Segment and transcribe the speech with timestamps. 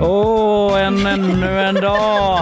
[0.00, 2.38] Åh, oh, en, ännu en dag!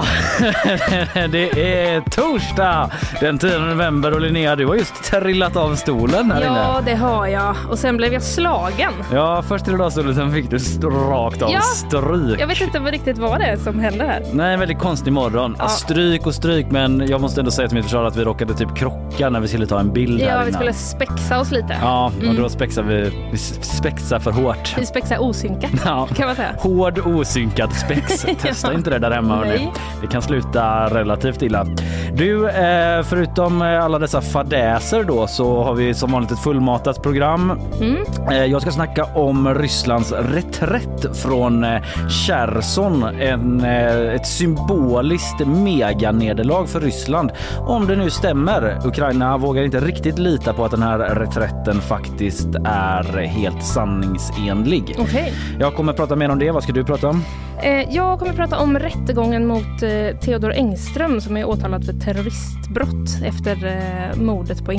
[1.30, 6.43] det är torsdag den 10 november och Linnea, du har just trillat av stolen här
[6.43, 6.59] ja, inne.
[6.59, 7.56] Ja, det har jag.
[7.70, 8.93] Och sen blev jag slagen.
[9.12, 12.41] Ja, först trillade du av stolen, sen fick du rakt av ja, stryk.
[12.41, 14.23] Jag vet inte riktigt vad det är som händer här.
[14.32, 15.57] Nej, en väldigt konstig morgon.
[15.59, 15.68] Ja.
[15.68, 18.77] Stryk och stryk, men jag måste ändå säga till mitt försvar att vi råkade typ
[18.77, 21.77] krocka när vi skulle ta en bild ja, här vi skulle spexa oss lite.
[21.82, 22.37] Ja, och mm.
[22.37, 24.74] då spexar vi, vi spexar för hårt.
[24.79, 26.09] Vi spexar osynkat ja.
[26.16, 26.55] kan man säga.
[26.59, 28.27] Hård osynkat synkad spex.
[28.43, 29.37] Testa inte det där hemma.
[29.37, 29.73] Hörni.
[30.01, 31.66] Det kan sluta relativt illa.
[32.15, 37.02] Du, eh, förutom eh, alla dessa fadäser då så har vi som vanligt ett fullmatat
[37.02, 37.61] program.
[37.80, 37.97] Mm.
[38.30, 41.66] Eh, jag ska snacka om Rysslands reträtt från
[42.09, 43.02] Cherson.
[43.02, 47.33] En, ett symboliskt meganederlag för Ryssland.
[47.59, 48.79] Om det nu stämmer.
[48.85, 54.96] Ukraina vågar inte riktigt lita på att den här reträtten faktiskt är helt sanningsenlig.
[54.99, 55.33] Okay.
[55.59, 56.51] Jag kommer prata mer om det.
[56.51, 57.23] Vad ska du prata om?
[57.63, 61.93] Eh, jag kommer att prata om rättegången mot eh, Theodor Engström som är åtalad för
[61.93, 64.72] terroristbrott efter eh, mordet på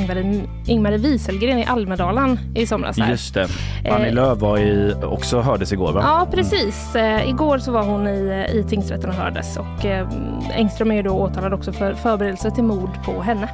[0.66, 2.98] Ingmarie Wieselgren i Almedalen i somras.
[2.98, 3.48] Just det.
[3.90, 6.00] Annie Lööf var i, också hördes igår va?
[6.04, 6.96] Ja precis.
[7.26, 9.84] Igår så var hon i, i tingsrätten och hördes och
[10.54, 13.48] Engström är då åtalad också för förberedelse till mord på henne.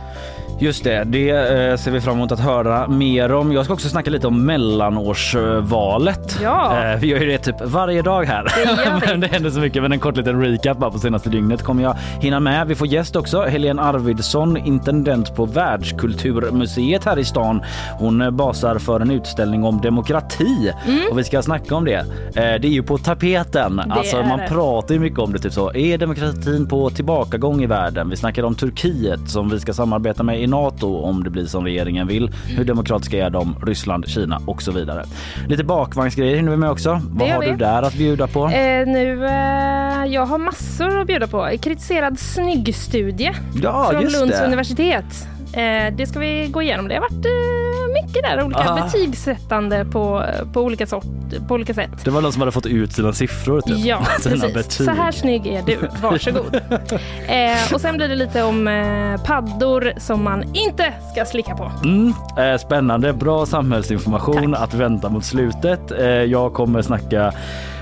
[0.62, 3.52] Just det, det eh, ser vi fram emot att höra mer om.
[3.52, 6.38] Jag ska också snacka lite om mellanårsvalet.
[6.42, 6.84] Ja.
[6.84, 8.44] Eh, vi gör ju det typ varje dag här.
[8.44, 9.82] Det, men det händer så mycket.
[9.82, 12.66] Men en kort liten recap bara på senaste dygnet kommer jag hinna med.
[12.66, 13.42] Vi får gäst också.
[13.42, 17.62] Helene Arvidsson, intendent på Världskulturmuseet här i stan.
[17.98, 21.00] Hon basar för en utställning om demokrati mm.
[21.10, 21.98] och vi ska snacka om det.
[21.98, 23.76] Eh, det är ju på tapeten.
[23.76, 24.48] Det alltså man det.
[24.48, 25.38] pratar ju mycket om det.
[25.38, 25.74] Typ så.
[25.74, 28.10] Är demokratin på tillbakagång i världen?
[28.10, 31.64] Vi snackar om Turkiet som vi ska samarbeta med i Nato om det blir som
[31.64, 32.30] regeringen vill.
[32.56, 33.56] Hur demokratiska är de?
[33.66, 35.04] Ryssland, Kina och så vidare.
[35.48, 37.00] Lite bakvagnsgrejer hinner vi med också.
[37.10, 37.46] Vad har vi.
[37.46, 38.44] du där att bjuda på?
[38.44, 41.48] Eh, nu, eh, jag har massor att bjuda på.
[41.62, 43.32] Kritiserad snyggstudie
[43.62, 44.46] ja, från Lunds det.
[44.46, 45.28] universitet.
[45.52, 46.88] Eh, det ska vi gå igenom.
[46.88, 47.26] Det har varit
[47.96, 48.84] eh, mycket där, olika Aha.
[48.84, 51.04] betygssättande på, på, olika sort,
[51.48, 51.90] på olika sätt.
[52.04, 53.60] Det var någon som hade fått ut sina siffror.
[53.60, 53.78] Typ.
[53.78, 54.54] Ja, precis.
[54.54, 54.86] Betyg.
[54.86, 55.78] Så här snygg är du.
[56.02, 56.54] Varsågod.
[57.26, 61.72] eh, och sen blir det lite om eh, paddor som man inte ska slicka på.
[61.84, 63.12] Mm, eh, spännande.
[63.12, 64.62] Bra samhällsinformation Tack.
[64.62, 65.90] att vänta mot slutet.
[65.90, 67.32] Eh, jag kommer snacka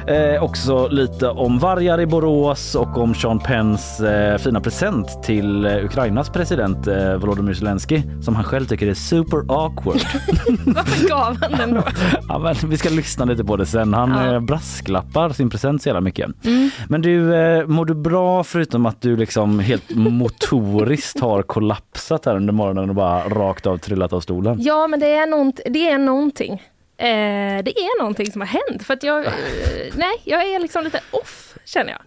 [0.06, 5.64] Eh, också lite om vargar i Borås och om Sean Penns eh, fina present till
[5.64, 9.96] eh, Ukrainas president eh, Volodymyr Zelensky som han själv tycker är super awkward.
[10.66, 11.82] Varför gav han den då?
[12.28, 13.94] ja, men vi ska lyssna lite på det sen.
[13.94, 14.34] Han ja.
[14.34, 16.44] Eh, brasklappar sin present så jävla mycket.
[16.44, 16.70] Mm.
[16.88, 22.36] Men du, eh, mår du bra förutom att du liksom helt motoriskt har kollapsat här
[22.36, 24.56] under morgonen och bara rakt av trillat av stolen?
[24.60, 26.62] Ja, men det är, nånt det är någonting.
[27.00, 29.32] Eh, det är någonting som har hänt för att jag, eh,
[29.94, 32.00] nej, jag är liksom lite off känner jag.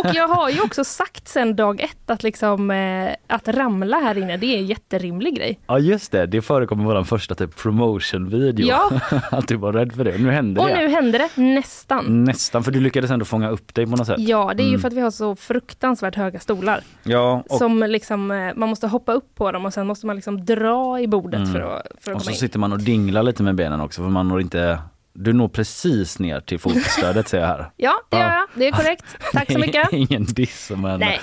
[0.00, 4.18] Och jag har ju också sagt sen dag ett att liksom eh, att ramla här
[4.18, 5.58] inne, det är en jätterimlig grej.
[5.66, 8.66] Ja just det, det förekom i vår första typ promotion-video.
[8.66, 8.90] Ja.
[9.30, 10.18] att du var rädd för det.
[10.18, 10.72] Nu hände Och det.
[10.72, 12.24] Och nu hände det, nästan.
[12.24, 14.18] Nästan, för du lyckades ändå fånga upp dig på något sätt.
[14.18, 14.80] Ja, det är ju mm.
[14.80, 16.80] för att vi har så fruktansvärt höga stolar.
[17.02, 17.44] Ja.
[17.48, 17.58] Och...
[17.58, 21.00] Som liksom, eh, man måste hoppa upp på dem och sen måste man liksom dra
[21.00, 21.52] i bordet mm.
[21.52, 22.36] för att, för att Och så in.
[22.36, 24.78] sitter man och dinglar lite med benen också för man når inte
[25.18, 27.70] du når precis ner till fotstödet ser jag här.
[27.76, 28.46] Ja, det gör jag.
[28.54, 29.04] Det är korrekt.
[29.32, 29.92] Tack så mycket.
[29.92, 31.00] Ingen diss men...
[31.00, 31.20] Nej,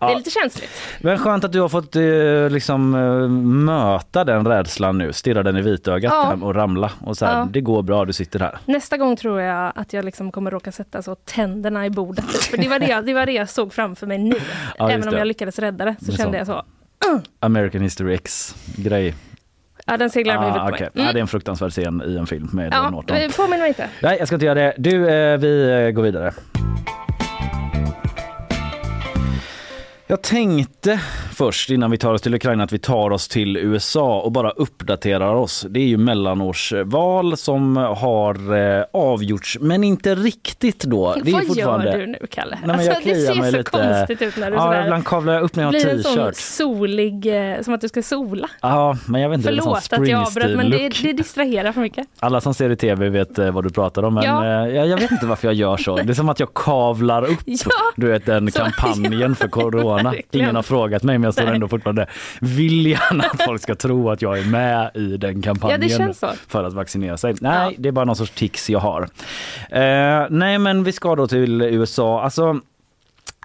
[0.00, 0.70] det är lite känsligt.
[1.00, 3.28] Men skönt att du har fått eh, liksom eh,
[3.64, 6.46] möta den rädslan nu, stirra den i vitögat ja.
[6.46, 7.48] och ramla och så här, ja.
[7.52, 8.58] det går bra, du sitter här.
[8.66, 12.24] Nästa gång tror jag att jag liksom kommer råka sätta så tänderna i bordet.
[12.24, 14.36] För det var det, det, var det jag såg framför mig nu.
[14.78, 16.52] Ja, Även om jag lyckades rädda det så det kände så.
[16.52, 17.20] jag så.
[17.40, 19.14] American History X grej.
[19.86, 20.78] Ja, den seglar över ah, huvudet okay.
[20.78, 20.90] på mig.
[20.94, 21.06] Mm.
[21.06, 23.16] Ja, det är en fruktansvärd scen i en film med ja, Edward Norton.
[23.36, 23.88] Påminn mig inte.
[24.02, 24.74] Nej, jag ska inte göra det.
[24.78, 26.32] Du, eh, vi eh, går vidare.
[30.12, 31.00] Jag tänkte
[31.32, 34.50] först innan vi tar oss till Ukraina att vi tar oss till USA och bara
[34.50, 35.66] uppdaterar oss.
[35.70, 41.14] Det är ju mellanårsval som har eh, avgjorts men inte riktigt då.
[41.24, 41.90] Det är Vad fortfarande...
[41.90, 42.58] gör du nu Kalle?
[42.64, 43.62] Nej, alltså, det ser så lite...
[43.62, 44.84] konstigt ut när du ja, sådär...
[44.84, 46.02] ibland kavlar jag upp när jag har t-shirt.
[46.02, 48.48] Blir en sån solig, eh, som att du ska sola.
[48.60, 49.48] Ja, men jag vet inte.
[49.48, 52.06] Förlåt att jag avbröt men det, det distraherar för mycket.
[52.20, 54.68] Alla som ser i tv vet eh, vad du pratar om men ja.
[54.68, 55.96] Jag, jag, vet inte varför jag gör så.
[55.96, 57.70] Det är som att jag kavlar upp ja.
[57.96, 60.44] du vet den kampanjen för corona Liberalerna.
[60.44, 62.06] Ingen har frågat mig men jag står ändå fortfarande
[62.40, 66.64] vill gärna att folk ska tro att jag är med i den kampanjen ja, för
[66.64, 67.34] att vaccinera sig.
[67.40, 67.76] Nej, ja.
[67.78, 69.02] det är bara någon sorts tics jag har.
[69.70, 72.22] Eh, nej, men vi ska då till USA.
[72.22, 72.60] Alltså,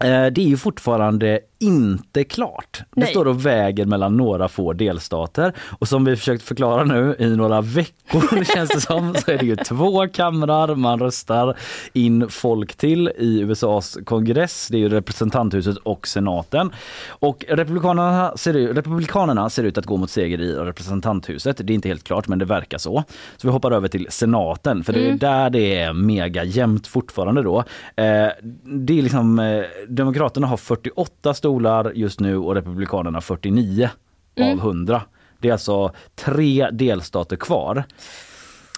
[0.03, 2.81] eh, det är ju fortfarande inte klart.
[2.95, 3.09] Det Nej.
[3.09, 7.61] står och väger mellan några få delstater och som vi försökt förklara nu i några
[7.61, 11.57] veckor känns det som så är det ju två kamrar man röstar
[11.93, 14.67] in folk till i USAs kongress.
[14.71, 16.71] Det är ju representanthuset och senaten.
[17.07, 21.57] Och republikanerna ser, republikanerna ser ut att gå mot seger i representanthuset.
[21.57, 23.03] Det är inte helt klart men det verkar så.
[23.37, 25.17] Så vi hoppar över till senaten för det är mm.
[25.17, 27.59] där det är mega jämnt fortfarande då.
[27.95, 28.27] Eh,
[28.63, 33.89] det är liksom eh, Demokraterna har 48 stolar just nu och Republikanerna 49
[34.35, 34.59] mm.
[34.59, 35.01] av 100.
[35.39, 37.83] Det är alltså tre delstater kvar.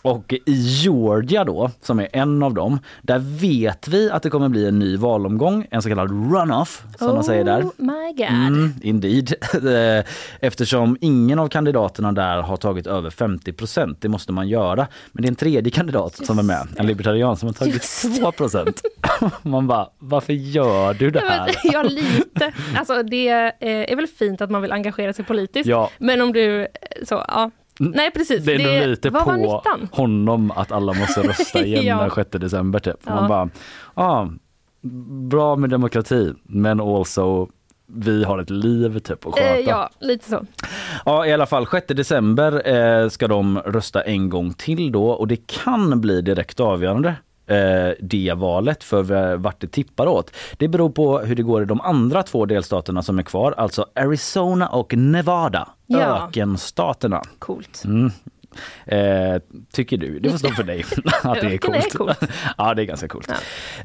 [0.01, 4.49] Och i Georgia då, som är en av dem, där vet vi att det kommer
[4.49, 7.61] bli en ny valomgång, en så kallad runoff som oh de säger där.
[7.77, 8.27] my god.
[8.27, 9.33] Mm, indeed.
[10.39, 14.01] Eftersom ingen av kandidaterna där har tagit över 50 procent.
[14.01, 14.87] Det måste man göra.
[15.11, 17.73] Men det är en tredje kandidat Just som är med, en libertarian som har tagit
[17.73, 18.21] Just.
[18.21, 18.81] 2 procent.
[19.41, 21.55] man bara, varför gör du det här?
[21.63, 22.53] Ja, lite.
[22.75, 23.27] Alltså det
[23.61, 25.69] är väl fint att man vill engagera sig politiskt.
[25.69, 25.89] Ja.
[25.97, 26.67] Men om du,
[27.03, 28.45] så ja, Nej precis.
[28.45, 29.19] Det är det, lite på
[29.91, 32.01] honom att alla måste rösta igen ja.
[32.01, 32.95] den 6 december typ.
[33.05, 33.15] Ja.
[33.15, 33.49] Man bara,
[33.93, 34.27] ah,
[35.29, 37.47] bra med demokrati men also
[37.87, 39.57] vi har ett liv typ att sköta.
[39.57, 40.45] Eh, ja, lite så.
[41.05, 45.27] Ja, i alla fall 6 december eh, ska de rösta en gång till då och
[45.27, 47.15] det kan bli direkt avgörande
[47.49, 50.31] eh, det valet för vart det tippar åt.
[50.57, 53.85] Det beror på hur det går i de andra två delstaterna som är kvar, alltså
[53.95, 55.69] Arizona och Nevada.
[55.85, 56.27] Ja.
[56.27, 57.21] Ökenstaterna.
[57.39, 57.83] Coolt.
[57.85, 58.11] Mm.
[58.85, 59.41] Eh,
[59.73, 60.19] tycker du?
[60.19, 60.85] Det får stå för dig
[61.23, 61.75] att det är coolt.
[61.75, 62.19] Är coolt.
[62.57, 63.31] ja, det är ganska coolt.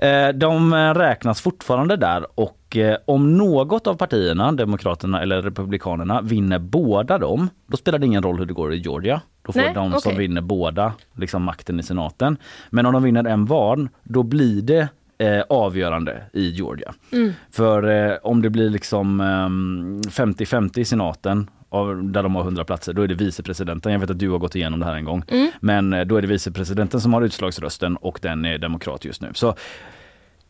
[0.00, 0.06] Ja.
[0.06, 6.58] Eh, de räknas fortfarande där och eh, om något av partierna, Demokraterna eller Republikanerna, vinner
[6.58, 9.20] båda dem, då spelar det ingen roll hur det går i Georgia.
[9.42, 10.00] Då får Nej, de okay.
[10.00, 12.36] som vinner båda liksom makten i senaten.
[12.70, 14.88] Men om de vinner en var, då blir det
[15.18, 16.94] eh, avgörande i Georgia.
[17.12, 17.32] Mm.
[17.50, 22.64] För eh, om det blir liksom 50-50 ehm, i senaten av, där de har 100
[22.64, 23.92] platser, då är det vicepresidenten.
[23.92, 25.22] Jag vet att du har gått igenom det här en gång.
[25.28, 25.50] Mm.
[25.60, 29.30] Men eh, då är det vicepresidenten som har utslagsrösten och den är demokrat just nu.
[29.34, 29.54] Så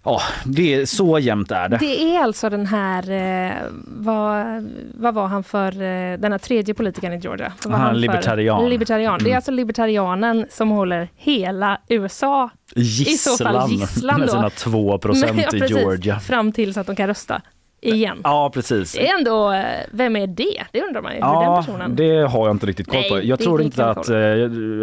[0.04, 1.76] Ja, det är så jämnt är det.
[1.76, 3.52] Det är alltså den här, eh,
[3.84, 4.46] vad,
[4.94, 7.52] vad var han för, eh, den här tredje politikern i Georgia?
[7.64, 8.68] Vad var han, han libertarian.
[8.68, 9.14] libertarian.
[9.14, 9.24] Mm.
[9.24, 9.36] Det är mm.
[9.36, 15.54] alltså libertarianen som håller hela USA Gisslan, i så fall gisslan med sina 2 procent
[15.54, 16.20] i Georgia.
[16.20, 17.42] Fram tills att de kan rösta
[17.86, 18.20] igen.
[18.24, 18.92] Ja precis.
[18.92, 20.64] Det är ändå, eh, vem är det?
[20.72, 21.18] Det undrar man ju.
[21.18, 21.96] Ja, den personen...
[21.96, 23.20] det har jag inte riktigt koll på.
[23.22, 24.16] jag tror inte att eh,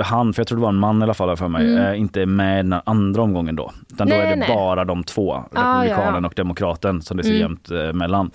[0.04, 1.86] han, för jag tror det var en man i alla fall för mig, mm.
[1.86, 3.72] eh, inte är med i den andra omgången då.
[3.92, 4.56] Utan nej, då är det nej.
[4.56, 7.42] bara de två, republikanen ah, ja, och demokraten som det ser mm.
[7.42, 8.32] jämnt mellan.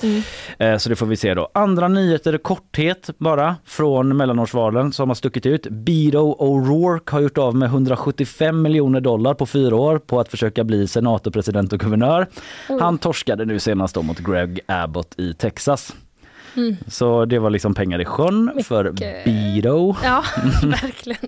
[0.59, 0.79] Mm.
[0.79, 1.49] Så det får vi se då.
[1.55, 5.67] Andra nyheter korthet bara från mellanårsvalen som har stuckit ut.
[5.71, 10.65] Beto O'Rourke har gjort av med 175 miljoner dollar på fyra år på att försöka
[10.65, 12.27] bli senator, president och guvernör.
[12.81, 15.95] Han torskade nu senast då mot Greg Abbott i Texas.
[16.57, 16.77] Mm.
[16.87, 18.67] Så det var liksom pengar i sjön Mycket.
[18.67, 19.97] för Beto.
[20.05, 20.25] Ja,
[20.63, 21.21] verkligen.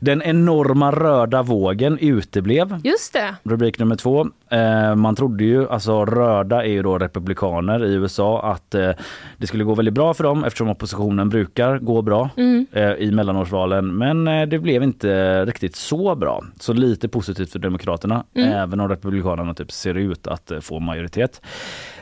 [0.00, 2.80] Den enorma röda vågen uteblev.
[2.84, 3.34] Just det.
[3.42, 4.26] Rubrik nummer två.
[4.50, 8.90] Eh, man trodde ju, alltså röda är ju då republikaner i USA, att eh,
[9.36, 12.66] det skulle gå väldigt bra för dem eftersom oppositionen brukar gå bra mm.
[12.72, 13.96] eh, i mellanårsvalen.
[13.96, 16.44] Men eh, det blev inte riktigt så bra.
[16.60, 18.52] Så lite positivt för Demokraterna, mm.
[18.52, 21.40] även om Republikanerna typ ser ut att eh, få majoritet.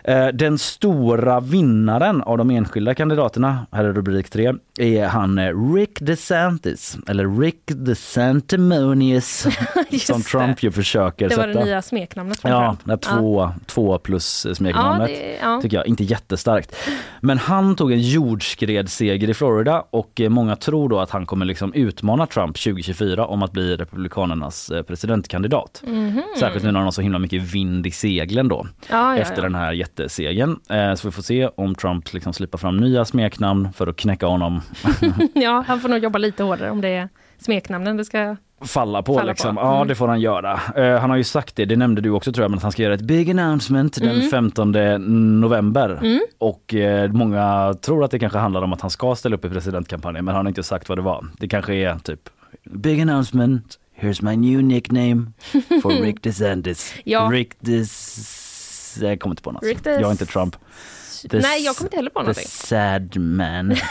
[0.05, 5.73] Eh, den stora vinnaren av de enskilda kandidaterna, här är rubrik 3, är han eh,
[5.75, 9.47] Rick DeSantis, eller Rick DeSantimonious
[10.07, 11.47] som Trump ju försöker sätta.
[11.47, 13.55] Det var det nya smeknamnet Ja, det två, ja.
[13.67, 15.11] två plus smeknamnet.
[15.11, 15.61] Ja, ja.
[15.63, 16.77] Tycker jag, inte jättestarkt.
[17.21, 21.47] Men han tog en jordskredsseger i Florida och eh, många tror då att han kommer
[21.47, 25.83] liksom utmana Trump 2024 om att bli Republikanernas presidentkandidat.
[25.87, 26.23] Mm -hmm.
[26.39, 28.67] Särskilt nu när han har så himla mycket vind i seglen då.
[29.17, 30.61] efter den här jättesegern.
[30.71, 34.27] Eh, så vi får se om Trump liksom slipper fram nya smeknamn för att knäcka
[34.27, 34.61] honom.
[35.35, 39.15] ja, han får nog jobba lite hårdare om det är smeknamnen det ska falla på.
[39.15, 39.55] Falla liksom.
[39.55, 39.61] på.
[39.61, 39.75] Mm.
[39.75, 40.61] Ja det får han göra.
[40.79, 42.73] Uh, han har ju sagt det, det nämnde du också tror jag, men att han
[42.73, 44.19] ska göra ett big announcement mm.
[44.19, 45.99] den 15 november.
[46.03, 46.21] Mm.
[46.39, 49.51] Och uh, många tror att det kanske handlar om att han ska ställa upp i
[49.51, 51.27] presidentkampanjen men han har inte sagt vad det var.
[51.39, 52.21] Det kanske är typ
[52.65, 55.33] big announcement, here's my new nickname
[55.83, 56.95] for Rick DeSantis.
[57.05, 57.29] ja.
[57.33, 58.40] Rick DeSantis
[59.01, 59.63] jag kommer inte på något.
[59.85, 60.57] Jag är inte Trump.
[61.31, 62.45] The nej, jag kommer inte heller på någonting.
[62.45, 63.77] The sad man.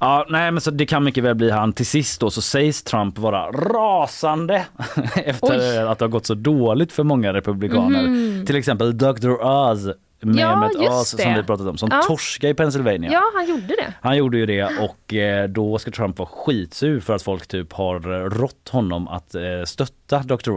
[0.00, 1.72] Ja, nej, men så det kan mycket väl bli han.
[1.72, 4.66] Till sist då så sägs Trump vara rasande
[5.14, 5.78] efter Oj.
[5.78, 8.00] att det har gått så dåligt för många republikaner.
[8.00, 8.46] Mm.
[8.46, 9.30] Till exempel Dr.
[9.42, 9.86] Oz
[10.20, 12.02] Mehmet just Oz som vi pratat om som Ja.
[12.02, 13.10] torskade i Pennsylvania.
[13.12, 13.92] Ja, han gjorde det.
[14.00, 17.72] Han gjorde ju det och eh, då ska Trump vara skitsur för att folk typ
[17.72, 20.50] har eh, rått honom att eh, stötta Dr.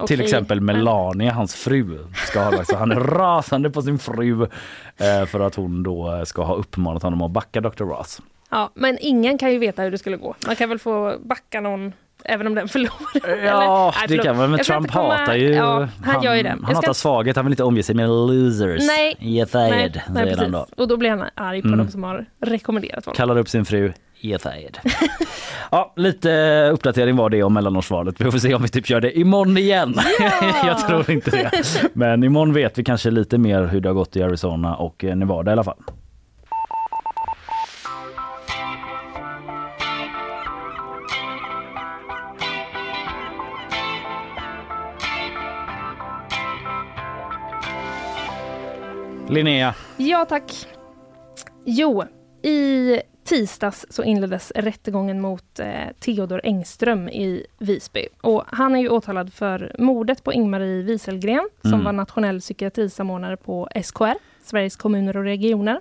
[0.00, 0.08] Ross.
[0.08, 1.98] Till exempel Melania, hans fru.
[2.14, 4.42] Ska ha, så han är rasande på sin fru
[4.96, 7.84] eh, för att hon då eh, ska ha uppmanat honom att backa Dr.
[7.84, 8.20] Ross.
[8.50, 10.34] Ja, men ingen kan ju veta hur det skulle gå.
[10.46, 11.92] Man kan väl få backa någon
[12.24, 13.26] även om den förlorar.
[13.28, 14.26] Eller- Ja, Nej, det förlåt.
[14.26, 14.50] kan man.
[14.50, 15.54] Men Jag Trump komma- hatar ju...
[15.54, 16.48] Ja, han, gör ju det.
[16.48, 18.82] Han ska hatar svaghet, han vill inte omge sig med losers.
[18.86, 19.14] Nej.
[19.18, 20.66] Ge Nej, nej, han då.
[20.76, 21.78] Och då blir han arg på Mm.
[21.78, 23.16] de som har rekommenderat honom.
[23.16, 23.92] Kallar upp sin fru.
[24.22, 24.78] Ge fired.
[25.70, 26.30] ja, lite
[26.72, 28.20] uppdatering var det om mellanårsvalet.
[28.20, 29.94] Vi får se om vi typ gör det imorgon igen.
[30.66, 31.50] Jag tror inte det.
[31.92, 35.16] Men imorgon vet vi kanske lite mer hur det har gått i Arizona och eh,
[35.16, 35.76] Nevada i alla fall.
[49.30, 50.66] Linnea, Ja, tack.
[51.64, 52.04] Jo,
[52.42, 55.66] i tisdags så inleddes rättegången mot eh,
[56.00, 58.06] Theodor Engström i Visby.
[58.20, 61.84] Och han är ju åtalad för mordet på Ingmarie Wieselgren som Mm.
[61.84, 65.80] var nationell psykiatrisamordnare på SKR, Sveriges kommuner och regioner.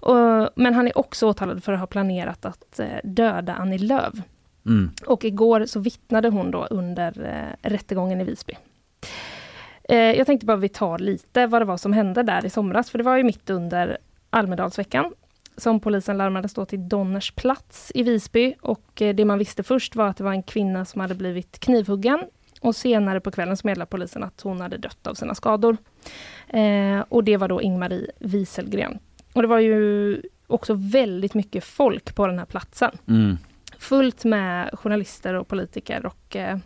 [0.00, 4.14] Och, men han är också åtalad för att ha planerat att eh, döda Annie Lööf.
[4.66, 4.90] mm.
[5.06, 7.24] Och igår så vittnade hon då under
[7.62, 8.54] eh, rättegången i Visby.
[9.88, 12.90] Eh, jag tänkte bara vi tar lite vad det var som hände där i somras,
[12.90, 13.98] för det var ju mitt under
[14.30, 15.12] Almedalsveckan
[15.56, 19.96] som polisen larmades då till Donners plats i Visby och eh, det man visste först
[19.96, 22.22] var att det var en kvinna som hade blivit knivhuggen
[22.60, 25.76] och senare på kvällen så meddelade polisen att hon hade dött av sina skador.
[26.48, 28.98] Eh, och det var då Ingmarie Wieselgren.
[29.32, 33.38] Och det var ju också väldigt mycket folk på den här platsen Mm.
[33.78, 36.58] fullt med journalister och politiker och eh,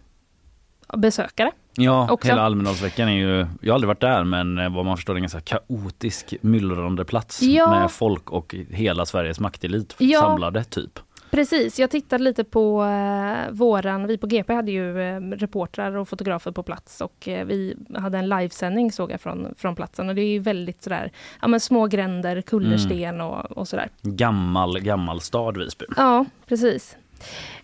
[0.96, 1.50] besökare.
[1.76, 2.28] Ja, Också.
[2.28, 5.20] hela Almedalsveckan är ju, jag har aldrig varit där men eh, vad man förstår en
[5.22, 7.70] ganska kaotisk myllrande plats Ja.
[7.70, 10.20] med folk och hela Sveriges maktelit Ja.
[10.20, 10.98] samlade typ.
[11.30, 16.08] Precis, jag tittade lite på eh, våran, vi på GP hade ju eh, reportrar och
[16.08, 20.14] fotografer på plats och eh, vi hade en livesändning såg jag från, från platsen och
[20.14, 21.12] det är ju väldigt sådär,
[21.42, 23.88] ja men små gränder, kullersten och, och sådär.
[24.02, 25.84] Gammal, gammal stad Visby.
[25.96, 26.96] Ja, precis.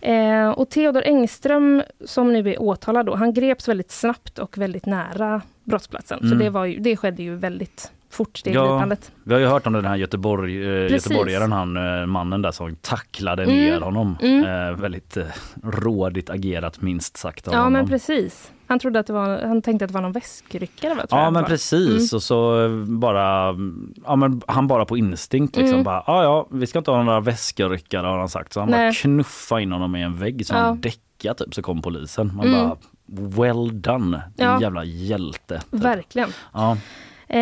[0.01, 4.85] Eh, och Theodor Engström, som nu är åtalad, då, han greps väldigt snabbt och väldigt
[4.85, 6.19] nära brottsplatsen.
[6.19, 6.37] Så Mm.
[6.37, 8.61] det, var ju, det skedde ju väldigt fort, det Ja.
[8.73, 9.11] gripandet.
[9.23, 12.75] Vi har ju hört om den här Göteborg, eh, göteborgaren, han eh, mannen där som
[12.75, 13.55] tacklade Mm.
[13.55, 14.17] ner honom.
[14.21, 14.45] Mm.
[14.45, 15.25] Eh, väldigt eh,
[15.63, 17.73] rådigt agerat minst sagt av Ja, honom.
[17.73, 18.51] men precis.
[18.67, 20.93] Han, trodde att det var, han tänkte att det var någon väskryckare.
[20.93, 23.55] va, Ja jag men precis och så eh, bara,
[24.05, 25.83] ja men han bara på instinkt liksom Mm.
[25.83, 28.53] bara, ja ja vi ska inte ha några väskryckare har han sagt.
[28.53, 28.93] Så han bara Nej.
[28.93, 30.57] knuffade in honom i en vägg så Ja.
[30.59, 32.31] han däckade typ så kom polisen.
[32.35, 32.69] Man Mm.
[32.69, 32.77] bara
[33.45, 34.61] well done, din Ja.
[34.61, 35.61] jävla hjälte.
[35.71, 35.81] typ.
[35.83, 36.29] Verkligen.
[36.53, 36.77] Ja.
[37.29, 37.39] Eh,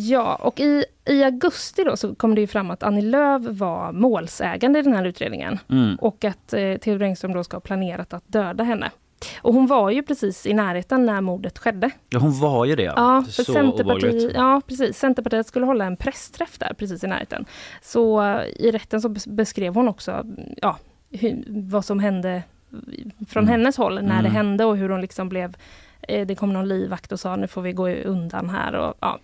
[0.00, 3.92] ja, och i, i augusti då så kom det ju fram att Annie Lööf var
[3.92, 5.58] målsägande i den här utredningen.
[5.70, 5.96] Mm.
[5.96, 8.90] Och att eh, Theodor Engström då ska ha planerat att döda henne.
[9.42, 11.90] Och hon var ju precis i närheten när mordet skedde.
[12.10, 12.82] ja hon var ju det.
[12.82, 14.32] Ja, för så obehagligt.
[14.34, 14.98] ja, precis.
[14.98, 17.44] Centerpartiet skulle hålla en pressträff där precis i närheten.
[17.82, 20.24] Så eh, i rätten så bes- beskrev hon också
[20.62, 20.78] ja,
[21.10, 22.42] hur, vad som hände
[23.28, 23.52] från Mm.
[23.52, 24.32] hennes håll när det Mm.
[24.32, 25.56] hände och hur hon liksom blev
[26.08, 28.72] eh, det kom någon livvakt och sa nu får vi gå undan här.
[28.74, 29.18] Och, ja,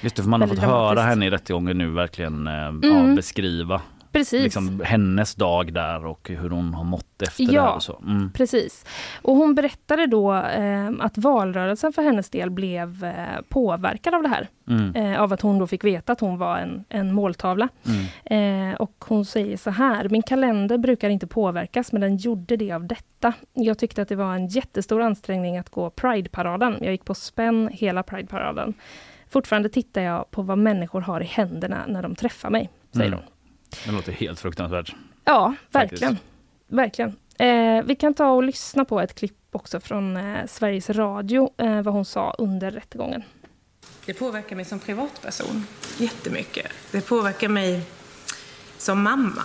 [0.00, 3.14] Just det, för man har fått höra henne i rättegången nu verkligen eh, ja, Mm.
[3.16, 3.80] beskriva
[4.18, 4.42] precis.
[4.44, 7.62] liksom, hennes dag där och hur hon har mått efter det Ja.
[7.66, 7.98] här och så.
[8.06, 8.32] Mm.
[8.32, 8.84] Precis.
[9.22, 14.28] Och hon berättade då eh, att valrörelsen för hennes del blev eh, påverkad av det
[14.28, 14.48] här.
[14.68, 14.94] Mm.
[14.96, 17.68] Eh, av att hon då fick veta att hon var en, en måltavla.
[17.86, 18.70] Mm.
[18.70, 22.72] Eh, och hon säger så här, min kalender brukar inte påverkas men den gjorde det
[22.72, 23.32] av detta.
[23.52, 26.76] Jag tyckte att det var en jättestor ansträngning att gå Pride-paraden.
[26.80, 28.74] Jag gick på spänn hela Pride-paraden.
[29.30, 33.18] Fortfarande tittar jag på vad människor har i händerna när de träffar mig, säger Mm.
[33.18, 33.28] hon.
[33.84, 34.94] Det låter helt fruktansvärt.
[35.24, 36.02] Ja, Faktiskt.
[36.02, 36.18] verkligen.
[36.68, 37.16] verkligen.
[37.38, 41.82] Eh, vi kan ta och lyssna på ett klipp också från eh, Sveriges Radio, eh,
[41.82, 43.22] vad hon sa under rättegången.
[44.06, 45.66] Det påverkar mig som privatperson
[45.98, 46.66] jättemycket.
[46.92, 47.82] Det påverkar mig
[48.78, 49.42] som mamma.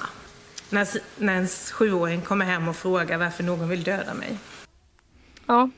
[0.69, 4.37] När, när ens sjuåring kommer hem och frågar varför någon vill döda mig.
[5.45, 5.69] Ja,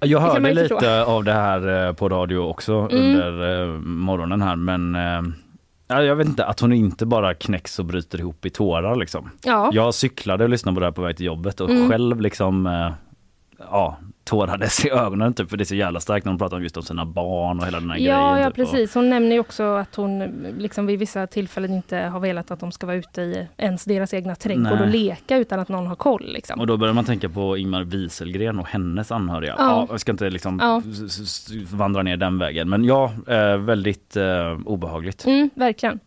[0.00, 0.90] Jag hörde lite förstå.
[1.04, 2.92] av det här eh, på radio också Mm.
[3.02, 5.22] under eh, morgonen här men eh,
[6.00, 9.30] jag vet inte att hon inte bara knäcks och bryter ihop i tårar liksom.
[9.44, 9.70] ja.
[9.72, 11.90] Jag cyklade och lyssnade på det här på väg till jobbet och Mm.
[11.90, 12.92] själv liksom eh,
[13.58, 16.76] ja, tårades i ögonen typ för det är så jävla starkt när hon pratar just
[16.76, 18.42] om sina barn och hela den här ja, grejen.
[18.42, 18.56] Ja typ.
[18.56, 20.24] precis, hon nämner också att hon
[20.58, 24.14] liksom vid vissa tillfällen inte har velat att de ska vara ute i ens deras
[24.14, 26.32] egna trädgård och leka utan att någon har koll.
[26.32, 26.60] Liksom.
[26.60, 29.54] Och då börjar man tänka på Ingmar Wieselgren och hennes anhöriga.
[29.58, 29.64] Ja.
[29.64, 29.86] Ja.
[29.90, 30.82] jag ska inte liksom Ja.
[31.76, 35.26] vandra ner den vägen men ja, eh, väldigt eh, obehagligt.
[35.26, 36.00] Mm, verkligen.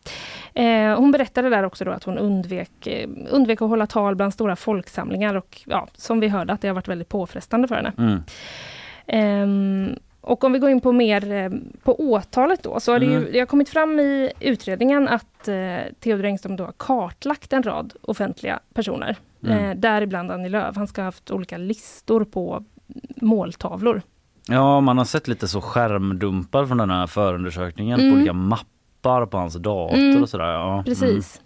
[0.53, 4.33] Eh, hon berättade där också då att hon undvek, eh, undvek att hålla tal bland
[4.33, 7.91] stora folksamlingar och ja, som vi hörde att det har varit väldigt påfrestande för henne.
[7.97, 8.04] Mm.
[9.07, 11.49] Ehm, och om vi går in på mer eh,
[11.83, 13.29] på åtalet då, så har det, ju, Mm.
[13.33, 17.93] det har kommit fram i utredningen att eh, Theodor Engström då har kartlagt en rad
[18.01, 19.15] offentliga personer.
[19.43, 19.57] Mm.
[19.69, 20.75] Eh, däribland Annie Lööf.
[20.75, 22.63] Han ska ha haft olika listor på
[23.21, 24.01] måltavlor.
[24.47, 28.11] Ja, man har sett lite så skärmdumpar från den här förundersökningen Mm.
[28.11, 30.21] på olika mappar på hans dator Mm.
[30.23, 30.45] och sådär.
[30.53, 30.83] Ja.
[30.85, 31.41] Precis.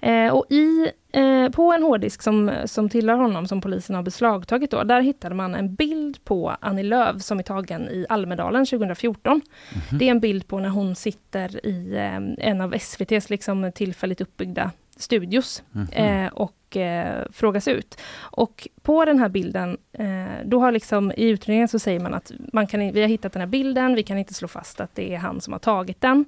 [0.00, 4.70] Eh, och i, eh, på en hårddisk som, som tillhör honom, som polisen har beslagtagit
[4.70, 9.40] då, där hittade man en bild på Annie Lööf som är tagen i Almedalen 2014.
[9.90, 9.98] Mhm.
[9.98, 14.20] Det är en bild på när hon sitter i eh, en av SVTs liksom tillfälligt
[14.20, 15.88] uppbyggda studios Mhm.
[15.92, 18.00] eh, och eh, frågas ut.
[18.18, 20.06] Och på den här bilden, eh,
[20.44, 23.40] då har liksom i utredningen så säger man att man kan, vi har hittat den
[23.40, 26.24] här bilden, vi kan inte slå fast att det är han som har tagit den.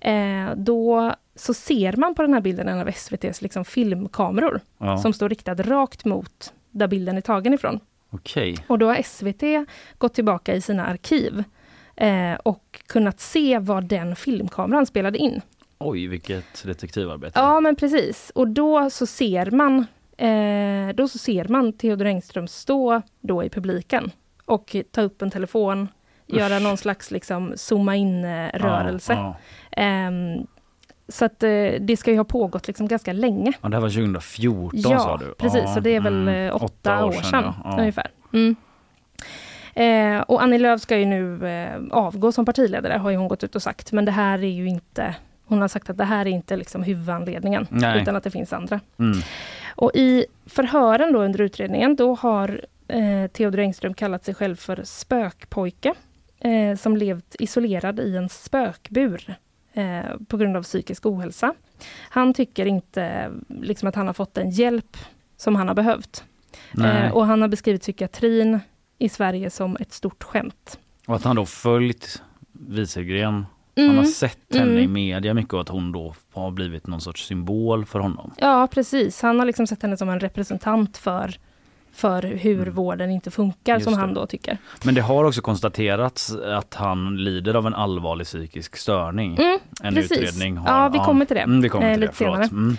[0.00, 4.98] Eh, då så ser man på den här bilden en av SVTs liksom filmkameror Ja.
[4.98, 7.80] som står riktad rakt mot där bilden är tagen ifrån.
[8.10, 8.56] Okej.
[8.66, 9.66] Och då har SVT
[9.98, 11.44] gått tillbaka i sina arkiv
[11.96, 15.40] eh, och kunnat se vad den filmkameran spelade in.
[15.78, 17.40] Oj, vilket detektivarbete.
[17.40, 18.32] Ja, men precis.
[18.34, 23.50] Och då så ser man eh, då så ser man Theodor Engström stå då i
[23.50, 24.10] publiken
[24.44, 25.88] och ta upp en telefon,
[26.26, 29.12] göra någon slags liksom zooma in-rörelse.
[29.12, 29.36] Ja,
[29.70, 29.82] ja.
[29.82, 30.46] Ehm,
[31.08, 33.52] så att eh, det ska ju ha pågått liksom ganska länge.
[33.60, 35.34] Ja, det här var 2014 ja, sa du?
[35.34, 35.62] precis.
[35.64, 36.48] Ja, Så det är väl mm.
[36.48, 37.54] eh, åtta, år sedan, ja.
[37.64, 37.76] Ja.
[37.78, 38.10] ungefär.
[38.32, 38.56] Mm.
[39.74, 43.44] Eh, och Annie Lööf ska ju nu eh, avgå som partiledare, har ju hon gått
[43.44, 43.92] ut och sagt.
[43.92, 45.14] Men det här är ju inte...
[45.48, 48.02] Hon har sagt att det här är inte liksom huvudanledningen, Nej.
[48.02, 48.80] utan att det finns andra.
[48.98, 49.18] Mm.
[49.76, 54.80] Och i förhören då under utredningen, då har eh, Theodor Engström kallat sig själv för
[54.84, 55.94] spökpojke,
[56.40, 59.34] eh, som levt isolerad i en spökbur
[59.72, 61.54] eh, på grund av psykisk ohälsa.
[62.10, 64.96] Han tycker inte liksom, att han har fått den hjälp
[65.36, 66.24] som han har behövt.
[66.84, 68.60] Eh, och han har beskrivit psykiatrin
[68.98, 70.78] i Sverige som ett stort skämt.
[71.06, 73.46] Och att han då följt Wieselgren.
[73.78, 73.96] Han Mm.
[73.96, 74.78] har sett henne Mm.
[74.84, 78.32] i media mycket och att hon då har blivit någon sorts symbol för honom.
[78.38, 79.22] Ja, precis.
[79.22, 81.34] Han har liksom sett henne som en representant för,
[81.92, 82.74] för hur Mm.
[82.74, 84.00] vården inte funkar, Just som det.
[84.00, 84.58] han då tycker.
[84.84, 89.36] Men det har också konstaterats att han lider av en allvarlig psykisk störning.
[89.36, 90.18] Mm, En precis.
[90.18, 90.68] utredning har...
[90.82, 91.42] Ja, vi kommer till det.
[91.42, 92.06] Mm, vi kommer eh, till det.
[92.06, 92.48] lite Förlåt.
[92.48, 92.50] senare.
[92.52, 92.76] Mm.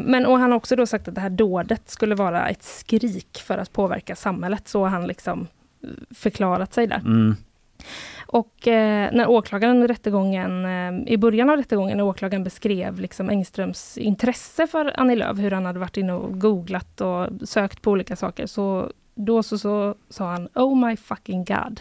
[0.00, 2.62] Eh, men och han har också då sagt att det här dådet skulle vara ett
[2.62, 4.68] skrik för att påverka samhället.
[4.68, 5.46] Så har han liksom
[5.82, 7.02] eh, förklarat sig där.
[8.32, 13.98] Och eh, när åklagaren rättegången, eh, i början av rättegången, när åklagaren beskrev liksom Engströms
[13.98, 18.16] intresse för Annie Lööf, hur han hade varit inne och googlat och sökt på olika
[18.16, 21.80] saker, så då så, så sa han Oh my fucking god,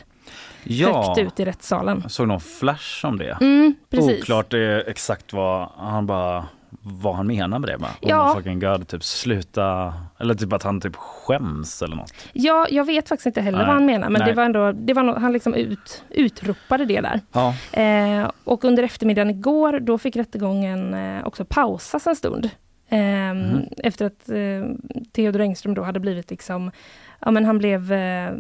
[0.64, 2.00] Ja, högt ut i rättssalen.
[2.02, 3.38] jag såg någon flash om det.
[3.42, 4.22] Mm, precis.
[4.22, 6.46] Oklart eh, exakt vad han bara
[6.82, 7.90] vad han menar med det med.
[8.00, 8.32] Ja.
[8.32, 12.14] Oh fucking god, typ sluta eller typ att han typ skäms eller något.
[12.34, 13.68] Ja, jag vet faktiskt inte heller Nej.
[13.68, 14.30] vad han menar, men Nej.
[14.30, 17.20] det var ändå, det var no, han liksom ut, utropade det där.
[17.32, 17.54] Ja.
[17.82, 22.50] Eh, och under eftermiddagen igår, då fick rättegången eh, också pausas en stund.
[22.90, 23.62] Eh, Mhm.
[23.78, 26.72] Efter att eh, Theodor Engström då hade blivit liksom,
[27.20, 28.32] ja men han blev, eh,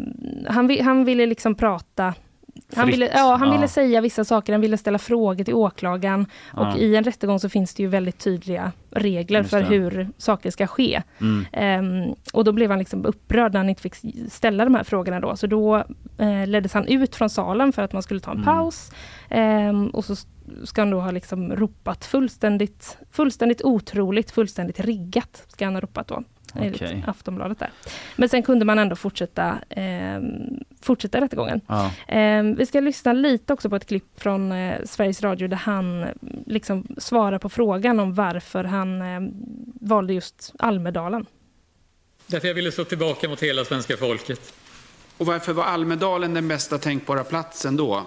[0.47, 2.13] han, han ville liksom prata
[2.75, 2.95] han Fritt.
[2.95, 3.53] ville, ja, han Ja.
[3.53, 6.25] ville säga vissa saker, han ville ställa frågor till åklagaren.
[6.53, 6.77] Och Ja.
[6.77, 11.01] i en rättegång så finns det ju väldigt tydliga regler för hur saker ska ske.
[11.21, 11.45] Mm.
[11.51, 13.95] Ehm, och då blev han liksom upprörd när han inte fick
[14.29, 15.35] ställa de här frågorna då.
[15.35, 15.75] Så då
[16.17, 18.45] eh, leddes han ut från salen för att man skulle ta en Mm.
[18.45, 18.91] paus.
[19.29, 20.15] Ehm, och så
[20.63, 26.07] ska han då ha liksom ropat fullständigt, fullständigt otroligt, fullständigt riggat, ska han ha ropat
[26.07, 26.23] då.
[26.55, 27.03] Okej.
[27.07, 27.69] Aftonbladet där.
[28.15, 31.61] Men sen kunde man ändå fortsätta, ehm, fortsätta rättegången.
[31.67, 31.91] Ja.
[32.07, 36.03] Ehm, vi ska lyssna lite också på ett klipp från eh, Sveriges Radio där han
[36.03, 36.09] eh,
[36.45, 39.21] liksom svarar på frågan om varför han eh,
[39.81, 41.25] valde just Almedalen.
[42.27, 44.53] Därför jag ville slå tillbaka mot hela svenska folket.
[45.17, 48.03] Och varför var Almedalen den bästa tänkbara platsen då?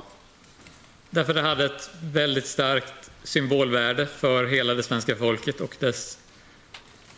[1.10, 6.18] Därför det hade ett väldigt starkt symbolvärde för hela det svenska folket och dess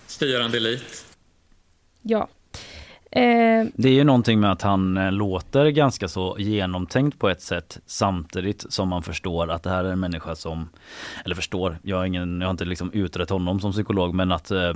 [0.07, 1.07] styrande elit.
[2.03, 2.29] Ja.
[3.17, 7.43] Eh, Det är ju någonting med att han eh, låter ganska så genomtänkt på ett
[7.43, 10.69] sätt samtidigt som man förstår att det här är en människa som,
[11.25, 14.51] eller förstår, jag har, ingen, jag har inte liksom utrett honom som psykolog men att
[14.51, 14.73] eh,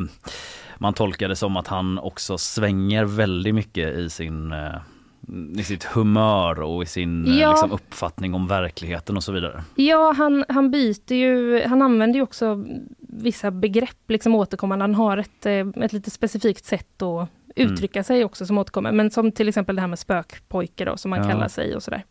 [0.78, 4.76] man tolkar det som att han också svänger väldigt mycket i sin, eh,
[5.58, 7.50] i sitt humör och i sin ja.
[7.50, 9.62] liksom, uppfattning om verkligheten och så vidare.
[9.74, 12.64] Ja, han, han byter ju, han använder ju också
[12.98, 14.82] vissa begrepp liksom återkommande.
[14.82, 18.04] Han har ett, ett lite specifikt sätt att uttrycka mm.
[18.04, 18.92] sig också som återkommer.
[18.92, 21.30] Men som till exempel det här med spökpojke då, som man ja.
[21.30, 22.04] kallar sig och sådär.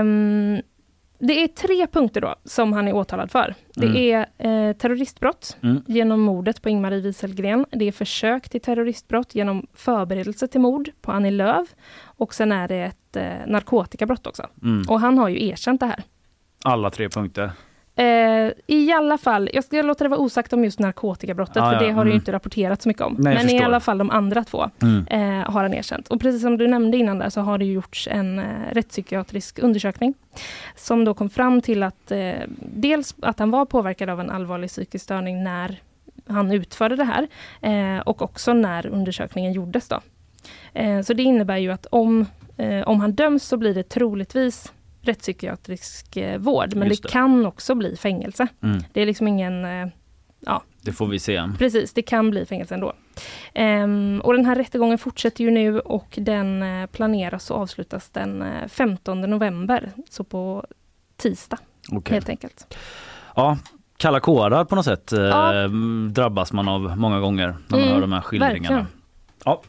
[0.00, 0.62] Um,
[1.20, 3.54] det är tre punkter då som han är åtalad för.
[3.74, 3.96] Det mm.
[3.96, 4.26] är
[4.68, 5.82] eh, terroristbrott mm.
[5.86, 7.66] genom mordet på Ingmarie Wieselgren.
[7.70, 11.68] Det är försök till terroristbrott genom förberedelse till mord på Annie Lööf.
[12.00, 14.46] Och sen är det ett eh, narkotikabrott också.
[14.62, 14.84] Mm.
[14.88, 16.02] Och han har ju erkänt det här.
[16.64, 17.50] Alla tre punkter?
[17.98, 21.78] Eh, I alla fall, jag ska låta det vara osagt om just narkotikabrottet, ah, för
[21.78, 22.08] det har mm.
[22.08, 23.16] det inte rapporterats så mycket om.
[23.18, 25.06] Nej, Men i alla fall de andra två mm.
[25.06, 26.08] eh, har han erkänt.
[26.08, 30.14] Och precis som du nämnde innan där så har det gjorts en eh, rättspsykiatrisk undersökning
[30.76, 34.70] som då kom fram till att eh, dels att han var påverkad av en allvarlig
[34.70, 35.80] psykisk störning när
[36.26, 37.28] han utförde det här
[37.60, 39.88] eh, och också när undersökningen gjordes.
[39.88, 40.00] Då.
[40.74, 44.72] Eh, så det innebär ju att om, eh, om han döms så blir det troligtvis
[45.02, 47.02] rättspsykiatrisk eh, vård, men det.
[47.02, 47.08] det.
[47.08, 48.48] kan också bli fängelse.
[48.62, 48.78] Mm.
[48.92, 49.64] Det är liksom ingen...
[49.64, 49.88] Eh,
[50.40, 50.62] ja.
[50.82, 51.50] Det får vi se.
[51.58, 52.92] Precis, det kan bli fängelse ändå.
[53.54, 58.42] Um, och den här rättegången fortsätter ju nu och den uh, planeras att avslutas den
[58.42, 60.64] uh, 15 november, så på
[61.16, 61.58] tisdag
[61.92, 62.14] okay.
[62.14, 62.76] helt enkelt.
[63.36, 63.58] Ja,
[63.96, 65.66] kalla kårar på något sätt ja.
[65.66, 65.70] uh,
[66.10, 68.76] drabbas man av många gånger när man mm, hör de här skildringarna.
[68.76, 68.86] Verkligen.
[69.44, 69.62] Ja.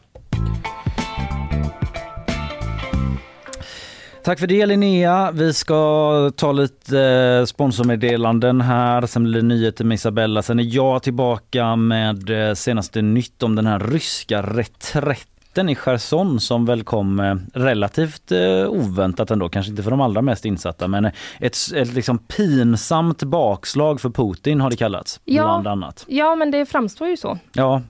[4.22, 5.30] Tack för det Linnea.
[5.30, 9.06] Vi ska ta lite eh, sponsormeddelanden här.
[9.06, 10.42] Sen blir det nyheter med Isabella.
[10.42, 16.40] Sen är jag tillbaka med eh, senaste nytt om den här ryska reträtten i Cherson
[16.40, 18.32] som väl kom eh, relativt
[18.68, 21.04] oväntat ändå, kanske inte för de allra mest insatta men
[21.38, 25.20] ett, ett liksom pinsamt bakslag för Putin har det kallats.
[25.24, 26.04] Ja, annat.
[26.08, 27.38] ja men det framstår ju så.
[27.52, 27.82] Ja,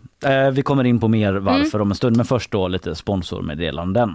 [0.53, 1.83] vi kommer in på mer varför mm.
[1.83, 4.15] om en stund men först då lite sponsormeddelanden.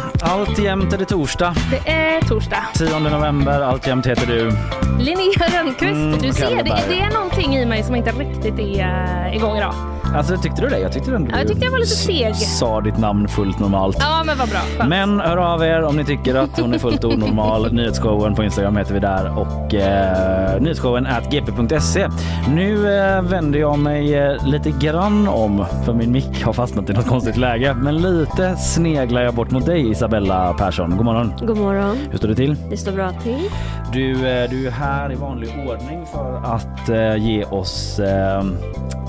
[0.21, 1.55] alltjämt är det torsdag.
[1.71, 2.63] Det är torsdag.
[2.73, 4.51] 10 november, alltjämt heter du?
[4.99, 5.91] Linnea Rönnqvist.
[5.91, 9.57] Mm, du ser, det, det, är någonting i mig som inte riktigt är uh, igång
[9.57, 9.73] idag.
[10.15, 10.79] Alltså tyckte du det?
[10.79, 12.35] Jag tyckte, ändå ja, jag tyckte jag var lite seg.
[12.35, 13.97] sa ditt namn fullt normalt.
[13.99, 14.59] Ja men vad bra.
[14.77, 14.89] Skönt.
[14.89, 17.73] Men hör av er om ni tycker att hon är fullt onormal.
[17.73, 22.07] Nyhetsshowen på Instagram heter vi där och eh, nyhetsshowen at gp.se.
[22.55, 26.93] Nu eh, vänder jag mig eh, lite grann om för min mick har fastnat i
[26.93, 27.73] något konstigt läge.
[27.73, 30.97] Men lite sneglar jag bort mot dig Isabella Persson.
[30.97, 31.33] God morgon.
[31.39, 31.97] God morgon.
[32.11, 32.55] Hur står det till?
[32.69, 33.49] Det står bra till.
[33.93, 38.45] Du, eh, du är här i vanlig ordning för att eh, ge oss eh,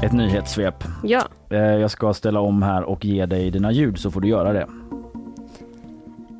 [0.02, 0.84] ett nyhetssvep.
[1.04, 1.22] Ja.
[1.50, 4.52] Eh, jag ska ställa om här och ge dig dina ljud så får du göra
[4.52, 4.66] det.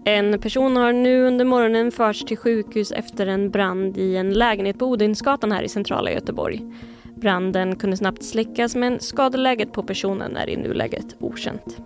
[0.05, 4.79] En person har nu under morgonen förts till sjukhus efter en brand i en lägenhet
[4.79, 6.63] på Odinsgatan här i centrala Göteborg.
[7.15, 11.77] Branden kunde snabbt släckas men skadeläget på personen är i nuläget okänt.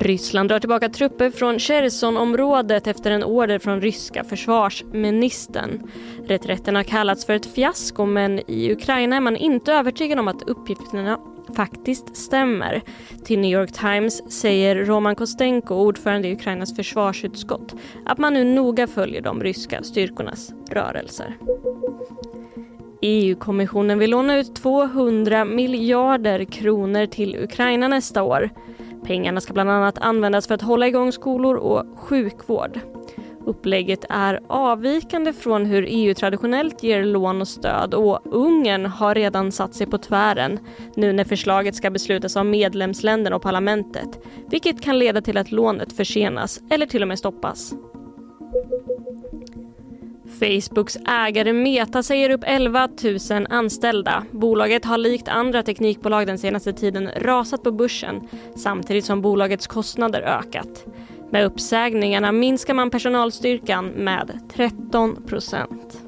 [0.00, 5.90] Ryssland drar tillbaka trupper från Chersonområdet efter en order från ryska försvarsministern.
[6.26, 10.42] Reträtten har kallats för ett fiasko men i Ukraina är man inte övertygad om att
[10.42, 11.18] uppgifterna
[11.56, 12.82] faktiskt stämmer.
[13.24, 17.74] Till New York Times säger Roman Kostenko, ordförande i Ukrainas försvarsutskott,
[18.06, 21.36] att man nu noga följer de ryska styrkornas rörelser.
[23.02, 28.50] EU-kommissionen vill låna ut 200 miljarder kronor till Ukraina nästa år.
[29.06, 32.80] Pengarna ska bland annat användas för att hålla igång skolor och sjukvård.
[33.46, 39.52] Upplägget är avvikande från hur EU traditionellt ger lån och stöd och Ungern har redan
[39.52, 40.58] satt sig på tvären
[40.96, 44.18] nu när förslaget ska beslutas av medlemsländerna och parlamentet,
[44.50, 47.74] vilket kan leda till att lånet försenas eller till och med stoppas.
[50.38, 52.88] Facebooks ägare Meta säger upp 11
[53.30, 54.24] 000 anställda.
[54.30, 60.22] Bolaget har likt andra teknikbolag den senaste tiden rasat på börsen samtidigt som bolagets kostnader
[60.22, 60.84] ökat.
[61.30, 66.05] Med uppsägningarna minskar man personalstyrkan med 13 procent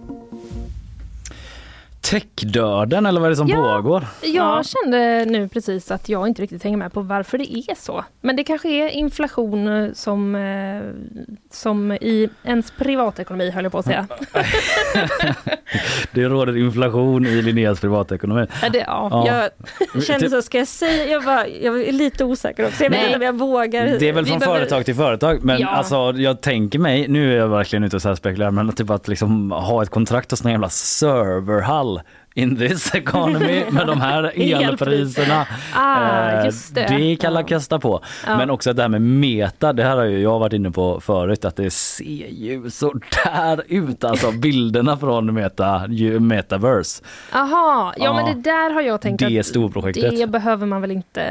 [2.10, 3.56] techdöden eller vad är det som Ja.
[3.76, 4.06] pågår?
[4.22, 4.62] Jag Ja.
[4.62, 8.04] kände nu precis att jag inte riktigt hänger med på varför det är så.
[8.20, 10.82] Men det kanske är inflation eh, som, eh,
[11.52, 14.06] som i ens privatekonomi höll jag på att säga.
[16.12, 18.46] Det råder inflation i Linneas privatekonomi.
[18.62, 19.24] Ja, det, ja.
[19.26, 19.48] Ja.
[19.94, 21.06] Jag kände så, ska jag säga?
[21.06, 22.82] Jag, bara, jag är lite osäker också.
[22.84, 23.06] Jag vet Nej.
[23.06, 23.86] inte om jag vågar.
[23.98, 25.68] Det är väl Vi från behöver- företag till företag men Ja.
[25.68, 28.90] alltså jag tänker mig, nu är jag verkligen ute och så här spekulerar men typ
[28.90, 31.97] att liksom ha ett kontrakt hos någon jävla serverhall
[32.38, 35.46] in this economy med de här elpriserna.
[35.74, 36.86] Ah, Eh, just det.
[36.88, 37.42] det kan Ja.
[37.42, 38.00] kasta på.
[38.26, 38.36] Ja.
[38.36, 41.44] Men också det här med meta, det här har ju jag varit inne på förut
[41.44, 45.82] att det ser ju så där ut alltså bilderna från meta,
[46.20, 47.02] metaverse.
[47.32, 48.14] Aha, ja, Ja.
[48.14, 50.16] men det där har jag tänkt Det att storprojektet.
[50.18, 51.22] det behöver man väl inte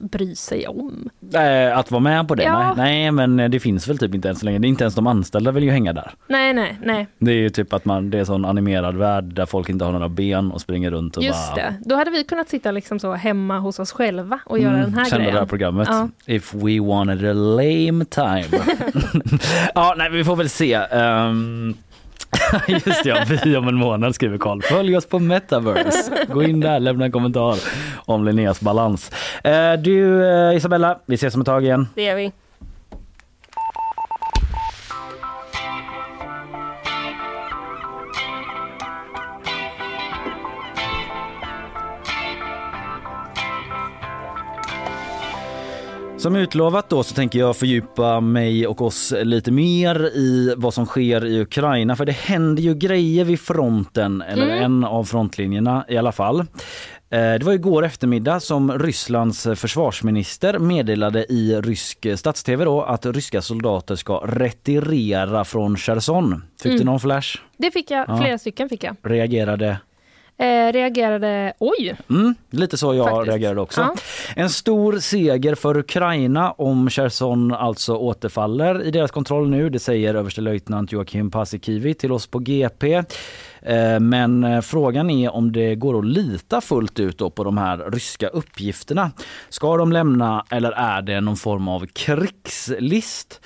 [0.00, 1.08] bry sig om.
[1.34, 2.42] Eh, Att vara med på det?
[2.42, 2.74] Ja.
[2.76, 4.58] Nej, nej men det finns väl typ inte än så länge.
[4.58, 6.10] Det är inte ens de anställda vill ju hänga där.
[6.26, 7.06] Nej, nej, nej.
[7.18, 9.92] Det är ju typ att man, det är sån animerad värld där folk inte har
[9.92, 11.74] några ben och springer runt och Just bara det.
[11.84, 15.04] Då hade vi kunnat sitta liksom så hemma hos oss själva och göra den här
[15.04, 15.34] känna grejen.
[15.34, 15.88] det här programmet.
[15.90, 16.08] Ja.
[16.26, 18.44] If we wanted a lame time.
[19.74, 20.74] ja, nej, vi får väl se.
[20.74, 21.74] Ehm,
[22.68, 24.62] Just ja, vi om en månad skriver Karl.
[24.62, 26.26] Följ oss på Metaverse.
[26.28, 27.58] Gå in där, lämna en kommentar
[27.94, 29.12] om Linneas balans.
[29.44, 31.88] Eh, du eh, Isabella, vi ses om ett tag igen.
[31.94, 32.32] Det gör vi.
[46.20, 50.86] Som utlovat då så tänker jag fördjupa mig och oss lite mer i vad som
[50.86, 55.96] sker i Ukraina för det händer ju grejer vid fronten, eller en av frontlinjerna i
[55.96, 56.40] alla fall.
[56.40, 56.46] Eh,
[57.10, 63.96] Det var igår eftermiddag som Rysslands försvarsminister meddelade i rysk stats-tv då att ryska soldater
[63.96, 66.42] ska retirera från Cherson.
[66.62, 67.36] Fick du någon flash?
[67.58, 68.18] Det fick jag, Ja.
[68.20, 68.96] flera stycken fick jag.
[69.02, 69.76] Reagerade?
[70.40, 73.28] Eh, reagerade, oj, Mm, lite så jag Faktiskt.
[73.28, 73.80] reagerade också.
[73.80, 73.94] Ja.
[74.36, 79.68] En stor seger för Ukraina om Cherson alltså återfaller i deras kontroll nu.
[79.70, 82.94] Det säger överstelöjtnant Joakim Paasikivi till oss på GP.
[83.62, 87.90] Eh, Men eh, frågan är om det går att lita fullt ut på de här
[87.92, 89.10] ryska uppgifterna.
[89.48, 93.40] Ska de lämna eller är det någon form av krigslist?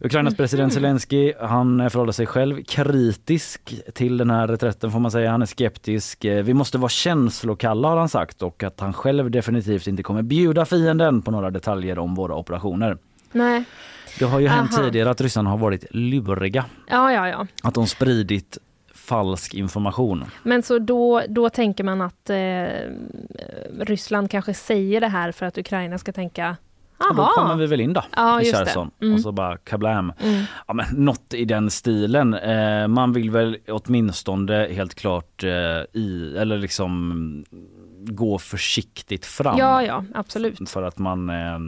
[0.00, 5.30] Ukrainas president Zelensky han förhåller sig själv kritisk till den här reträtten får man säga.
[5.30, 6.24] Han är skeptisk.
[6.24, 10.22] Eh, Vi måste vara känslokalla har han sagt och att han själv definitivt inte kommer
[10.22, 12.98] bjuda fienden på några detaljer om våra operationer.
[13.32, 13.64] nej,
[14.18, 14.82] Det har ju hänt Aha.
[14.84, 16.64] tidigare att ryssarna har varit luriga.
[16.88, 17.46] ja, ja, ja.
[17.62, 18.58] Att de spridit
[18.94, 20.24] falsk information.
[20.42, 22.36] Men så då, då tänker man att eh,
[23.80, 26.56] Ryssland kanske säger det här för att Ukraina ska tänka,
[27.10, 28.44] Och då kommer vi väl in då Ja, i.
[28.52, 29.14] Cherson Mm.
[29.14, 30.12] och så bara kablam.
[30.20, 30.44] Mm.
[30.66, 32.34] Ja, men något i den stilen.
[32.34, 35.50] Eh, man vill väl åtminstone helt klart eh,
[36.00, 37.44] i, eller liksom
[38.06, 39.58] gå försiktigt fram.
[39.58, 40.70] ja, ja, absolut.
[40.70, 41.58] För att man, eh,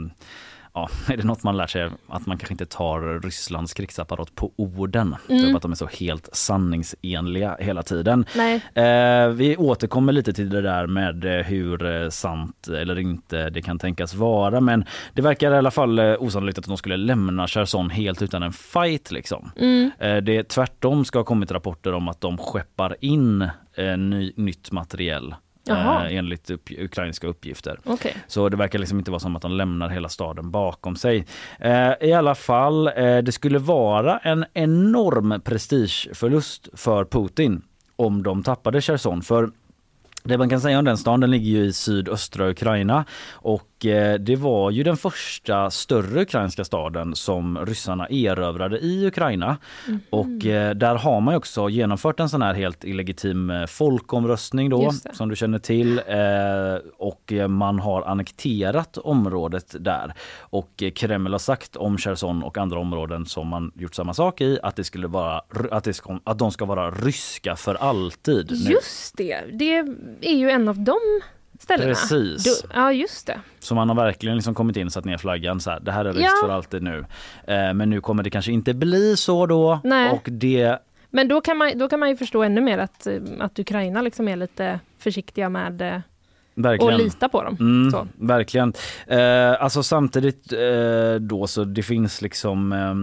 [0.73, 4.51] ja, är det något man lär sig att man kanske inte tar Rysslands krigsapparat på
[4.55, 5.15] orden.
[5.29, 5.43] Mm.
[5.43, 8.25] Typ att de är så helt sanningsenliga hela tiden.
[8.73, 13.61] Eh, vi återkommer lite till det där med eh, hur eh, sant eller inte det
[13.61, 17.47] kan tänkas vara men det verkar i alla fall eh, osannolikt att de skulle lämna
[17.47, 19.51] Cherson helt utan en fight liksom.
[19.55, 19.91] mm.
[19.99, 23.41] Eh, det tvärtom ska ha kommit rapporter om att de skeppar in
[23.73, 26.09] eh, ny, nytt materiell Jaha.
[26.09, 27.79] eh, enligt upp, ukrainska uppgifter.
[27.83, 28.15] okej.
[28.27, 31.25] Så det verkar liksom inte vara som att de lämnar hela staden bakom sig.
[31.59, 37.61] Eh, I alla fall, eh, det skulle vara en enorm prestigeförlust för Putin
[37.95, 39.21] om de tappade Cherson.
[39.21, 39.51] För
[40.23, 43.67] det man kan säga om den staden, den ligger ju i sydöstra Ukraina och
[44.19, 49.57] det var ju den första större ukrainska staden som ryssarna erövrade i Ukraina.
[50.09, 54.91] Och eh, där har man också genomfört en sån här helt illegitim eh, folkomröstning då
[55.13, 60.13] som du känner till eh, och eh, man har annekterat området där.
[60.39, 64.41] Och eh, Kreml har sagt om Cherson och andra områden som man gjort samma sak
[64.41, 65.41] i att det skulle vara
[65.71, 68.51] att, det ska, att de ska vara ryska för alltid.
[68.51, 68.71] nu.
[68.71, 69.77] Just det, det
[70.21, 70.97] är ju en av de
[71.61, 71.89] ställena.
[71.89, 72.61] Precis.
[72.63, 73.39] Då, ja, just det.
[73.59, 76.05] Så man har verkligen liksom kommit in och satt ner flaggan så här, det här
[76.05, 76.47] är ryskt Ja.
[76.47, 77.05] för alltid nu.
[77.47, 80.11] Eh, men nu kommer det kanske inte bli så då Nej.
[80.11, 80.77] och det
[81.09, 84.01] Men då kan, man, då kan man ju förstå ännu mer att, eh, att Ukraina
[84.01, 85.99] liksom är lite försiktiga med eh,
[86.55, 86.93] verkligen.
[86.93, 87.57] och lita på dem.
[87.59, 88.73] Mm, verkligen.
[89.07, 92.93] Eh, alltså samtidigt eh, då så det finns liksom, eh,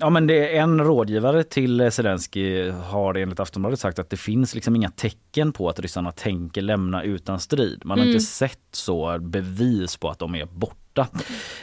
[0.00, 4.16] ja men det är en rådgivare till eh, Zelensky har enligt Aftonbladet sagt att det
[4.16, 7.82] finns liksom inga tecken på att ryssarna tänker lämna utan strid.
[7.84, 8.14] Man har Mm.
[8.16, 11.18] inte sett så bevis på att de är borta borta.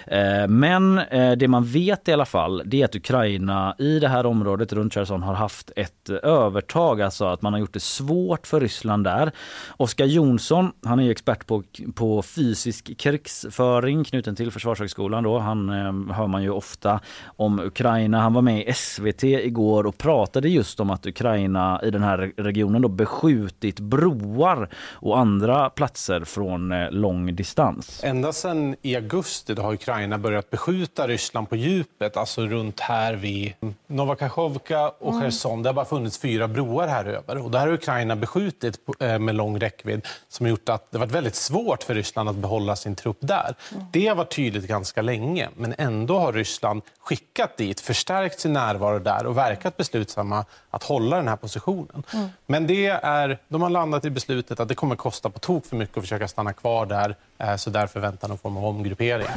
[0.08, 4.08] Eh, men eh, det man vet i alla fall det är att Ukraina i det
[4.08, 8.48] här området runt Cherson har haft ett övertag, alltså att man har gjort det svårt
[8.48, 9.32] för Ryssland där.
[9.78, 11.64] Oskar Jonsson, han är expert på,
[11.96, 15.40] på fysisk krigsföring knuten till Försvarshögskolan då.
[15.40, 18.20] Han eh, hör man ju ofta om Ukraina.
[18.20, 22.32] Han var med i SVT igår och pratade just om att Ukraina i den här
[22.38, 28.02] regionen då beskjutit broar och andra platser från lång distans.
[28.04, 29.17] Ända sedan i augusti
[29.56, 33.54] då har Ukraina börjat beskjuta Ryssland på djupet, alltså runt här vid
[33.88, 35.22] Novakachovka och mm.
[35.22, 35.64] Cherson.
[35.64, 37.38] Det har bara funnits fyra broar här över.
[37.38, 40.98] Och det här har Ukraina beskjutit eh, med lång räckvidd som har gjort att det
[40.98, 43.56] varit väldigt svårt för Ryssland att behålla sin trupp där.
[43.72, 43.86] Mm.
[43.92, 49.00] Det har varit tydligt ganska länge, men ändå har Ryssland skickat dit, förstärkt sin närvaro
[49.00, 52.04] där och verkat beslutsamma att hålla den här positionen.
[52.14, 52.30] Mm.
[52.46, 55.76] Men det är, de har landat i beslutet att det kommer kosta på tok för
[55.76, 57.16] mycket att försöka stanna kvar där,
[57.58, 59.28] så därför väntar någon form av omgruppering.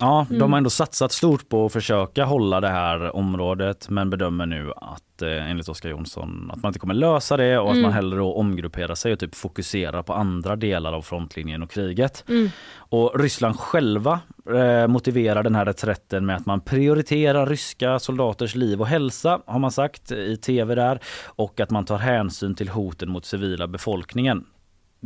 [0.00, 4.46] Ja, de har ändå satsat stort på att försöka hålla det här området men bedömer
[4.46, 7.78] nu att eh, enligt Oskar Jonsson att man inte kommer lösa det och mm.
[7.78, 12.24] att man hellre omgrupperar sig och typ fokuserar på andra delar av frontlinjen och kriget.
[12.28, 12.50] Mm.
[12.76, 14.20] Och Ryssland själva
[14.54, 19.58] eh, motiverar den här reträtten med att man prioriterar ryska soldaters liv och hälsa har
[19.58, 24.44] man sagt i tv där och att man tar hänsyn till hoten mot civila befolkningen.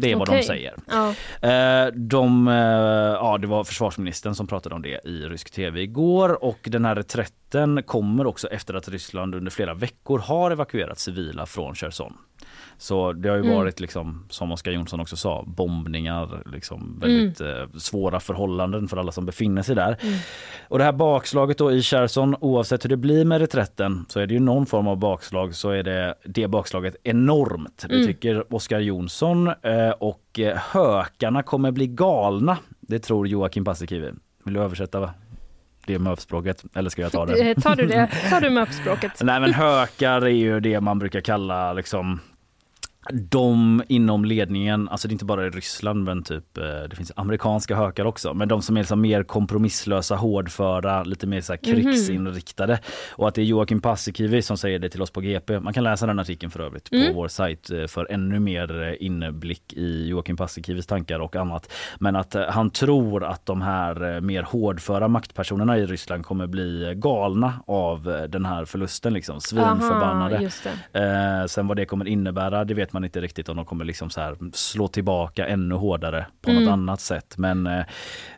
[0.00, 0.74] Det är vad de säger.
[0.86, 1.14] Ja.
[1.48, 6.44] Eh, de, eh, ja, det var försvarsministern som pratade om det i rysk tv igår
[6.44, 11.46] och den här reträtten kommer också efter att Ryssland under flera veckor har evakuerat civila
[11.46, 12.16] från Cherson.
[12.80, 13.56] Så det har ju mm.
[13.56, 17.60] varit liksom, som Oskar Jonsson också sa, bombningar, liksom väldigt mm.
[17.60, 19.96] eh, svåra förhållanden för alla som befinner sig där.
[20.00, 20.18] Mm.
[20.68, 24.26] Och det här bakslaget då i Cherson, oavsett hur det blir med reträtten så är
[24.26, 27.84] det ju någon form av bakslag så är det, det bakslaget enormt.
[27.88, 28.06] Det mm.
[28.06, 32.58] tycker Oskar Jonsson eh, och eh, hökarna kommer bli galna.
[32.80, 34.10] Det tror Joakim Paasikivi.
[34.44, 35.10] Vill du översätta va?
[35.86, 37.54] det MÖP-språket eller ska jag ta det?
[37.54, 38.10] Tar du det?
[38.30, 39.12] Tar du MÖP-språket?
[39.22, 42.20] Nej men hökar är ju det man brukar kalla liksom
[43.12, 47.12] de inom ledningen, alltså det är inte bara i Ryssland men typ eh, det finns
[47.16, 51.60] amerikanska hökar också, men de som är liksom mer kompromisslösa, hårdföra, lite mer så här
[51.62, 51.82] mhm.
[51.82, 52.72] krigsinriktade.
[52.72, 52.84] Mm.
[53.10, 55.60] Och att det är Joakim Paasikivi som säger det till oss på GP.
[55.60, 57.06] Man kan läsa den artikeln för övrigt mm.
[57.06, 61.72] på vår sajt eh, för ännu mer eh, inblick i Joakim Paasikivis tankar och annat.
[61.98, 67.52] Men att han tror att de här mer hårdföra maktpersonerna i Ryssland kommer bli galna
[67.66, 70.36] av den här förlusten liksom, svinförbannade.
[70.36, 73.64] Aha, eh, sen vad det kommer innebära, det vet man man inte riktigt om de
[73.64, 76.62] kommer liksom så här slå tillbaka ännu hårdare på mm.
[76.62, 77.34] något annat sätt.
[77.38, 77.84] Men eh,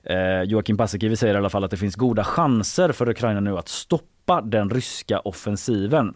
[0.02, 3.58] eh, Joakim Paasikivi säger i alla fall att det finns goda chanser för Ukraina nu
[3.58, 6.14] att stoppa den ryska offensiven.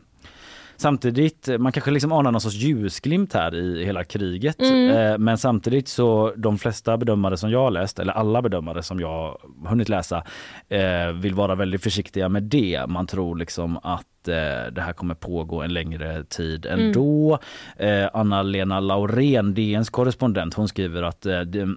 [0.76, 4.60] Samtidigt, man kanske liksom anar någon sorts ljusglimt här i hela kriget.
[4.60, 4.90] Mm.
[4.90, 9.00] Eh, men samtidigt så de flesta bedömare som jag har läst, eller alla bedömare som
[9.00, 10.24] jag hunnit läsa,
[10.68, 12.84] eh, vill vara väldigt försiktiga med det.
[12.88, 16.86] Man tror liksom att eh, det här kommer pågå en längre tid mm.
[16.86, 17.38] ändå.
[17.76, 18.10] Mm.
[18.12, 21.76] Anna-Lena Laurén, DNs korrespondent, hon skriver att det,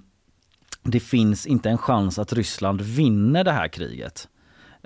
[0.82, 4.28] det finns inte en chans att Ryssland vinner det här kriget.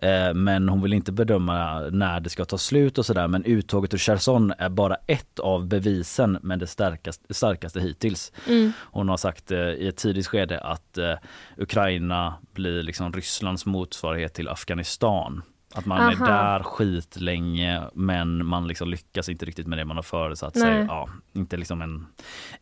[0.03, 3.29] Eh, men hon vill inte bedöma när det ska ta slut och sådär.
[3.29, 8.33] Men uttåget ur Cherson är bara ett av bevisen men det starkaste, starkaste hittills.
[8.49, 8.73] Mm.
[8.79, 11.15] Hon har sagt eh, i ett tidigt skede att eh,
[11.57, 15.43] Ukraina blir liksom Rysslands motsvarighet till Afghanistan.
[15.75, 16.11] Att man Aha.
[16.11, 20.87] är där skitlänge men man liksom lyckas inte riktigt med det man har föresatt sig.
[20.89, 22.07] Ja, inte liksom en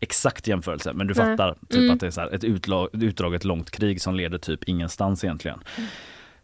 [0.01, 1.27] exakt jämförelse men du Nej.
[1.27, 1.95] fattar typ mm.
[1.95, 2.45] att det är så ett
[2.93, 5.59] utdraget långt krig som leder typ ingenstans egentligen.
[5.77, 5.89] Mm.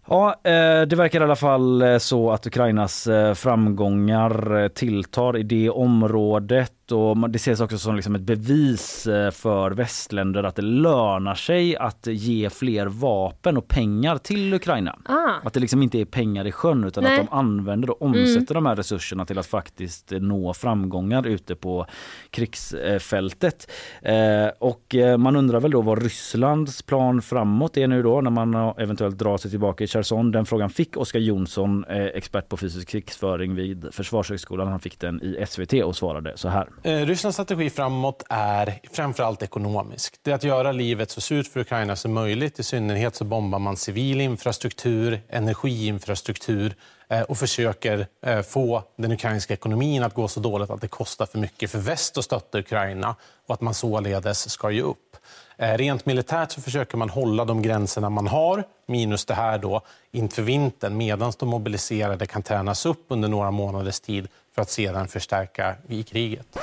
[0.09, 5.43] Ja, eh, det verkar i alla fall eh, så att Ukrainas eh, framgångar tilltar i
[5.43, 10.63] det området och det ses också som liksom ett bevis eh, för västländer att det
[10.63, 14.99] lönar sig att ge fler vapen och pengar till Ukraina.
[15.05, 15.47] Ah.
[15.47, 17.21] Att det liksom inte är pengar i sjön utan Nej.
[17.21, 18.65] att de använder och omsätter mm.
[18.65, 21.87] de här resurserna till att faktiskt nå framgångar ute på
[22.31, 23.71] krigsfältet.
[24.03, 28.31] Eh, och eh, man undrar väl då vad Rysslands plan framåt är nu då när
[28.31, 30.33] man eventuellt drar sig tillbaka i Cherson.
[30.33, 34.69] Den frågan fick Oskar Jonsson, expert på fysisk krigsföring vid Försvarshögskolan.
[34.69, 36.69] Han fick den i SVT och svarade så här.
[36.83, 40.15] Eh, Rysslands strategi framåt är framförallt ekonomisk.
[40.23, 42.59] Det är att göra livet så surt för Ukraina som möjligt.
[42.59, 46.75] I synnerhet så bombar man civil infrastruktur, energiinfrastruktur
[47.09, 51.27] eh, och försöker eh, få den ukrainska ekonomin att gå så dåligt att det kostar
[51.27, 55.17] för mycket för väst att stötta Ukraina och att man således ska ge upp.
[55.59, 60.43] Rent militärt så försöker man hålla de gränserna man har, minus det här då, inför
[60.43, 65.75] vintern medan de mobiliserade kan tränas upp under några månaders tid för att sedan förstärka
[65.89, 66.59] i kriget.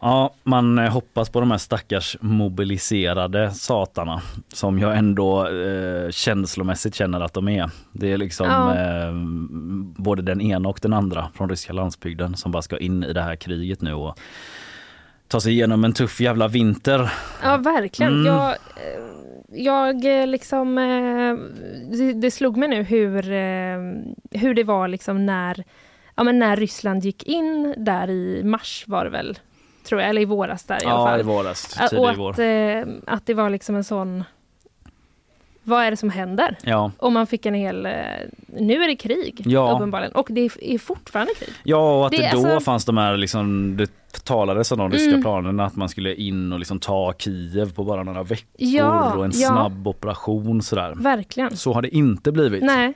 [0.00, 7.20] Ja, man hoppas på de här stackars mobiliserade satarna som jag ändå eh, känslomässigt känner
[7.20, 7.70] att de är.
[7.92, 8.74] Det är liksom ja.
[8.74, 9.12] eh,
[10.02, 13.22] både den ena och den andra från ryska landsbygden som bara ska in i det
[13.22, 14.18] här kriget nu och
[15.28, 17.12] ta sig igenom en tuff jävla vinter.
[17.42, 18.12] Ja, verkligen.
[18.12, 18.26] Mm.
[18.26, 19.04] Jag, eh,
[19.48, 21.34] jag eh, liksom, eh,
[22.14, 23.22] det slog mig nu hur,
[24.38, 25.64] hur det var liksom när,
[26.16, 29.38] ja, men när Ryssland gick in där i mars var det väl,
[29.84, 31.20] tror jag, eller i våras där i ja, alla fall.
[31.20, 31.76] i våras.
[31.76, 32.30] Och att, vår.
[33.06, 34.24] att det var liksom en sån
[35.66, 36.56] vad är det som händer?
[36.62, 36.92] Ja.
[36.98, 37.88] Och man fick en hel,
[38.46, 39.72] nu är det krig ja.
[39.76, 41.50] uppenbarligen och det är fortfarande krig.
[41.62, 42.60] Ja och att det, det då alltså...
[42.60, 43.76] fanns de här liksom,
[44.24, 45.22] talades om de ryska mm.
[45.22, 49.24] planerna att man skulle in och liksom ta Kiev på bara några veckor ja, och
[49.24, 49.48] en ja.
[49.48, 50.92] snabb operation sådär.
[50.96, 51.56] Verkligen.
[51.56, 52.62] Så har det inte blivit.
[52.62, 52.94] Nej.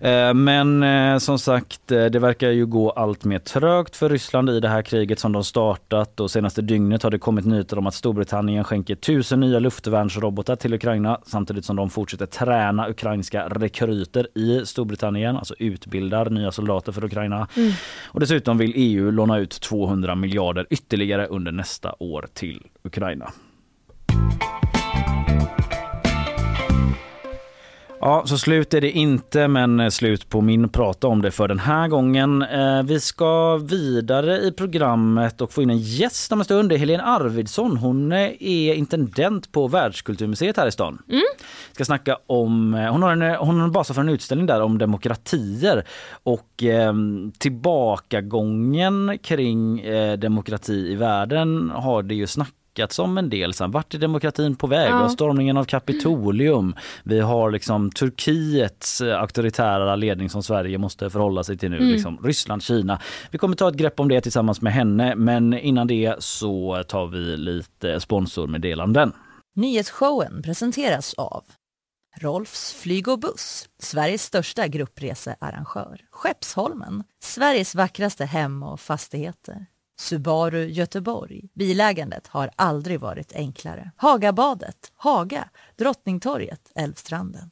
[0.00, 4.50] Eh, men eh, som sagt, eh, det verkar ju gå allt mer trögt för Ryssland
[4.50, 7.86] i det här kriget som de startat och senaste dygnet har det kommit nyheter om
[7.86, 14.38] att Storbritannien skänker tusen nya luftvärnsrobotar till Ukraina samtidigt som de fortsätter träna ukrainska rekryter
[14.38, 17.48] i Storbritannien, alltså utbildar nya soldater för Ukraina.
[17.56, 17.72] Mm.
[18.06, 23.32] Och dessutom vill EU låna ut 200 miljarder miljarder ytterligare under nästa år till Ukraina.
[28.02, 31.58] Ja, så slut är det inte, men slut på min prata om det för den
[31.58, 32.42] här gången.
[32.42, 36.68] Eh, vi ska vidare i programmet och få in en gäst om en stund.
[36.68, 37.76] Det är Helene Arvidsson.
[37.76, 41.02] Hon är intendent på Världskulturmuseet här i stan.
[41.08, 41.22] Mm.
[41.72, 44.60] Ska snacka om, eh, hon har en, hon har en basa för en utställning där
[44.60, 45.84] om demokratier
[46.22, 46.94] och eh,
[47.38, 53.54] tillbakagången kring eh, demokrati i världen har det ju snackats snackats om en del.
[53.54, 54.90] Sen, vart är demokratin på väg?
[54.90, 54.96] Ja.
[54.96, 56.74] Vi har stormningen av Kapitolium.
[57.04, 61.76] Vi har liksom Turkiets eh, auktoritära ledning som Sverige måste förhålla sig till nu.
[61.76, 61.92] Mm.
[61.92, 63.00] Liksom Ryssland, Kina.
[63.30, 65.14] Vi kommer ta ett grepp om det tillsammans med henne.
[65.16, 69.12] Men innan det så tar vi lite sponsormeddelanden.
[69.56, 71.44] Nyhetsshowen presenteras av
[72.20, 76.00] Rolfs flyg och buss, Sveriges största gruppresearrangör.
[76.10, 79.66] Skeppsholmen, Sveriges vackraste hem och fastigheter.
[80.00, 81.42] Subaru Göteborg.
[81.54, 83.90] Bilägandet har aldrig varit enklare.
[83.96, 85.48] Hagabadet, Haga,
[85.78, 87.50] Drottningtorget, Älvstranden.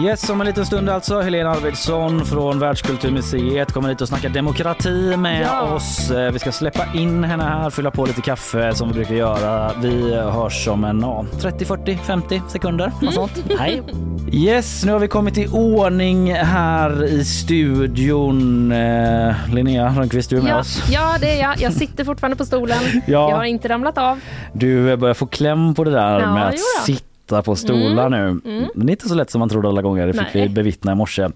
[0.00, 1.20] Yes, om en liten stund alltså.
[1.20, 5.62] Helena Arvidsson från Världskulturmuseet kommer hit och snackar demokrati med ja.
[5.62, 6.10] oss.
[6.10, 9.72] Eh, vi ska släppa in henne här, fylla på lite kaffe som vi brukar göra.
[9.82, 12.92] Vi hörs om en ja, 30, 40, 50 sekunder.
[13.02, 13.12] Mm.
[13.12, 13.44] sånt.
[13.58, 13.82] Hej!
[14.32, 18.72] Yes, nu har vi kommit i ordning här i studion.
[18.72, 20.82] Eh, Linnea Rönnqvist, du är med ja, oss.
[20.90, 21.60] Ja, det är jag.
[21.60, 22.78] Jag sitter fortfarande på stolen.
[23.06, 23.30] ja.
[23.30, 24.20] Jag har inte ramlat av.
[24.52, 28.40] Du börjar få kläm på det där ja, med att sitta sitta på stolar mm.
[28.44, 28.50] nu.
[28.52, 28.70] Mm.
[28.74, 30.06] Men inte så lätt som man trodde alla gånger.
[30.06, 30.42] Det fick Nej.
[30.42, 31.28] vi bevittna i morse.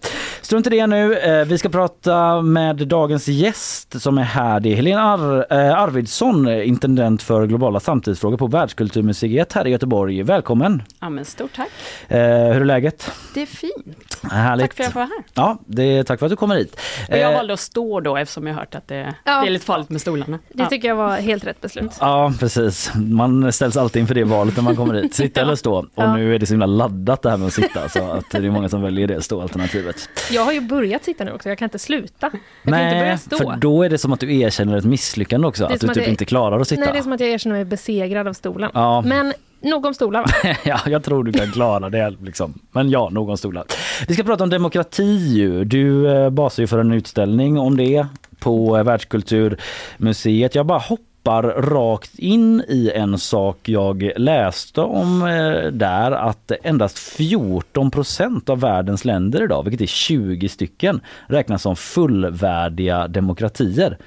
[0.43, 1.19] Strunt i det nu.
[1.19, 4.61] Eh, vi ska prata med dagens gäst som är här.
[4.61, 10.23] Det är Helena Ar eh, Arvidsson, intendent för globala samtidsfrågor på Världskulturmuseet här i Göteborg.
[10.23, 10.83] Välkommen!
[11.01, 11.71] Ja, men stort tack!
[12.09, 13.13] Eh, hur är läget?
[13.35, 14.12] Det är fint.
[14.31, 14.67] Härligt.
[14.67, 15.25] Tack för att jag får vara här.
[15.35, 16.81] Ja, det är tack för att du kommer hit.
[17.11, 19.41] Och jag valde att stå då eftersom jag hört att det, ja.
[19.41, 20.39] det är lite farligt med stolarna.
[20.49, 20.69] Det ja.
[20.69, 21.93] tycker jag var helt rätt beslut.
[22.01, 22.93] Ja, precis.
[22.95, 25.15] Man ställs alltid inför det valet när man kommer hit.
[25.15, 25.75] Sitta eller stå.
[25.75, 26.17] Och ja.
[26.17, 28.51] nu är det så himla laddat det här med att sitta så att det är
[28.51, 30.09] många som väljer det stå-alternativet.
[30.31, 32.31] Jag har ju börjat sitta nu också, jag kan inte sluta.
[32.63, 33.37] Jag Nej, inte börja stå.
[33.37, 36.09] för då är det som att du erkänner ett misslyckande också, att du typ jag,
[36.09, 36.81] inte klarar att sitta.
[36.81, 38.71] Nej, det är som att jag erkänner mig besegrad av stolen.
[38.75, 39.01] Ja.
[39.01, 40.57] Men nog om stolar va?
[40.65, 42.55] ja, jag tror du kan klara det liksom.
[42.73, 43.65] Men ja, nog om stolar.
[44.09, 45.65] Vi ska prata om demokrati ju.
[45.65, 48.07] Du eh, basar ju för en utställning om det
[48.39, 50.55] på eh, Världskulturmuseet.
[50.55, 57.19] Jag bara hoppar rakt in i en sak jag läste om eh, där att endast
[57.19, 63.99] 14% av världens länder idag, vilket är 20 stycken, räknas som fullvärdiga demokratier.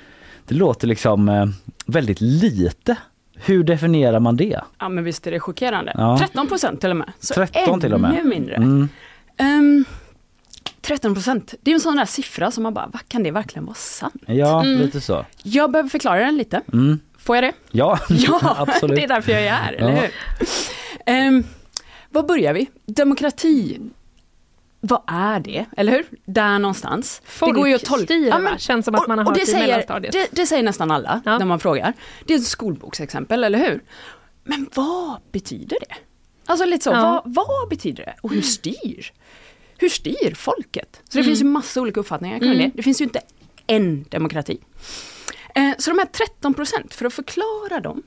[0.47, 1.51] Det låter liksom
[1.85, 2.97] väldigt lite.
[3.35, 4.61] Hur definierar man det?
[4.79, 5.91] Ja men visst är det chockerande.
[5.95, 6.17] Ja.
[6.19, 6.47] 13
[6.79, 7.11] till och med.
[7.19, 8.11] Så 13 till och med.
[8.11, 8.55] ännu mindre.
[8.55, 8.89] Mm.
[9.39, 9.85] Um,
[10.81, 13.65] 13 procent, det är en sån där siffra som man bara, vad kan det verkligen
[13.65, 14.23] vara sant?
[14.25, 14.81] Ja, mm.
[14.81, 15.25] lite så.
[15.43, 16.61] Jag behöver förklara den lite.
[16.73, 16.99] Mm.
[17.17, 17.53] Får jag det?
[17.71, 18.95] Ja, ja absolut.
[18.95, 19.89] det är därför jag är här, ja.
[19.89, 21.27] eller hur?
[21.27, 21.43] Um,
[22.09, 22.69] var börjar vi?
[22.85, 23.79] Demokrati,
[24.81, 25.65] vad är det?
[25.77, 26.05] Eller hur?
[26.25, 27.21] Där någonstans.
[27.25, 30.13] Folkstyre ja, men, känns som att man har hört det i mellanstadiet.
[30.13, 31.37] Det, det säger nästan alla ja.
[31.37, 31.93] när man frågar.
[32.25, 33.83] Det är ett skolboksexempel, eller hur?
[34.43, 35.95] Men vad betyder det?
[36.45, 37.21] Alltså lite så, ja.
[37.25, 38.15] vad, vad betyder det?
[38.21, 39.11] Och hur styr?
[39.77, 41.01] hur styr folket?
[41.03, 41.25] Så det mm.
[41.25, 42.69] finns ju massa olika uppfattningar kring mm.
[42.69, 42.71] det.
[42.75, 43.21] Det finns ju inte
[43.67, 44.59] en demokrati.
[45.55, 48.03] Eh, så de här 13 procent, för att förklara dem,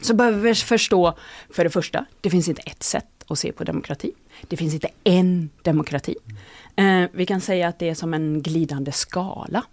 [0.00, 1.18] så behöver vi förstå,
[1.50, 4.12] för det första, det finns inte ett sätt att se på demokrati.
[4.48, 6.14] Det finns inte en demokrati.
[6.76, 9.64] Eh, vi kan säga att det är som en glidande skala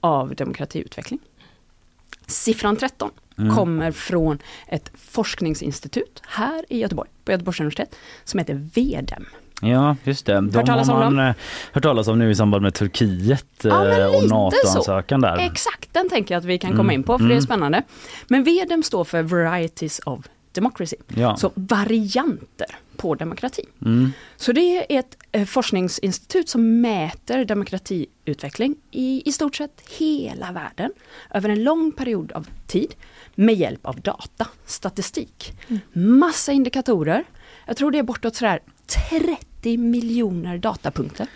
[0.00, 1.18] av demokratiutveckling.
[2.26, 3.56] Siffran 13 mm.
[3.56, 9.26] kommer från ett forskningsinstitut här i Göteborg, på Göteborgs universitet, som heter VEDEM.
[9.60, 10.34] Ja, just det.
[10.34, 11.34] De hört talas har man om
[11.72, 15.36] hört talas om nu i samband med Turkiet ja, eh, och NATO-ansökan där.
[15.36, 17.28] Exakt, den tänker jag att vi kan komma in på för mm.
[17.28, 17.46] det är mm.
[17.46, 17.82] spännande.
[18.28, 21.36] Men VEDEM står för Varieties of Democracy, ja.
[21.36, 22.66] så varianter
[22.96, 23.62] på demokrati.
[23.84, 24.12] Mm.
[24.36, 30.90] Så det är ett eh, forskningsinstitut som mäter demokratiutveckling i i stort sett hela världen
[31.30, 32.94] över en lång period av tid
[33.34, 35.52] med hjälp av data, statistik.
[35.68, 35.80] Mm.
[36.18, 37.24] Massa indikatorer.
[37.66, 38.60] Jag tror det är bortåt sådär
[39.10, 41.26] 30 miljoner datapunkter.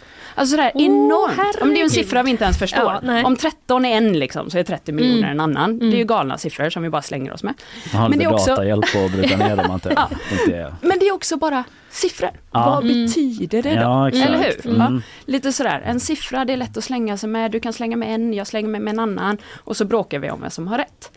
[0.41, 1.36] Alltså sådär oh, enormt.
[1.36, 1.62] Herregud.
[1.62, 2.99] Om det är en siffra vi inte ens förstår.
[3.03, 5.30] Ja, Om 13 är en liksom, så är 30 miljoner mm.
[5.30, 5.70] en annan.
[5.70, 5.78] Mm.
[5.78, 6.07] Det är ju mm.
[6.07, 7.55] galna siffror som vi bara slänger oss med.
[7.93, 8.51] Man har Men det är också...
[8.51, 10.11] datahjälp att bryta ner dem inte, ja.
[10.32, 12.30] inte Men det är också bara siffror.
[12.53, 12.64] Ja.
[12.64, 13.07] Vad mm.
[13.07, 13.80] betyder det då?
[13.80, 14.74] Ja, Eller hur?
[14.74, 15.03] Mm.
[15.24, 17.51] Lite sådär, en siffra det är lätt att slänga sig med.
[17.51, 19.38] Du kan slänga med en, jag slänger med, med en annan.
[19.64, 21.11] Och så bråkar vi om vem som har rätt.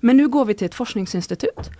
[0.00, 1.70] Men nu går vi till ett forskningsinstitut.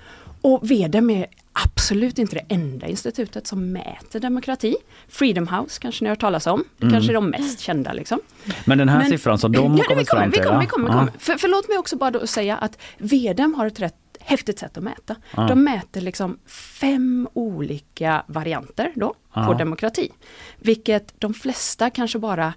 [0.40, 4.76] Och VDM är absolut inte det enda institutet som mäter demokrati.
[5.08, 6.64] Freedom House kanske ni har hört talas om.
[6.76, 6.92] Det mm.
[6.94, 7.92] kanske är de mest kända.
[7.92, 8.20] Liksom.
[8.64, 10.40] Men den här Men, siffran som de har kommit fram till?
[10.40, 11.12] Vi kommer, vi kommer, vi kommer.
[11.18, 14.82] För, för låt mig också bara säga att VDM har ett rätt häftigt sätt att
[14.82, 15.16] mäta.
[15.36, 15.46] Ja.
[15.46, 16.38] De mäter liksom
[16.80, 19.46] fem olika varianter då ja.
[19.46, 20.12] på demokrati.
[20.58, 22.54] Vilket de flesta kanske bara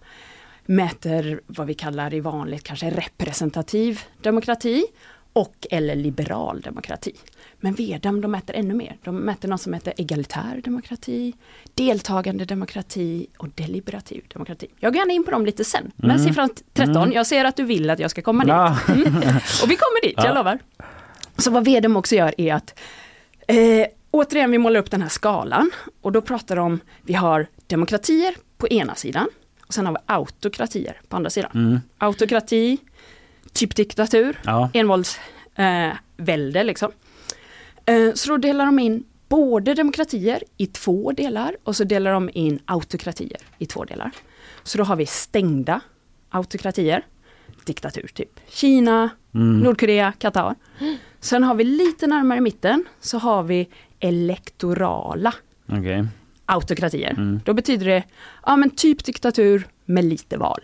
[0.66, 4.86] mäter vad vi kallar i vanligt kanske representativ demokrati
[5.34, 7.12] och eller liberal demokrati.
[7.60, 8.98] Men VEDAM de mäter ännu mer.
[9.04, 11.34] De mäter något som heter egalitär demokrati,
[11.74, 14.68] deltagande demokrati och deliberativ demokrati.
[14.80, 15.92] Jag går gärna in på dem lite sen.
[15.96, 16.28] Men mm.
[16.28, 17.12] siffran 13, mm.
[17.12, 18.78] jag ser att du vill att jag ska komma ja.
[18.88, 19.08] dit.
[19.08, 19.18] Mm.
[19.64, 20.26] Och vi kommer dit, ja.
[20.26, 20.60] jag lovar.
[21.38, 22.80] Så vad VEDAM också gör är att
[23.48, 25.72] eh, återigen, vi målar upp den här skalan
[26.02, 29.28] och då pratar de om, vi har demokratier på ena sidan
[29.68, 31.52] och sen har vi autokratier på andra sidan.
[31.54, 31.80] Mm.
[31.98, 32.78] Autokrati,
[33.54, 34.70] typ diktatur, ja.
[34.74, 36.92] envåldsvälde eh, liksom.
[37.86, 42.30] Eh, så då delar de in både demokratier i två delar och så delar de
[42.34, 44.12] in autokratier i två delar.
[44.64, 45.82] Så då har vi stängda
[46.30, 47.06] autokratier,
[47.66, 49.60] diktatur typ Kina, mm.
[49.60, 50.56] Nordkorea, Qatar.
[51.20, 53.70] Sen har vi lite närmare mitten så har vi
[54.00, 55.34] elektorala
[55.68, 56.06] okay.
[56.46, 57.12] autokratier.
[57.12, 57.40] Mm.
[57.46, 58.04] Då betyder det
[58.46, 60.62] ja, men typ diktatur med lite val.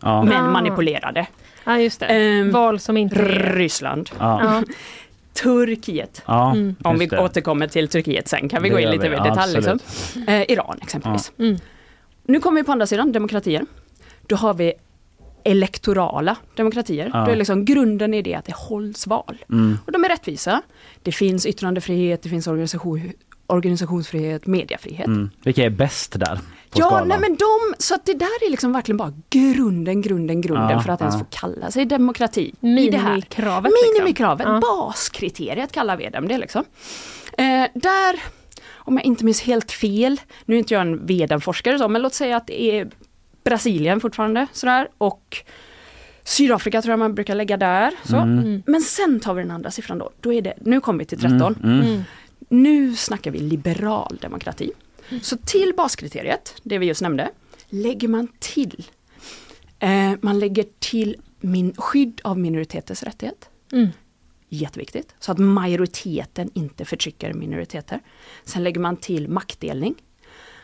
[0.00, 0.22] Ja.
[0.22, 0.50] Men ah.
[0.50, 1.26] manipulerade.
[1.64, 3.54] Ja just det, um, val som inte är...
[3.54, 4.10] Ryssland.
[4.18, 4.62] Ja.
[5.42, 6.22] Turkiet.
[6.26, 6.76] Ja, mm.
[6.82, 7.18] Om vi det.
[7.18, 9.54] återkommer till Turkiet sen kan vi det gå in lite i detalj.
[9.54, 9.78] Liksom.
[10.26, 11.32] Eh, Iran exempelvis.
[11.36, 11.44] Ja.
[11.44, 11.58] Mm.
[12.24, 13.66] Nu kommer vi på andra sidan, demokratier.
[14.26, 14.72] Då har vi
[15.44, 17.10] elektorala demokratier.
[17.12, 17.24] Ja.
[17.24, 19.36] Då är liksom grunden i det att det hålls val.
[19.50, 19.78] Mm.
[19.86, 20.62] Och de är rättvisa.
[21.02, 23.12] Det finns yttrandefrihet, det finns organisation,
[23.46, 25.06] organisationsfrihet, mediefrihet.
[25.06, 25.30] Mm.
[25.44, 26.38] Vilka är bäst där?
[26.78, 30.70] Ja, nej men de, så att det där är liksom verkligen bara grunden, grunden, grunden
[30.70, 31.06] ja, för att ja.
[31.06, 32.54] ens få kalla sig demokrati.
[32.60, 33.72] Minimikravet.
[33.94, 34.60] Minimikravet, liksom.
[34.60, 36.64] baskriteriet kallar vi dem det liksom.
[37.38, 38.22] Eh, där,
[38.74, 42.36] om jag inte minns helt fel, nu är inte jag en vedenforskare men låt säga
[42.36, 42.90] att det är
[43.44, 45.44] Brasilien fortfarande sådär och
[46.24, 47.94] Sydafrika tror jag man brukar lägga där.
[48.04, 48.16] Så.
[48.16, 48.62] Mm.
[48.66, 50.10] Men sen tar vi den andra siffran då.
[50.20, 51.40] då är det, nu kommer vi till 13.
[51.40, 51.54] Mm.
[51.62, 51.86] Mm.
[51.86, 52.02] mm.
[52.48, 54.72] Nu snackar vi liberal demokrati.
[55.22, 57.30] Så till baskriteriet, det vi just nämnde,
[57.68, 58.86] lägger man till,
[59.78, 63.48] eh, man lägger till min, skydd av minoriteters rättighet.
[63.72, 63.88] Mm.
[64.48, 68.00] Jätteviktigt, så att majoriteten inte förtrycker minoriteter.
[68.44, 69.94] Sen lägger man till maktdelning.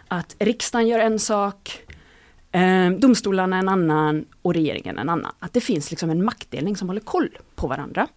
[0.08, 1.82] Att riksdagen gör en sak,
[2.52, 5.32] eh, domstolarna en annan och regeringen en annan.
[5.38, 8.08] Att det finns liksom en maktdelning som håller koll på varandra.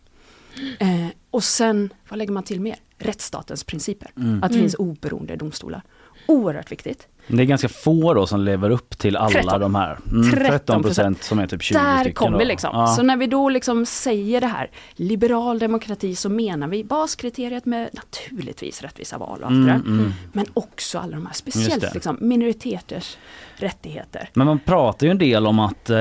[0.80, 2.76] Eh, och sen, vad lägger man till mer?
[2.98, 4.12] Rättsstatens principer.
[4.18, 4.44] Mm.
[4.44, 4.90] Att det finns mm.
[4.90, 5.82] oberoende domstolar.
[6.26, 7.08] Oerhört viktigt.
[7.28, 9.62] Det är ganska få då som lever upp till alla 13.
[9.62, 10.00] de här.
[10.12, 12.70] Mm, 13 procent som är typ 20 Där kommer vi liksom.
[12.74, 12.88] Ja.
[12.88, 17.90] Så när vi då liksom säger det här, liberal demokrati, så menar vi baskriteriet med
[17.94, 19.80] naturligtvis rättvisa val och allt mm, det där.
[19.80, 20.14] Mm.
[20.34, 23.18] Men också alla de här, speciellt liksom, minoriteters
[23.58, 24.30] rättigheter.
[24.34, 25.98] Men man pratar ju en del om att, eh,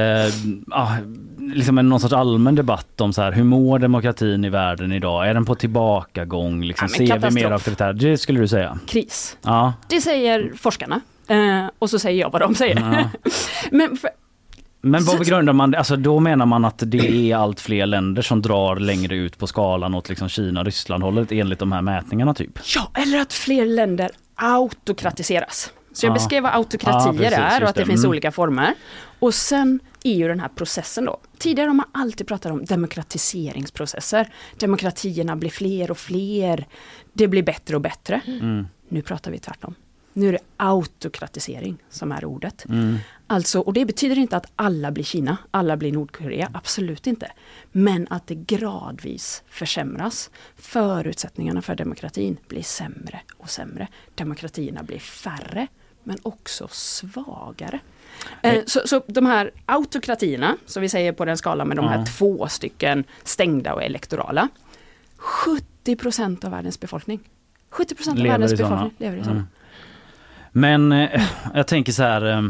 [0.71, 0.93] ah,
[1.39, 5.29] liksom en någon sorts allmän debatt om så här, hur mår demokratin i världen idag?
[5.29, 6.65] Är den på tillbakagång?
[6.65, 7.93] Liksom, ja, ser vi mer auktoritär?
[7.93, 8.79] Det skulle du säga?
[8.87, 9.37] Kris.
[9.43, 9.73] Ja.
[9.89, 11.01] Det säger forskarna.
[11.29, 12.81] Eh, och så säger jag vad de säger.
[12.81, 13.31] Ja.
[13.71, 14.11] Men, för,
[14.85, 15.75] men vad grundar man?
[15.75, 19.47] Alltså då menar man att det är allt fler länder som drar längre ut på
[19.47, 22.59] skalan åt liksom Kina, Ryssland hållet enligt de här mätningarna typ?
[22.75, 25.73] Ja, eller att fler länder autokratiseras.
[25.95, 26.15] Så jag ja.
[26.15, 28.11] beskrev vad autokratier ja, precis, är och att det, det finns mm.
[28.11, 28.75] olika former.
[29.19, 31.21] Och sen är ju den här processen då.
[31.39, 34.33] Tidigare har man alltid pratat om demokratiseringsprocesser.
[34.59, 36.67] Demokratierna blir fler och fler.
[37.13, 38.21] Det blir bättre och bättre.
[38.27, 38.67] Mm.
[38.89, 39.75] Nu pratar vi tvärtom.
[40.13, 42.65] Nu är det autokratisering som är ordet.
[42.69, 42.97] Mm.
[43.27, 47.33] Alltså, och det betyder inte att alla blir Kina, alla blir Nordkorea, absolut inte.
[47.73, 50.31] Men att det gradvis försämras.
[50.57, 53.89] Förutsättningarna för demokratin blir sämre och sämre.
[54.15, 55.67] Demokratierna blir färre,
[56.05, 57.79] men också svagare.
[58.43, 61.99] Eh, så, så de här autokratierna, som vi säger på den skalan med de här
[61.99, 62.05] Ja.
[62.07, 64.49] två stycken stängda och elektorala.
[65.17, 67.21] 70 procent av världens befolkning.
[67.71, 68.71] 70 procent av Lever världens såna.
[68.71, 69.41] befolkning lever i sådana.
[69.41, 69.47] Mm.
[70.53, 71.23] Men eh,
[71.55, 72.31] jag tänker så här.
[72.33, 72.43] eh,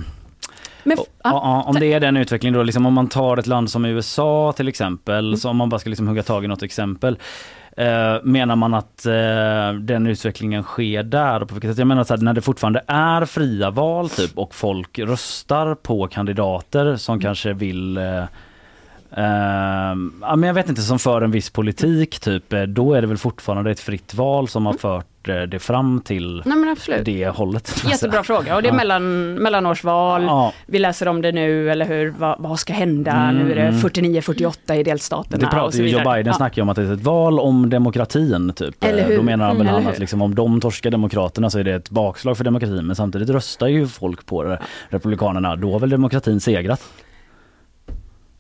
[0.84, 3.84] Men, ja, om det är den utvecklingen då, liksom om man tar ett land som
[3.84, 5.36] USA till exempel, Mm.
[5.36, 7.18] så om man bara ska liksom hugga tag i något exempel.
[7.76, 11.40] Eh, menar man att eh, den utvecklingen sker där?
[11.40, 11.78] På vilket sätt?
[11.78, 16.06] Jag menar så här, när det fortfarande är fria val typ och folk röstar på
[16.06, 17.22] kandidater som Mm.
[17.22, 18.22] kanske vill eh,
[19.16, 23.00] eh, ja, men jag vet inte, som för en viss politik typ, eh, då är
[23.00, 27.28] det väl fortfarande ett fritt val som har fört eh, det fram till nej det
[27.28, 27.84] hållet.
[27.90, 28.76] Jättebra fråga och det är Ja.
[28.76, 30.52] mellan, mellanårsval, Ja.
[30.66, 33.62] vi läser om det nu eller hur, vad, vad ska hända, Mm, nu är det
[33.62, 33.80] mm.
[33.80, 35.98] 49-48 i delstaterna Det pratar ju, Joe.
[36.12, 36.62] Biden Ja.
[36.62, 38.52] om att det är ett val om demokratin.
[38.56, 38.84] Typ.
[38.84, 39.16] Eller Eh, hur?
[39.16, 41.74] Då menar han väl Mm, han att liksom, om de torskar demokraterna så är det
[41.74, 42.86] ett bakslag för demokratin.
[42.86, 44.58] Men samtidigt röstar ju folk på det,
[44.88, 45.56] republikanerna.
[45.56, 46.82] Då har väl demokratin segrat?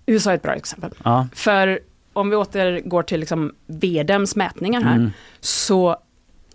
[0.06, 0.90] USA är ett bra exempel.
[1.04, 1.26] Ja.
[1.34, 1.78] För
[2.12, 5.10] om vi återgår till liksom VDMs mätningar här, Mm.
[5.40, 5.96] så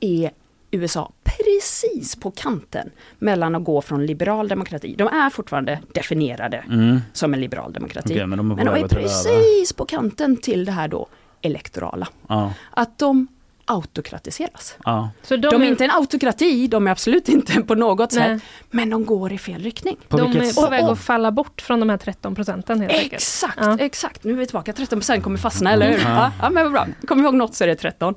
[0.02, 0.32] är
[0.72, 2.90] USA precis på kanten
[3.20, 4.96] mellan att gå från liberal demokrati.
[4.98, 7.00] De är fortfarande definierade Mm.
[7.14, 8.14] som en liberal demokrati.
[8.14, 11.08] Okej, men de men de är precis på kanten till det här då
[11.42, 12.08] elektorala.
[12.28, 12.54] Ja.
[12.72, 13.28] Att de
[13.66, 14.78] autokratiseras.
[14.86, 15.10] Ja.
[15.24, 18.40] Så de, De är är, inte en autokrati, de är absolut inte på något Nej.
[18.40, 19.98] sätt, men de går i fel riktning.
[20.08, 23.14] På de är på väg att falla bort från de här 13 procenten helt enkelt.
[23.14, 23.78] Exakt, Ja.
[23.80, 24.24] exakt.
[24.24, 24.72] Nu är vi tillbaka.
[24.74, 25.98] 13% kommer fastna, eller hur?
[26.00, 26.10] Ja.
[26.10, 26.88] Ja, ja men bra.
[27.08, 28.16] Kommer vi ihåg något så är det 13.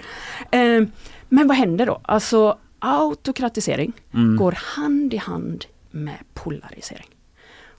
[0.51, 0.61] Eh,
[1.33, 2.01] men vad händer då?
[2.05, 4.37] Alltså autokratisering Mm.
[4.37, 7.09] går hand i hand med polarisering.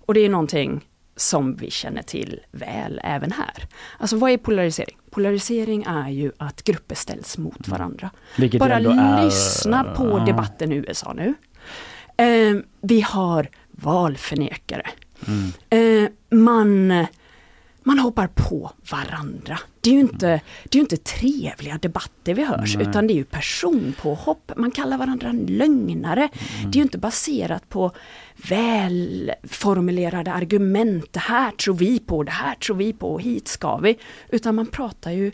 [0.06, 3.68] Och det är någonting som vi känner till väl även här.
[3.97, 4.97] Alltså vad är polarisering?
[5.12, 8.10] Polarisering är ju att grupper ställs mot varandra.
[8.38, 11.34] Vilket Bara är- lyssna på debatten i USA nu.
[12.18, 14.89] Eh, vi har valförnekare.
[15.28, 16.04] Mm.
[16.04, 16.88] Eh, man,
[17.84, 19.60] man hoppar på varandra.
[19.84, 22.88] Det är ju inte, det är inte trevliga debatter vi hörs, Nej.
[22.89, 24.51] utan det är ju personpåhopp.
[24.57, 26.29] Man kallar varandra lögnare.
[26.59, 26.71] Mm.
[26.71, 27.91] Det är ju inte baserat på
[28.49, 31.05] välformulerade argument.
[31.13, 33.97] Det här tror vi på, det här tror vi på, hit ska vi.
[34.29, 35.31] Utan man pratar ju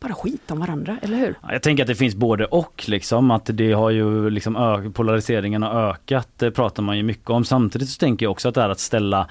[0.00, 1.34] bara skit om varandra, eller hur?
[1.42, 4.90] Ja, Jag tänker att det finns både och liksom att det har ju liksom ö-
[4.94, 7.44] polariseringen har ökat, det pratar man ju mycket om.
[7.44, 9.28] Samtidigt så tänker jag också att det här att ställa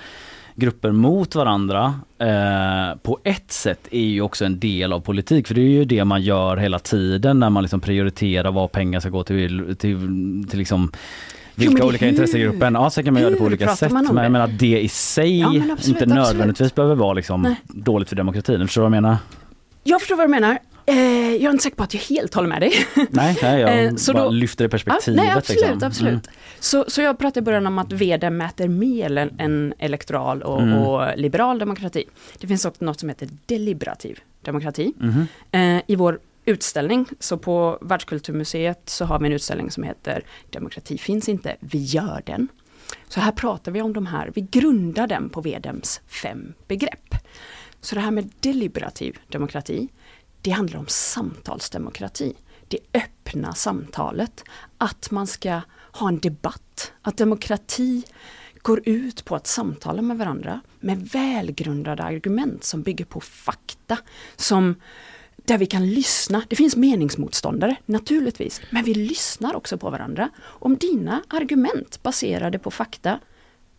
[0.56, 5.56] grupper mot varandra eh, på ett sätt är ju också en del av politik för
[5.56, 9.10] det är ju det man gör hela tiden när man liksom prioriterar vad pengar ska
[9.10, 9.98] gå till, till,
[10.50, 10.92] till liksom
[11.56, 12.72] vilka olika hur- intressegrupper.
[12.72, 14.90] Ja sen kan man göra det på olika sätt men jag menar att det i
[14.90, 16.08] sig Ja, absolut, inte absolut.
[16.16, 18.68] nödvändigtvis behöver vara liksom dåligt för demokratin.
[18.68, 19.18] Förstår du vad jag menar?
[19.84, 20.58] Jag förstår vad du menar.
[20.90, 22.74] Eh, jag är inte säker på att jag helt håller med dig.
[23.10, 25.18] Nej, nej jag Eh, så bara då- lyfter det perspektivet.
[25.18, 25.88] nej, absolut, liksom.
[25.88, 26.12] absolut.
[26.28, 26.36] Mm.
[26.60, 30.74] Så, så jag pratade i början om att VD mäter mer än, elektoral och, Mm.
[30.78, 32.04] och liberal demokrati.
[32.40, 34.94] Det finns också något som heter deliberativ demokrati.
[34.98, 35.28] Mhm.
[35.52, 40.98] Eh, I vår utställning, så på Världskulturmuseet så har vi en utställning som heter Demokrati
[40.98, 42.48] finns inte, vi gör den.
[43.08, 47.16] Så här pratar vi om de här, vi grundar den på VDMs fem begrepp.
[47.82, 49.88] Så det här med deliberativ demokrati,
[50.42, 52.34] det handlar om samtalsdemokrati.
[52.68, 54.44] Det öppna samtalet.
[54.78, 55.62] Att man ska
[55.92, 56.92] ha en debatt.
[57.02, 58.04] Att demokrati
[58.62, 63.98] går ut på att samtala med varandra med välgrundade argument som bygger på fakta.
[64.36, 64.76] Som
[65.36, 66.44] där vi kan lyssna.
[66.50, 68.62] Det finns meningsmotståndare, naturligtvis.
[68.70, 70.30] Men vi lyssnar också på varandra.
[70.42, 73.20] Om dina argument baserade på fakta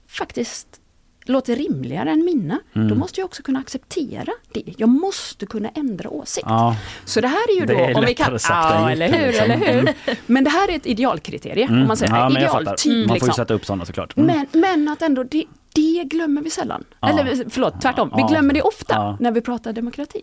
[0.06, 0.79] faktiskt
[1.24, 2.88] låter rimligare än mina, Mm.
[2.88, 4.62] då måste jag också kunna acceptera det.
[4.76, 6.46] Jag måste kunna ändra åsikt.
[6.48, 6.76] Ja.
[7.04, 8.38] Så det här är ju Det då, är om vi kan...
[8.38, 9.50] sagt Ja, eller hur, liksom.
[9.50, 9.94] eller hur.
[10.26, 12.32] Men det här är ett idealkriterie, om man säger Mm.
[12.32, 12.66] Ja, idealtyp.
[12.96, 13.32] Man får ju liksom.
[13.32, 14.16] sätta upp sådana såklart.
[14.16, 14.26] Mm.
[14.52, 15.44] Men, men att ändå, det,
[15.74, 16.84] det glömmer vi sällan.
[17.00, 17.08] Ja.
[17.08, 18.12] Eller förlåt, tvärtom.
[18.16, 20.22] Vi glömmer det ofta när vi pratar demokrati.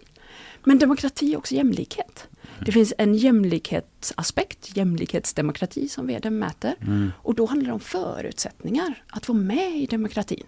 [0.63, 2.27] Men demokrati är också jämlikhet.
[2.66, 6.76] Det finns en jämlikhetsaspekt, jämlikhetsdemokrati som vd mäter.
[6.82, 7.12] Mm.
[7.22, 10.43] Och då handlar det om förutsättningar att vara med i demokratin.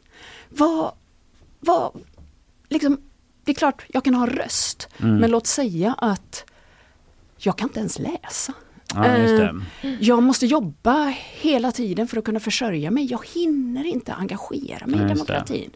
[0.50, 0.92] Vad,
[1.60, 2.00] vad,
[2.70, 2.98] liksom,
[3.44, 4.88] det är klart, jag kan ha röst.
[4.98, 5.18] Mm.
[5.18, 6.46] Men låt säga att
[7.38, 8.54] jag kan inte ens läsa.
[8.96, 9.06] Ja.
[9.06, 9.52] Eh,
[10.00, 13.06] Jag måste jobba hela tiden för att kunna försörja mig.
[13.06, 15.70] Jag hinner inte engagera mig Ja, i just det.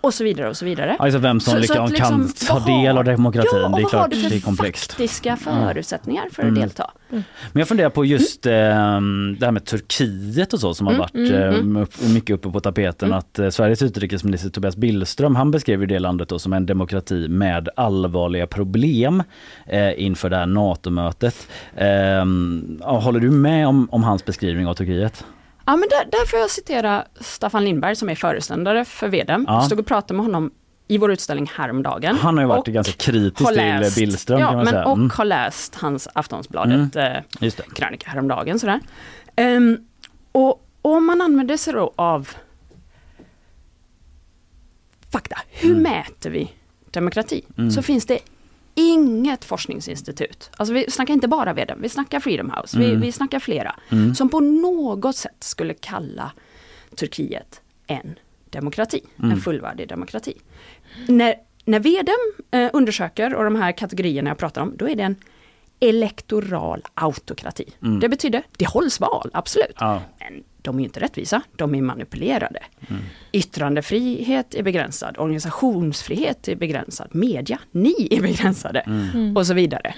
[0.00, 0.96] Och så vidare och så vidare.
[0.98, 3.50] Alltså vem som Så- så liksom, att liksom, kan ta vad har- del av demokratin,
[3.52, 4.90] Ja, och det är vad har klart du för det är komplext.
[4.92, 6.60] faktiska förutsättningar för att Mm.
[6.60, 6.90] delta?
[7.08, 11.00] Men jag funderar på just eh, det här med Turkiet och så som har Mm,
[11.00, 11.76] varit mm, eh, mm.
[11.76, 13.12] upp- mycket uppe på tapeten.
[13.12, 17.28] Att eh, Sveriges utrikesminister Tobias Billström han beskrev ju det landet då som en demokrati
[17.28, 19.22] med allvarliga problem
[19.66, 21.48] eh, inför det här NATO-mötet.
[21.76, 21.86] Eh,
[22.80, 25.24] ja, håller du med om, om hans beskrivning av Turkiet?
[25.70, 29.44] Ja, men där, där får jag citera Staffan Lindberg som är föreståndare för Vedem.
[29.48, 29.62] Ja.
[29.62, 30.50] Stod och pratade med honom
[30.88, 32.16] i vår utställning häromdagen.
[32.16, 34.72] Han har ju varit Och ganska kritisk har till läst- Billström ja, kan man men
[34.72, 34.84] säga.
[34.84, 35.10] Och Mm.
[35.10, 37.06] har läst hans Aftonbladet eh,
[37.40, 37.62] Just det.
[37.74, 38.58] krönika häromdagen.
[38.58, 38.80] Sådär.
[40.32, 40.48] Och,
[40.82, 42.28] och om man använder sig då av
[45.12, 45.82] fakta, hur Mm.
[45.82, 46.52] mäter vi
[46.90, 47.44] demokrati?
[47.58, 47.70] Mm.
[47.70, 48.18] Så finns det
[48.80, 53.00] inget forskningsinstitut, alltså vi snackar inte bara Vedem, vi snackar Freedom House, vi, Mm.
[53.00, 54.14] vi snackar flera, Mm.
[54.14, 56.32] som på något sätt skulle kalla
[56.96, 58.14] Turkiet en
[58.50, 59.30] demokrati, Mm.
[59.30, 60.34] en fullvärdig demokrati.
[61.08, 62.14] När, när Vedem
[62.50, 65.16] eh, undersöker, och de här kategorierna jag pratar om, då är det en
[65.80, 67.64] elektoral autokrati.
[67.82, 68.00] Mm.
[68.00, 69.76] Det betyder, det hålls val, absolut.
[69.78, 70.02] Ja.
[70.18, 72.60] Men de är inte rättvisa, de är manipulerade.
[73.32, 79.36] Yttrandefrihet är begränsad, organisationsfrihet är begränsad, media, ni är begränsade Mm.
[79.36, 79.94] och så vidare.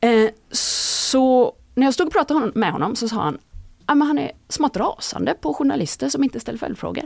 [0.00, 3.38] Eh, så när jag stod och pratade med honom så sa han
[3.86, 7.02] Ja, men han är smått rasande på journalister som inte ställer följdfrågor.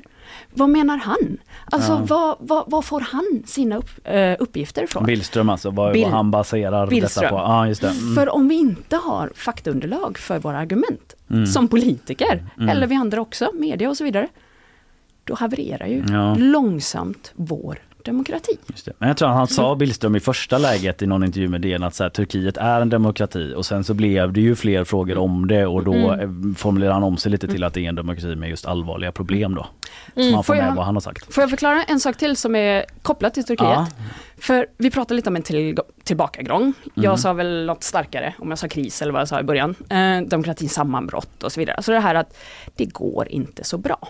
[0.55, 1.39] Vad menar han?
[1.71, 2.03] Alltså Ja.
[2.09, 5.07] vad, vad, vad får han sina upp, eh, uppgifter ifrån?
[5.07, 7.23] Billström alltså, vad, Bill- vad han baserar Billström.
[7.23, 7.43] detta på.
[7.43, 7.89] Ja, just det.
[7.89, 8.15] Mm.
[8.15, 11.47] För om vi inte har faktaunderlag för våra argument, Mm.
[11.47, 12.69] som politiker, Mm.
[12.69, 14.29] eller vi andra också, media och så vidare,
[15.25, 16.35] då havererar ju Ja.
[16.39, 18.59] långsamt vår demokrati.
[18.99, 21.83] Men jag tror att han sa Billström i första läget i någon intervju med DN
[21.83, 25.19] att så här, Turkiet är en demokrati och sen så blev det ju fler frågor
[25.19, 26.21] om det och då Mm.
[26.51, 29.13] eh, formulerar han om sig lite till att det är en demokrati med just allvarliga
[29.13, 29.67] problem då.
[30.15, 30.33] Så Mm.
[30.33, 31.35] man får Får med jag- vad han har sagt.
[31.35, 33.69] Får jag förklara en sak till som är kopplat till Turkiet?
[33.71, 33.87] Ja.
[34.39, 36.73] För vi pratade lite om en till, tillbakagång.
[36.95, 37.19] Jag Mm.
[37.19, 39.75] sa väl något starkare, om jag sa kris eller vad jag sa i början.
[39.89, 41.83] Eh, demokratins sammanbrott och så vidare.
[41.83, 42.37] Så det här att
[42.77, 44.09] det går inte så bra.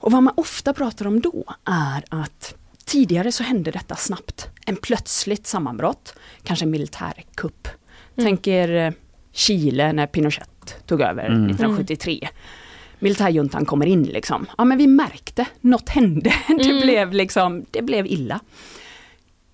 [0.00, 2.54] Och vad man ofta pratar om då är att
[2.90, 4.48] tidigare så hände detta snabbt.
[4.66, 7.68] En plötsligt sammanbrott, kanske en militärkupp.
[8.16, 8.92] Tänk er eh,
[9.32, 11.44] Chile när Pinochet tog över Mm.
[11.50, 12.28] 1973.
[12.98, 14.46] Militärjuntan kommer in liksom.
[14.58, 16.34] Ja men vi märkte, något hände.
[16.48, 16.80] Det, Mm.
[16.80, 18.40] blev liksom, det blev illa.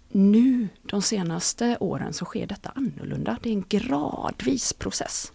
[0.09, 3.39] Nu, de senaste åren, så sker detta annorlunda.
[3.43, 5.32] Det är en gradvis process.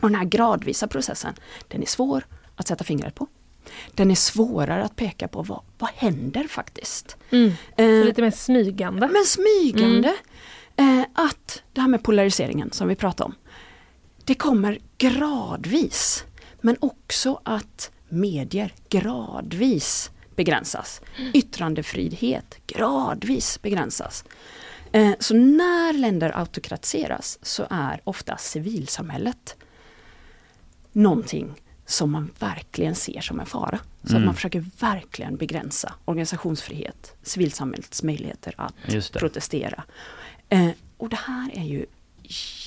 [0.00, 1.34] Och den här gradvisa processen,
[1.68, 3.26] den är svår att sätta fingret på.
[3.94, 7.16] Den är svårare att peka på vad, vad händer faktiskt.
[7.30, 7.52] Mm.
[7.76, 9.08] Eh, lite mer smygande.
[9.08, 10.14] men smygande.
[10.76, 13.34] Eh, att det här med polariseringen som vi pratade om.
[14.24, 16.24] Det kommer gradvis.
[16.60, 21.00] Men också att medier gradvis begränsas.
[21.34, 24.24] Yttrandefrihet gradvis begränsas.
[24.92, 29.56] Eh, så när länder autokratiseras så är ofta civilsamhället
[30.92, 31.54] någonting
[31.90, 33.78] som man verkligen ser som en fara.
[34.02, 34.24] Så att Mm.
[34.24, 38.74] man försöker verkligen begränsa organisationsfrihet, civilsamhällets möjligheter att
[39.12, 39.84] protestera.
[40.48, 41.86] Eh, och det här är ju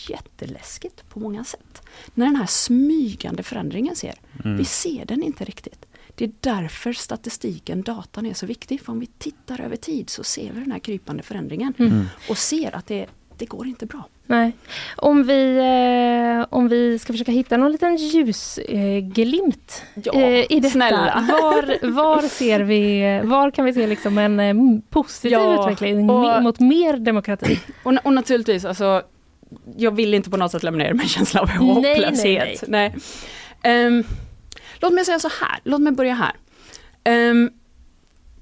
[0.09, 1.81] jätteläskigt på många sätt.
[2.13, 4.13] När den här smygande förändringen ser,
[4.43, 4.57] Mm.
[4.57, 5.85] vi ser den inte riktigt.
[6.15, 8.81] Det är därför statistiken, datan är så viktig.
[8.81, 11.73] För om vi tittar över tid så ser vi den här krypande förändringen.
[11.79, 12.05] Mm.
[12.29, 13.05] Och ser att det,
[13.43, 14.03] det går inte bra.
[14.27, 14.51] Nej.
[14.95, 20.69] Om vi, eh, om vi ska försöka hitta någon liten ljusglimt Ja, eh, i detta.
[20.69, 21.25] snälla.
[21.41, 24.53] Var, var ser vi, var kan vi se liksom en eh,
[24.89, 27.59] positiv Ja, utveckling och- mot mer demokrati?
[27.83, 29.01] Och, och naturligtvis, alltså,
[29.77, 32.63] jag vill inte på något sätt lämna er med en känsla av Nej, nej, hopplöshet.
[32.67, 32.95] Nej,
[33.65, 34.03] Ehm,
[34.81, 36.31] låt mig säga så här, låt mig börja här.
[37.03, 37.49] Ehm,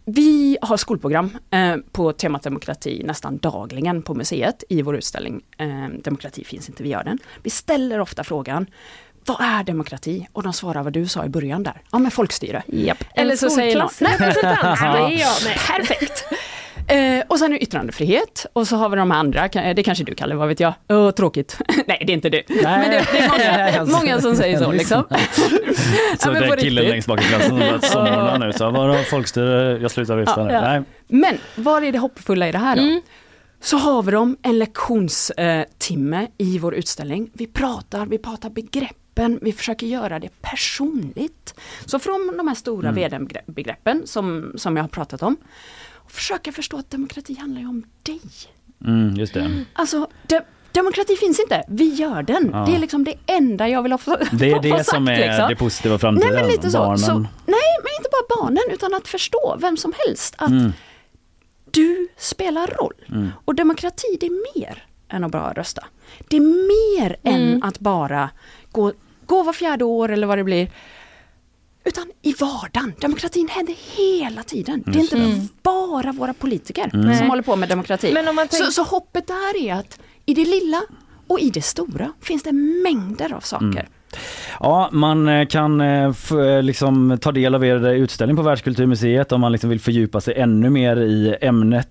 [0.06, 6.02] vi har skolprogram eh, på temat demokrati nästan dagligen på museet i vår utställning ehm,
[6.02, 7.20] Demokrati finns inte, vi gör den.
[7.44, 8.66] Vi ställer ofta frågan
[9.26, 10.28] vad är demokrati?
[10.34, 11.82] Och de svarar vad du sa i början där.
[11.92, 12.64] Ja men folkstyre.
[12.68, 13.04] Japp.
[13.16, 15.36] Eller så säger någon, representant, det är jag.
[15.46, 15.58] Nej.
[15.68, 16.26] Perfekt!
[16.88, 20.16] Eh, och sen är yttrandefrihet och så har vi de andra, Ka- det kanske du
[20.16, 20.74] Kalle, vad vet jag?
[20.90, 21.58] Åh, tråkigt.
[21.88, 22.44] Nej, det är inte du.
[22.48, 25.04] Men det, det är många, många som säger så liksom.
[26.20, 26.90] Så men det är killen riktigt.
[26.90, 28.54] längst bak i klassen som börjat somna nu.
[28.54, 30.54] Så vadå folkstyre, jag slutar lyssna nu.
[30.54, 30.62] Ja.
[30.62, 30.82] Nej.
[31.08, 32.82] Men vad är det hoppfulla i det här då?
[32.82, 33.02] Mm.
[33.62, 37.30] Så har vi dem en lektionstimme i vår utställning.
[37.34, 41.54] Vi pratar, vi pratar begreppen, vi försöker göra det personligt.
[41.86, 42.96] Så från de här stora Mm.
[42.96, 45.38] vd-begreppen som, som jag har pratat om,
[46.12, 48.22] försöka förstå att demokrati handlar ju om dig.
[48.86, 49.64] Mm, just det.
[49.74, 50.40] Alltså, de,
[50.72, 52.50] demokrati finns inte, vi gör den.
[52.54, 52.66] Ja.
[52.66, 55.18] Det är liksom det enda jag vill ha få, Det är det sagt, som är
[55.28, 55.50] liksom.
[55.50, 56.34] det positiva framtiden.
[56.34, 56.98] Nej men lite så, Barnen.
[56.98, 57.14] så.
[57.46, 60.74] Nej men inte bara barnen utan att förstå vem som helst att Mm.
[61.72, 62.94] du spelar roll.
[63.10, 63.30] Mm.
[63.46, 65.86] Och demokrati det är mer än att bara rösta.
[66.28, 66.42] Det är
[67.02, 67.54] mer Mm.
[67.54, 68.30] än att bara
[68.72, 68.94] gå,
[69.26, 70.72] gå var fjärde år eller vad det blir.
[71.84, 72.94] Utan i vardagen.
[73.02, 74.84] Demokratin händer hela tiden.
[74.86, 75.48] Det är inte Mm.
[75.64, 77.18] bara våra politiker Mm.
[77.18, 78.14] som håller på med demokrati.
[78.14, 80.82] Men om man tänker- så, så hoppet där är att i det lilla
[81.28, 83.90] och i det stora finns det mängder av saker.
[84.60, 89.42] Ja, man eh, kan eh, eh, liksom ta del av er utställning på Världskulturmuseet om
[89.42, 91.88] man liksom vill fördjupa sig ännu mer i ämnet.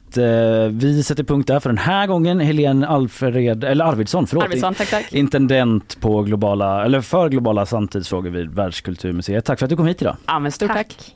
[0.70, 2.40] Vi sätter punkt där för den här gången.
[2.40, 4.44] Helene Alfred, eller Arvidsson, förlåt.
[4.44, 5.12] Arvidsson, tack, tack.
[5.12, 9.44] Intendent på globala, eller för globala samtidsfrågor vid Världskulturmuseet.
[9.44, 10.16] Tack för att du kom hit idag.
[10.26, 11.14] Ja, men stort tack.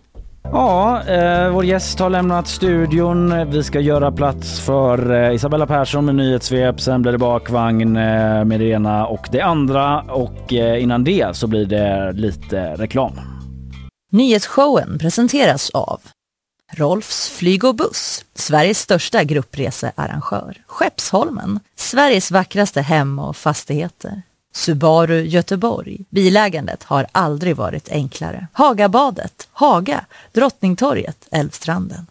[0.53, 3.51] Ja, eh, vår gäst har lämnat studion.
[3.51, 6.80] Vi ska göra plats för eh, Isabella Persson med nyhetssvep.
[6.80, 10.01] Sen blir det bakvagn eh, med det ena och det andra.
[10.01, 13.20] Och eh, innan det så blir det lite reklam.
[14.12, 16.01] Nyhetsshowen presenteras av
[16.72, 20.57] Rolfs flyg och buss, Sveriges största gruppresearrangör.
[20.66, 24.22] Skeppsholmen, Sveriges vackraste hem och fastigheter.
[24.55, 25.98] Subaru Göteborg.
[26.11, 28.46] Bilägandet har aldrig varit enklare.
[28.52, 32.07] Hagabadet, Haga, Drottningtorget, Älvstranden.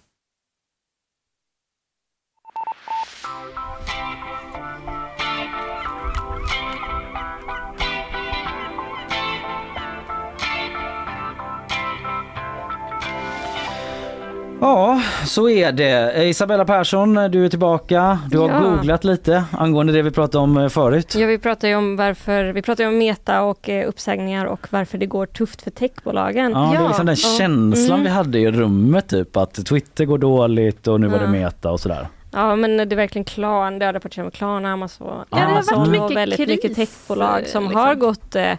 [14.63, 16.11] Ja, så är det.
[16.11, 18.19] Eh, Isabella Persson, du är tillbaka.
[18.29, 18.59] Du har Ja.
[18.59, 21.15] googlat lite angående det vi pratade om eh, förut.
[21.15, 24.67] Ja, vi pratar ju om varför, vi pratar ju om meta och eh, uppsägningar och
[24.69, 26.51] varför det går tufft för techbolagen.
[26.51, 27.37] Ja, det är liksom den Ja.
[27.37, 28.03] känslan Mm.
[28.03, 31.31] vi hade i rummet typ att Twitter går dåligt och nu var det Ja.
[31.31, 32.07] meta och sådär.
[32.31, 35.53] Ja men det är verkligen Klarna, det har rapporterats om Klarna, Amazon, Ja, det har
[35.53, 37.75] varit Amazon mycket och väldigt kris, mycket techbolag som liksom.
[37.81, 38.51] har gått eh,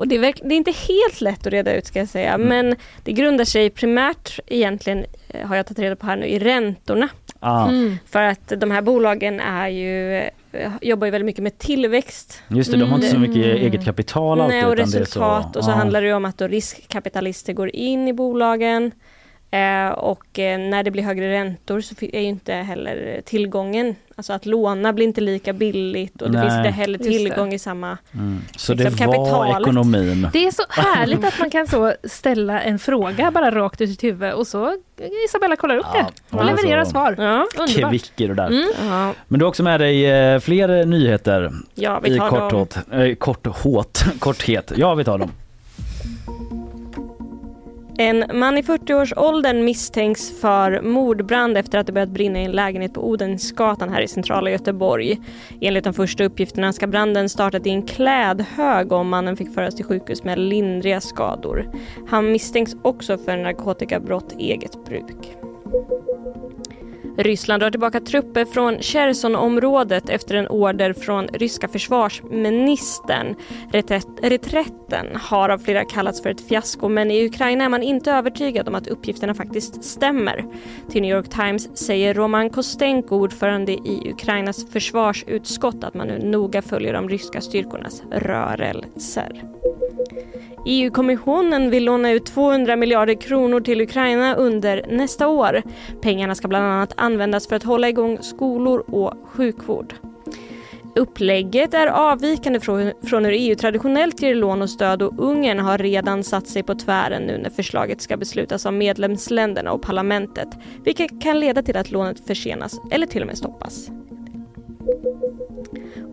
[0.00, 2.48] och det är, det är inte helt lätt att reda ut ska jag säga Mm.
[2.48, 6.38] men det grundar sig primärt egentligen eh, har jag tagit reda på här nu i
[6.38, 7.08] räntorna.
[7.40, 7.98] Ah, Mm.
[8.06, 10.16] För att de här bolagen är ju,
[10.52, 13.56] eh, jobbar ju väldigt mycket med tillväxt Just det, de har inte så mycket Mm.
[13.56, 14.56] eget kapital alltid.
[14.56, 15.74] Nej, och utan det är resultat och så ja.
[15.74, 18.92] handlar det ju om att då riskkapitalister går in i bolagen
[19.50, 24.32] eh, och eh, när det blir högre räntor så är ju inte heller tillgången, alltså
[24.32, 26.46] att låna blir inte lika billigt och det Nej.
[26.48, 28.40] finns inte heller tillgång i samma Mm.
[28.56, 29.60] Så liksom det var kapitalet.
[29.60, 30.28] ekonomin.
[30.32, 34.04] Det är så härligt att man kan så ställa en fråga bara rakt ur sitt
[34.04, 34.76] huvud och så
[35.28, 37.14] Isabella kollar upp Ja, det och levererar så- svar.
[37.18, 37.90] Ja, Underbart.
[37.90, 38.46] Kvicker och där.
[38.46, 38.68] Mm.
[38.88, 42.50] ja, Men du har också med dig eh, fler nyheter ja vi i tar dem.
[42.50, 42.86] korthet.
[42.92, 44.72] Eh, kort, håt, korthet.
[44.76, 45.30] Ja, vi tar dem.
[48.00, 52.94] En man i 40-årsåldern misstänks för mordbrand efter att det börjat brinna i en lägenhet
[52.94, 55.20] på Odensgatan här i centrala Göteborg.
[55.60, 59.84] Enligt de första uppgifterna ska branden startat i en klädhög och mannen fick föras till
[59.84, 61.70] sjukhus med lindriga skador.
[62.08, 65.36] Han misstänks också för narkotikabrott eget bruk.
[67.18, 73.34] Ryssland drar tillbaka trupper från Chersonområdet efter en order från ryska försvarsministern.
[73.72, 78.12] Reträtt, reträtten har av flera kallats för ett fiasko men i Ukraina är man inte
[78.12, 80.44] övertygad om att uppgifterna faktiskt stämmer.
[80.90, 86.62] Till New York Times säger Roman Kostenko, ordförande i Ukrainas försvarsutskott, att man nu noga
[86.62, 89.42] följer de ryska styrkornas rörelser.
[90.66, 95.62] EU-kommissionen vill låna ut 200 miljarder kronor till Ukraina under nästa år.
[96.00, 99.94] Pengarna ska bland annat användas för att hålla igång skolor och sjukvård.
[100.94, 106.24] Upplägget är avvikande från, hur EU traditionellt ger lån och stöd och Ungern har redan
[106.24, 110.48] satt sig på tvären nu när förslaget ska beslutas av medlemsländerna och parlamentet,
[110.84, 113.90] vilket kan leda till att lånet försenas eller till och med stoppas.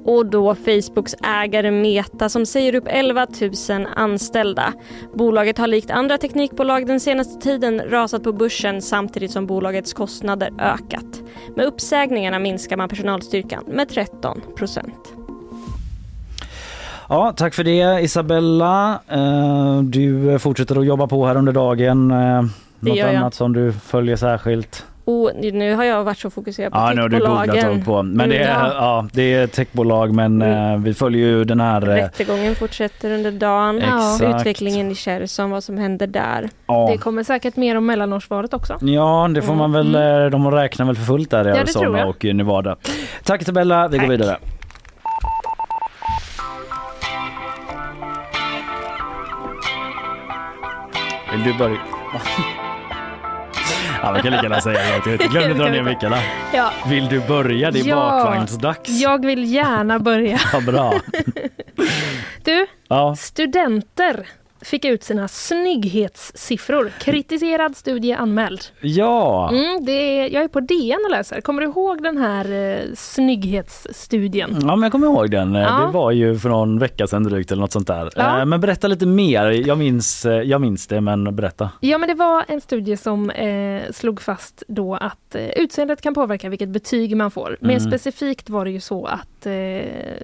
[0.08, 3.28] Och då Facebooks ägare Meta som säger upp 11
[3.70, 4.74] 000 anställda.
[5.14, 10.50] Bolaget har likt andra teknikbolag den senaste tiden rasat på börsen samtidigt som bolagets kostnader
[10.60, 11.22] ökat.
[11.56, 15.14] Med uppsägningarna minskar man personalstyrkan med 13 procent.
[17.10, 19.00] Ja, tack för det Isabella.
[19.08, 22.12] Eh, Du fortsätter att jobba på här under dagen.
[22.12, 22.44] Eh,
[22.80, 24.86] Något annat som du följer särskilt?
[25.10, 27.84] Och nu har jag varit så fokuserad på Ja, nu har du techbolagen.
[27.86, 28.04] på.
[28.04, 28.74] Men det är, Mm, ja.
[28.76, 31.82] ja, det är techbolag men eh, vi följer ju den här...
[31.90, 33.78] eh, Rättegången fortsätter under dagen.
[33.78, 34.40] Exakt.
[34.42, 36.50] Utvecklingen i Cherson, vad som händer där.
[36.68, 36.88] Ja.
[36.92, 38.78] Det kommer säkert mer om mellanårsvalet också.
[38.82, 42.06] Ja, det får man väl, eh, de räknar väl för fullt där i Ja, Arizona
[42.06, 42.76] och Nevada.
[43.24, 44.12] Tack Isabella, vi går Tack.
[44.12, 44.38] vidare.
[51.32, 51.78] Vill du börja?
[54.02, 55.10] Ja, man kan lika gärna säga det.
[55.22, 56.18] Jag glömde dra ner mickarna.
[56.54, 56.72] Ja.
[56.90, 57.72] Vill du börja?
[57.72, 57.96] Det är Ja.
[57.96, 58.90] bakvagnsdags.
[58.90, 60.40] Jag vill gärna börja.
[60.54, 60.94] Ja, bra.
[62.44, 63.16] Du, Ja.
[63.16, 64.28] studenter
[64.62, 66.92] fick ut sina snygghetssiffror.
[67.00, 68.62] Kritiserad studie anmäld.
[68.82, 69.50] Ja!
[69.54, 71.42] Mm, det är, jag är på DN och läser.
[71.42, 74.58] Kommer du ihåg den här eh, snygghetsstudien?
[74.62, 75.54] Ja men jag kommer ihåg den.
[75.56, 75.80] Ja.
[75.86, 78.10] Det var ju för någon vecka sedan drygt eller något sånt där.
[78.16, 78.40] Ja.
[78.40, 79.68] Eh, Men berätta lite mer.
[79.68, 81.70] Jag minns, eh, jag minns det men berätta.
[81.80, 86.14] Ja men det var en studie som eh, slog fast då att eh, utseendet kan
[86.14, 87.58] påverka vilket betyg man får.
[87.62, 87.90] Mer Mm.
[87.90, 90.18] specifikt var det ju så att eh,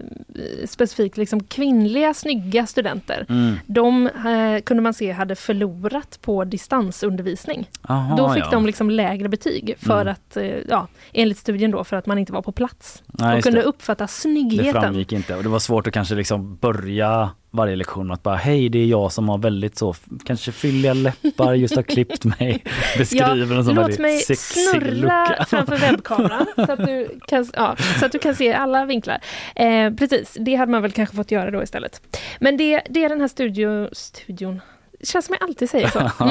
[0.66, 3.56] specifikt liksom kvinnliga snygga studenter Mm.
[3.66, 7.70] de eh, kunde man se hade förlorat på distansundervisning.
[7.82, 8.50] Aha, då fick ja.
[8.52, 10.14] de liksom lägre betyg för Mm.
[10.14, 13.04] att, eh, ja, enligt studien då, för att man inte var på plats.
[13.08, 13.66] Nej, och just kunde det.
[13.66, 14.82] uppfatta Det snyggheten.
[14.82, 18.70] framgick inte och det var svårt att kanske liksom börja varje lektion att bara hej
[18.70, 19.96] det är jag som har väldigt så
[20.26, 22.64] kanske fylliga läppar, just har klippt mig.
[22.98, 28.12] Beskriver en sån låt mig snurra framför webbkameran så att, du kan, ja, så att
[28.12, 29.22] du kan se alla vinklar.
[29.56, 32.02] Eh, precis, det hade man väl kanske fått göra då istället.
[32.40, 34.62] Men det, det är den här studio, studion
[35.00, 36.12] det känns som jag alltid säger så.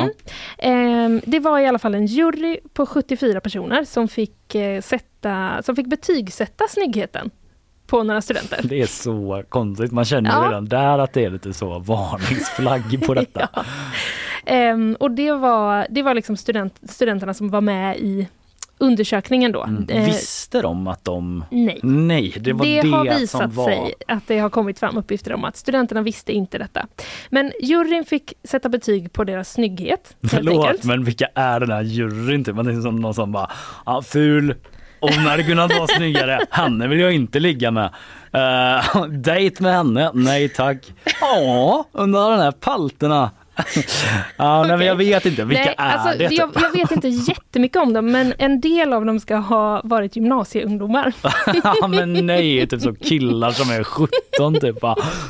[0.58, 1.16] Mm.
[1.16, 5.62] Eh, det var i alla fall en jury på 74 personer som fick, eh, sätta,
[5.62, 7.30] som fick betygsätta snyggheten
[7.92, 8.60] på några studenter.
[8.62, 9.92] Det är så konstigt.
[9.92, 10.48] Man känner Ja.
[10.48, 13.48] redan där att det är lite så varningsflagg på detta.
[13.54, 13.64] Ja.
[14.46, 18.28] Ehm, och det var, det var liksom student, studenterna som var med i
[18.78, 19.62] undersökningen då.
[19.64, 19.86] Mm.
[19.88, 21.44] Eh, Visste de att de...
[21.50, 21.80] Nej.
[21.82, 23.64] Nej, det var det, har som visat var...
[23.66, 26.86] sig att det har kommit fram uppgifter om att studenterna visste inte detta.
[27.30, 30.16] Men juryn fick sätta betyg på deras snygghet.
[30.28, 32.44] Förlåt, men vilka är den här juryn?
[32.44, 32.54] Typ?
[32.54, 33.50] Man tänker som någon som bara,
[33.86, 34.54] ja, ful,
[35.02, 37.90] hon hade kunnat vara snyggare, henne vill jag inte ligga med.
[38.34, 40.92] Uh, dejt med henne, nej tack.
[41.20, 43.30] Ja, undrar den här palterna.
[44.36, 46.34] ja, nej, men jag vet inte, vilka Nej, är alltså, det?
[46.34, 50.16] jag, jag vet inte jättemycket om dem men en del av dem ska ha varit
[50.16, 51.12] gymnasieungdomar.
[51.80, 54.76] ja men nej, typ så killar som är 17 typ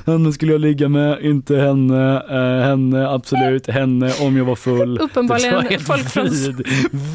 [0.06, 4.98] henne skulle jag ligga med, inte henne, eh, henne absolut, henne om jag var full.
[4.98, 6.66] Uppenbarligen det folk från- vid,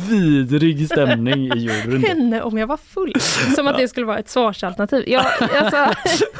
[0.10, 2.02] vidrig stämning i juryn.
[2.02, 2.10] typ.
[2.10, 3.14] Henne om jag var full.
[3.56, 5.04] Som att det skulle vara ett svarsalternativ.
[5.08, 5.94] Jag, alltså,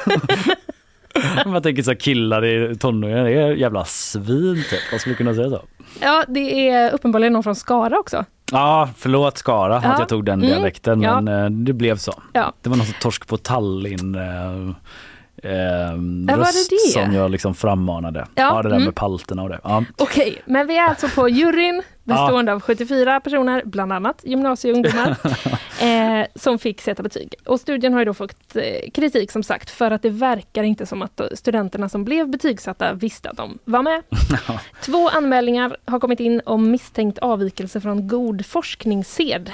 [1.46, 4.80] Man tänker så här, killar i tonåren, det är jävla svin typ.
[4.92, 5.62] Man skulle kunna säga så.
[6.02, 8.26] ja, det är uppenbarligen någon från Skara också.
[8.52, 9.90] Ja, förlåt Skara Ja.
[9.92, 11.22] att jag tog den Mm, dialekten ja.
[11.22, 12.14] men eh, det blev så.
[12.34, 12.54] Ja.
[12.62, 14.76] Det var någon som torsk på Tallinn eh,
[15.44, 15.52] eh,
[16.26, 16.92] det röst det?
[16.92, 18.28] som jag liksom frammanade.
[18.36, 18.86] Ja, Ja, det där mm.
[18.86, 19.60] med palterna och det.
[19.64, 19.84] Ja.
[19.98, 25.10] Okej, men vi är alltså på juryn bestående av 74 personer, bland annat gymnasieungdomar,
[25.82, 27.34] eh, som fick sätta betyg.
[27.46, 30.86] Och studien har ju då fått eh, kritik som sagt för att det verkar inte
[30.86, 34.04] som att studenterna som blev betygsatta visste att de var med.
[34.82, 39.54] Två anmälningar har kommit in om misstänkt avvikelse från god forskningssed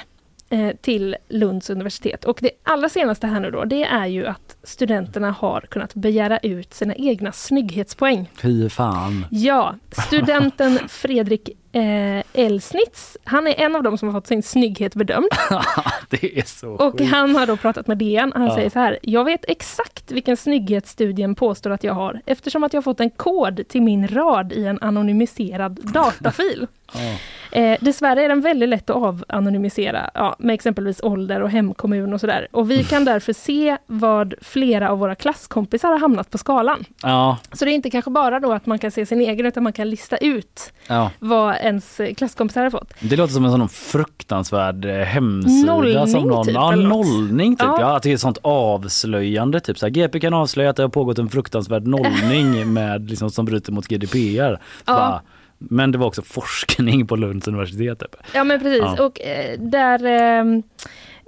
[0.82, 2.26] till Lunds universitet.
[2.26, 6.38] Och det allra senaste här nu då, det är ju att studenterna har kunnat begära
[6.38, 8.30] ut sina egna snygghetspoäng.
[8.36, 9.26] Fy fan.
[9.32, 9.76] Ja,
[10.08, 15.28] studenten Fredrik eh, Elsnitz, han är en av dem som har fått sin snygghet bedömd.
[16.10, 17.12] det är så Och sjukt.
[17.12, 18.32] han har då pratat med DN.
[18.36, 18.56] Han Ja.
[18.56, 22.84] säger så här, jag vet exakt vilken snygghetsstudien påstår att jag har eftersom att jag
[22.84, 26.68] fått en kod till min rad i en anonymiserad datafil.
[26.94, 27.18] Ja.
[27.54, 32.20] Eh, dessvärre är den väldigt lätt att avanonymisera ja, med exempelvis ålder och hemkommun och
[32.20, 32.48] sådär.
[32.52, 36.86] Och vi kan därför se vad flera av våra klasskompisar har hamnat på skalan.
[37.02, 39.64] Ja, Så det är inte kanske bara då att man kan se sin egen utan
[39.64, 41.12] man kan lista ut ja.
[41.20, 42.94] vad ens klasskompisar har fått.
[43.00, 45.74] Det låter som en sån fruktansvärd eh, hemsida.
[45.74, 47.68] Nollning som någon, typ, Ja, nollning typ.
[47.68, 47.78] Ja.
[47.80, 47.96] Ja.
[47.96, 49.60] att det är sånt avslöjande.
[49.60, 53.30] Typ så här, GP kan avslöja att det har pågått en fruktansvärd nollning med, liksom,
[53.30, 54.60] som bryter mot GDPR.
[54.86, 54.94] Ja.
[54.94, 55.22] Bara,
[55.70, 58.00] men det var också forskning på Lunds universitet.
[58.00, 58.16] Typ.
[58.34, 59.06] Ja men precis Ja.
[59.06, 60.64] och eh, där ehm,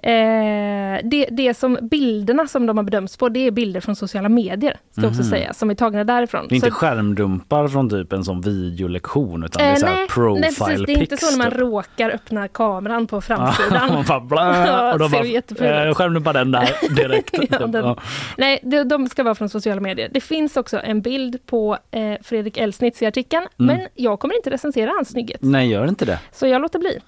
[0.06, 4.30] Eh, det, det som bilderna som de har bedömts på, det är bilder från sociala
[4.30, 5.30] medier, ska också Mhm.
[5.30, 6.45] säga, som är tagna därifrån.
[6.49, 9.86] Det är inte Så- skärmdumpar från typ en sån videolektion utan det är Eh, så
[9.86, 10.86] här nej, profile nej, precis.
[10.86, 13.93] Det är inte så när man råkar öppna kameran på framsidan.
[13.93, 17.30] man bara blä, och de bara eh, skärmdumpa den där direkt.
[17.34, 17.72] Ja, Typ.
[17.72, 17.97] den- Ja.
[18.38, 20.10] Nej, de, de ska vara från sociala medier.
[20.14, 23.78] Det finns också en bild på eh, Fredrik Elsnitz i artikeln, Mm.
[23.78, 25.39] men jag kommer inte recensera hans snygghet.
[25.41, 26.20] Nej, gör inte det.
[26.32, 26.99] Så jag låter bli.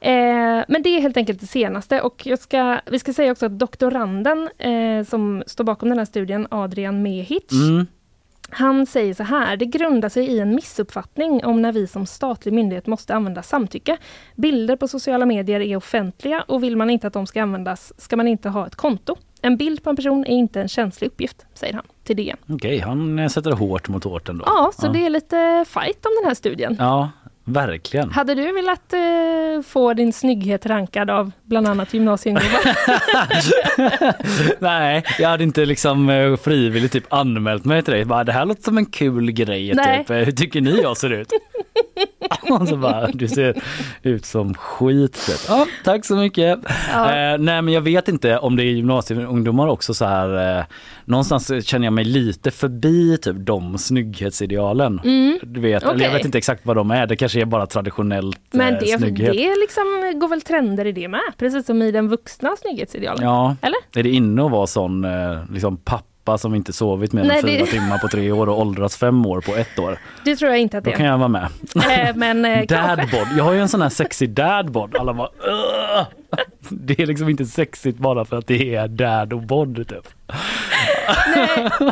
[0.00, 3.46] Eh, men det är helt enkelt det senaste och jag ska, vi ska säga också
[3.46, 7.86] att doktoranden eh, som står bakom den här studien, Adrian Mehic, Mm.
[8.50, 12.52] han säger så här, det grundar sig i en missuppfattning om när vi som statlig
[12.54, 13.96] myndighet måste använda samtycke.
[14.36, 18.16] Bilder på sociala medier är offentliga och vill man inte att de ska användas ska
[18.16, 19.16] man inte ha ett konto.
[19.42, 22.36] En bild på en person är inte en känslig uppgift, säger han till DN.
[22.48, 24.44] Okej, han eh, sätter hårt mot hårt ändå.
[24.46, 26.76] Ja, så det är lite fight om den här studien.
[26.78, 27.10] Ja,
[27.44, 28.10] Verkligen.
[28.10, 32.60] Hade du velat eh, få din snygghet rankad av bland annat gymnasieungdomar?
[34.60, 38.04] Nej, jag hade inte liksom eh, frivilligt typ anmält mig till dig.
[38.04, 39.72] Bara, det här låter som en kul grej.
[39.74, 39.98] Nej.
[39.98, 40.10] Typ.
[40.10, 41.28] Hur tycker ni jag ser ut?
[42.50, 43.62] Och så bara, du ser
[44.02, 45.44] ut som skit.
[45.48, 46.58] Ja, tack så mycket.
[46.92, 47.04] Ja.
[47.04, 50.64] Eh, nej men jag vet inte om det är gymnasieungdomar också så här.
[51.06, 55.00] Eh, någonstans känner jag mig lite förbi typ de snygghetsidealen.
[55.04, 55.38] Mm.
[55.42, 57.06] Du vet, eller jag vet inte exakt vad de är.
[57.06, 59.32] Det kanske är bara traditionellt Men eh, det, snygghet.
[59.32, 61.20] det liksom går väl trender i det med?
[61.38, 63.24] Precis som i den vuxna snygghetsidealen?
[63.24, 63.78] Ja, Eller?
[63.96, 65.76] är det inne att vara sån eh, liksom
[66.24, 69.26] pappa som inte sovit mer än fyra det- timmar på tre år och åldrats fem
[69.26, 69.98] år på ett år?
[70.24, 71.10] Det tror jag inte att Då det kan är.
[71.10, 71.48] jag vara med.
[71.76, 72.64] Eh, men eh.
[72.68, 73.26] Dadbod.
[73.38, 74.96] Jag har ju en sån här sexy dadbod.
[74.96, 76.06] Alla bara "Ugh."
[76.68, 80.08] Det är liksom inte sexigt bara för att det är dad och bod typ.
[81.36, 81.70] Nej.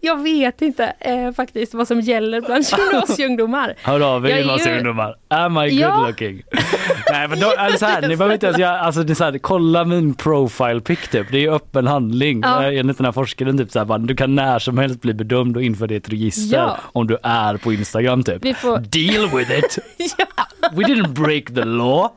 [0.00, 0.92] jag, vet inte.
[1.00, 3.74] eh, faktiskt vad som gäller bland gymnasieungdomar.
[3.82, 5.14] Hör av er är ju- gymnasieungdomar.
[5.28, 6.06] Am I good Ja.
[6.06, 6.42] looking?
[7.12, 9.38] Nej men då, alltså här, ni behöver inte ens göra, alltså det är så här,
[9.38, 11.26] kolla min profile pic typ.
[11.32, 12.40] Det är ju öppen handling.
[12.42, 12.64] Ja.
[12.64, 12.72] Ja.
[12.72, 15.56] Enligt den här forskaren typ så här, bara, du kan när som helst bli bedömd
[15.56, 16.76] och införa ett register Ja.
[16.92, 18.56] om du är på Instagram typ.
[18.56, 19.78] Får- Deal with it!
[20.72, 22.08] We didn't break the law.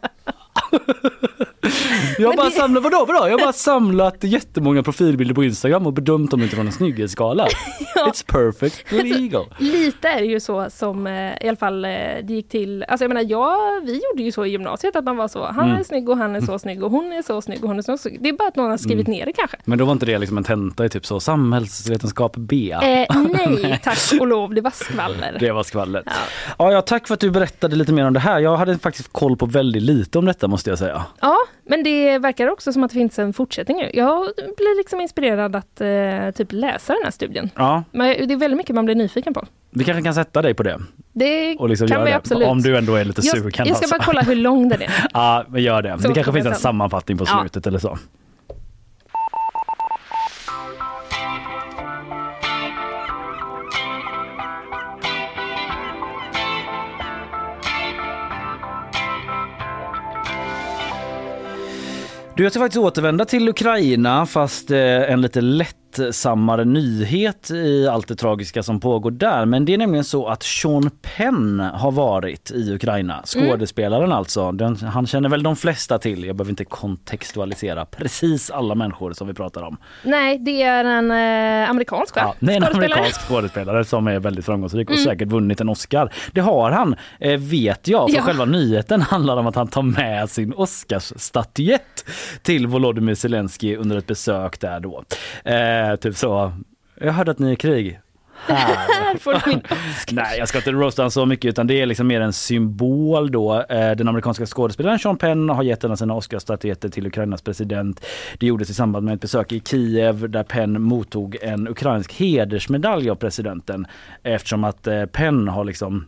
[2.21, 3.29] Jag har bara det- samlat, vadå, vadå?
[3.29, 7.47] Jag bara samlat jättemånga profilbilder på Instagram och bedömt dem utifrån en snygghetsskala.
[8.07, 9.45] It's perfect legal.
[9.59, 11.91] Lite är det ju så som eh, i alla fall eh,
[12.23, 15.17] det gick till, alltså jag menar jag, vi gjorde ju så i gymnasiet att man
[15.17, 15.79] var så, han Mm.
[15.79, 17.81] är snygg och han är så snygg och hon är så snygg och hon är
[17.81, 18.17] så snygg.
[18.23, 19.17] Det är bara att någon har skrivit Mm.
[19.19, 19.57] ner det kanske.
[19.65, 22.71] Men då var inte det liksom en tenta i typ så samhällsvetenskap B?
[22.71, 22.79] Eh,
[23.29, 25.37] nej tack och lov, det var skvaller.
[25.39, 26.05] Det var skvallret.
[26.57, 26.71] Ja.
[26.71, 28.39] Ja, tack för att du berättade lite mer om det här.
[28.39, 31.05] Jag hade faktiskt koll på väldigt lite om detta måste jag säga.
[31.21, 33.77] Ja, men det verkar också som att det finns en fortsättning.
[33.93, 37.49] Jag blir liksom inspirerad att eh, typ läsa den här studien.
[37.55, 39.45] Ja, Men det är väldigt mycket man blir nyfiken på.
[39.69, 40.79] vi kanske kan sätta dig på det.
[41.13, 42.15] Det Och liksom kan vi det.
[42.17, 42.47] absolut.
[42.47, 43.51] Om du ändå är lite jag, sugen.
[43.67, 43.89] jag ska alltså.
[43.97, 44.89] bara kolla hur lång den är.
[45.13, 45.99] Ja, men gör det.
[46.01, 47.39] Så det kanske finns en sammanfattning på Ja.
[47.41, 47.97] slutet eller så.
[62.41, 65.41] Du, jag ska faktiskt återvända till Ukraina fast eh, en lite
[65.97, 69.45] lättsammare nyhet i allt det tragiska som pågår där.
[69.45, 73.21] Men det är nämligen så att Sean Penn har varit i Ukraina.
[73.25, 74.51] Skådespelaren alltså.
[74.51, 76.25] Den, han känner väl de flesta till.
[76.25, 79.77] Jag behöver inte kontextualisera precis alla människor som vi pratar om.
[80.03, 82.35] Nej, det är en eh, amerikansk va?
[82.39, 85.05] Ja, är en amerikansk skådespelare som är väldigt framgångsrik och Mm.
[85.05, 86.13] säkert vunnit en Oscar.
[86.33, 88.23] Det har han, eh, vet jag, för Ja.
[88.23, 92.05] själva nyheten handlar om att han tar med sin Oscarsstatyett
[92.41, 95.03] till Volodymyr Zelensky under ett besök där då.
[95.45, 95.55] Eh,
[95.99, 96.51] typ så,
[96.99, 97.99] jag hörde att ni är i krig.
[100.11, 103.31] Nej, jag ska inte roasta honom så mycket utan det är liksom mer en symbol
[103.31, 103.65] då.
[103.69, 108.05] Eh, Den amerikanska skådespelaren Sean Penn har gett en av sina Oscarsstatyetter till Ukrainas president.
[108.39, 113.09] Det gjordes i samband med ett besök i Kiev där Penn mottog en ukrainsk hedersmedalj
[113.09, 113.87] av presidenten
[114.23, 116.05] eftersom att eh, Penn har liksom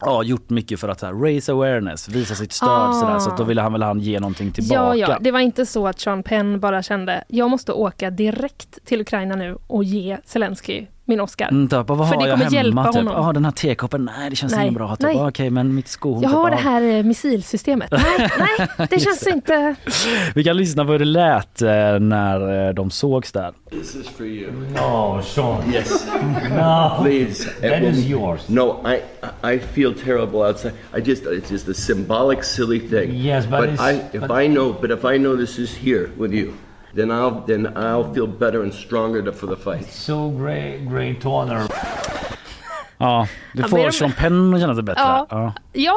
[0.00, 2.92] Ja, gjort mycket för att så här, raise awareness, visa sitt stöd Ah.
[2.92, 4.74] sådär, så då ville han väl han ge någonting tillbaka.
[4.74, 8.84] Ja, ja, det var inte så att Sean Penn bara kände jag måste åka direkt
[8.84, 11.48] till Ukraina nu och ge Zelensky min Oscar.
[11.48, 12.92] Mm, typ, vad För har det jag kommer hjälpa hemma?
[12.92, 13.02] Typ?
[13.02, 13.26] honom.
[13.26, 14.96] Ja, den här tekoppen, nej det känns Nej, inte bra.
[14.96, 15.02] Typ.
[15.06, 15.16] nej.
[15.18, 16.22] Ah, Okej, men mitt skohorn.
[16.22, 16.50] Jag typ, har ah.
[16.50, 17.90] det här eh, missilsystemet.
[17.92, 19.74] Nej, nej, det känns inte...
[20.34, 21.68] Vi kan lyssna på hur det lät eh,
[22.00, 23.52] när eh, de sågs där.
[23.70, 24.50] This is for you.
[24.74, 25.72] No, Sean.
[25.72, 26.06] Yes.
[26.50, 27.02] No.
[27.02, 27.44] Please.
[27.60, 28.48] That is yours.
[28.48, 29.00] No, I
[29.54, 30.72] I feel terrible outside.
[30.96, 33.14] I just it's just a symbolic, silly thing.
[33.14, 36.10] Yes, but it's- I if but- I know but if I know this is here
[36.18, 36.52] with you,
[36.96, 39.92] then I'll then I'll feel better and stronger for the fight.
[39.92, 41.62] So great, great honor.
[42.98, 45.02] Ja, du får Sean Penn att känna sig bättre.
[45.02, 45.52] Ja.
[45.72, 45.96] Ja.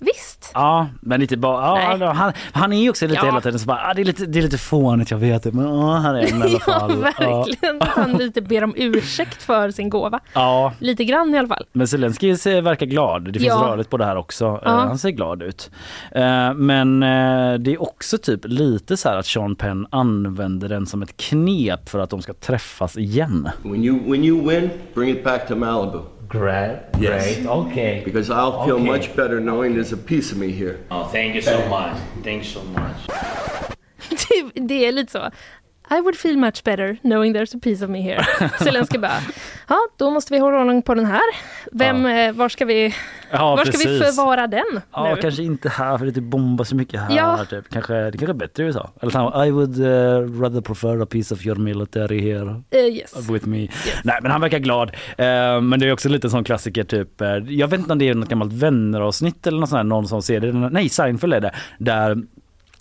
[0.00, 0.50] Ja, visst.
[0.54, 3.24] Ja, men lite bara, ja, han, han är ju också lite Ja.
[3.24, 5.52] hela tiden så bara, ah, det, är lite, det är lite fånigt jag vet det,
[5.52, 6.90] men ja, här är den i alla Ja, fall.
[6.90, 6.96] Ja.
[6.96, 7.82] verkligen.
[7.82, 10.20] Att han lite ber om ursäkt för sin gåva.
[10.32, 11.64] Ja, Lite grann i alla fall.
[11.72, 13.24] men Zelenskyj ser- verkar glad.
[13.24, 13.66] Det finns Ja.
[13.70, 14.60] rörligt på det här också.
[14.64, 14.70] Ja.
[14.70, 15.70] Han ser glad ut.
[16.12, 20.86] Eh, Men eh, det är också typ lite så här att Sean Penn använder den
[20.86, 23.48] som ett knep för att de ska träffas igen.
[23.62, 25.98] When you when you win, bring it back to Malibu.
[26.30, 27.36] Great, Yes.
[27.36, 27.46] great.
[27.46, 28.02] Okay.
[28.04, 28.84] Because I'll feel Okay.
[28.84, 30.76] much better knowing there's a piece of me here.
[30.90, 31.96] Oh, thank you so much.
[32.24, 32.96] Thank you so much.
[34.10, 35.30] Det, det är lite så.
[35.92, 38.26] I would feel much better knowing there's a piece of me here.
[38.58, 39.18] Zelensky bara,
[39.68, 41.20] ja då måste vi hålla ordning på den här.
[41.72, 42.94] Vem, eh, var ska vi,
[43.32, 45.20] Ja, var ska vi förvara den Ja, nu?
[45.20, 47.16] kanske inte här för det typ bombar så mycket här.
[47.16, 47.44] Ja.
[47.50, 47.68] Typ.
[47.72, 48.90] Kanske, det kanske är bättre i USA.
[49.02, 53.28] Eller I would uh, rather prefer a piece of your military here Eh, yes.
[53.30, 53.68] with me.
[54.04, 54.90] Nej men han verkar glad.
[55.18, 57.08] Eh, men det är också lite sån klassiker typ.
[57.48, 60.22] jag vet inte om det är något gammalt vänneravsnitt eller något sånt här, någon som
[60.22, 60.52] ser det.
[60.52, 61.54] Nej Seinfeld är det.
[61.78, 62.16] Där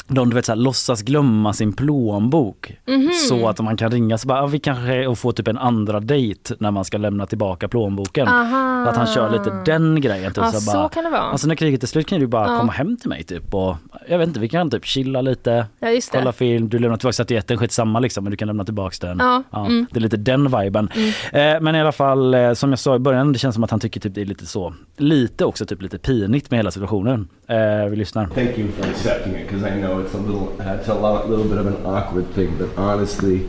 [0.10, 3.12] de du vet, så här, låtsas glömma sin plånbok Mhm.
[3.30, 6.00] så att man kan ringa så bara, ah, vi kanske och få typ en andra
[6.00, 8.28] dejt när man ska lämna tillbaka plånboken.
[8.28, 8.86] Aha.
[8.90, 10.34] Att han kör lite den grejen.
[10.34, 11.22] Typ, Ja, så så bara, kan det vara.
[11.22, 12.60] Alltså när kriget är slut kan du bara Ja.
[12.60, 13.76] komma hem till mig typ och
[14.08, 16.18] jag vet inte, vi kan typ chilla lite, Ja, just det.
[16.18, 19.18] kolla film, du lämnar tillbaka statyetten, skitsamma liksom men du kan lämna tillbaka den.
[19.52, 19.86] Ja, mm.
[19.92, 20.90] Det är lite den viben.
[21.32, 23.72] Eh, men i alla fall eh, som jag sa i början, det känns som att
[23.72, 27.28] han tycker typ det är lite så, lite också typ lite pinigt med hela situationen.
[27.48, 28.26] Eh, vi lyssnar.
[28.28, 31.46] Thank you for accepting it because I know it's a little, it's a lot, little
[31.46, 33.46] bit of an awkward thing, but honestly,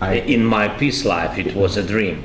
[0.00, 0.20] I.
[0.26, 2.16] In my peace life, it was a dream.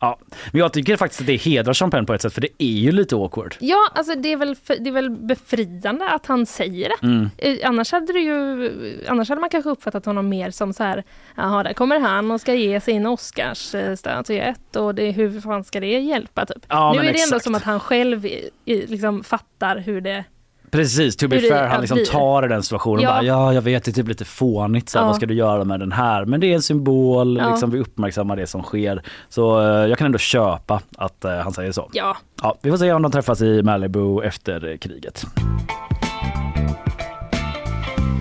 [0.00, 0.18] Ja,
[0.52, 2.66] men jag tycker faktiskt att det hedrar Sean Penn på ett sätt för det är
[2.66, 3.54] ju lite awkward.
[3.60, 7.06] Ja, alltså det är, väl, det är väl befriande att han säger det.
[7.06, 7.30] Mm.
[7.38, 11.04] Eh, Annars hade, det ju, annars hade man kanske uppfattat honom mer som så här,
[11.36, 16.00] jaha, där kommer han och ska ge sin Oscarsstatyett och det, hur fan ska det
[16.00, 16.46] hjälpa?
[16.46, 16.66] Typ.
[16.68, 17.44] Ja, nu men är det ändå exakt.
[17.44, 18.26] som att han själv
[18.64, 20.24] liksom fattar hur det...
[20.74, 22.06] Precis, to be Hur det fair, han liksom blir.
[22.06, 23.08] tar i den situationen Ja.
[23.08, 25.06] och bara ja jag vet det är typ lite fånigt så här, Ja.
[25.06, 26.24] vad ska du göra med den här?
[26.24, 27.50] Men det är en symbol, Ja.
[27.50, 29.02] liksom, vi uppmärksammar det som sker.
[29.28, 31.90] Så eh, jag kan ändå köpa att eh, han säger så.
[31.92, 35.24] Ja, Ja, vi får se om de träffas i Malibu efter kriget.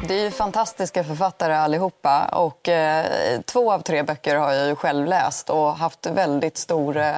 [0.07, 3.05] Det är ju fantastiska författare allihopa och eh,
[3.45, 7.15] två av tre böcker har jag ju själv läst och haft väldigt stor, eh,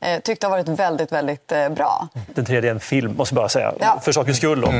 [0.00, 2.08] eh, tyckt har varit väldigt, väldigt eh, bra.
[2.34, 3.74] Den tredje är en film, måste jag bara säga.
[3.80, 4.00] Ja.
[4.04, 4.60] För sakens skull.
[4.60, 4.72] Då.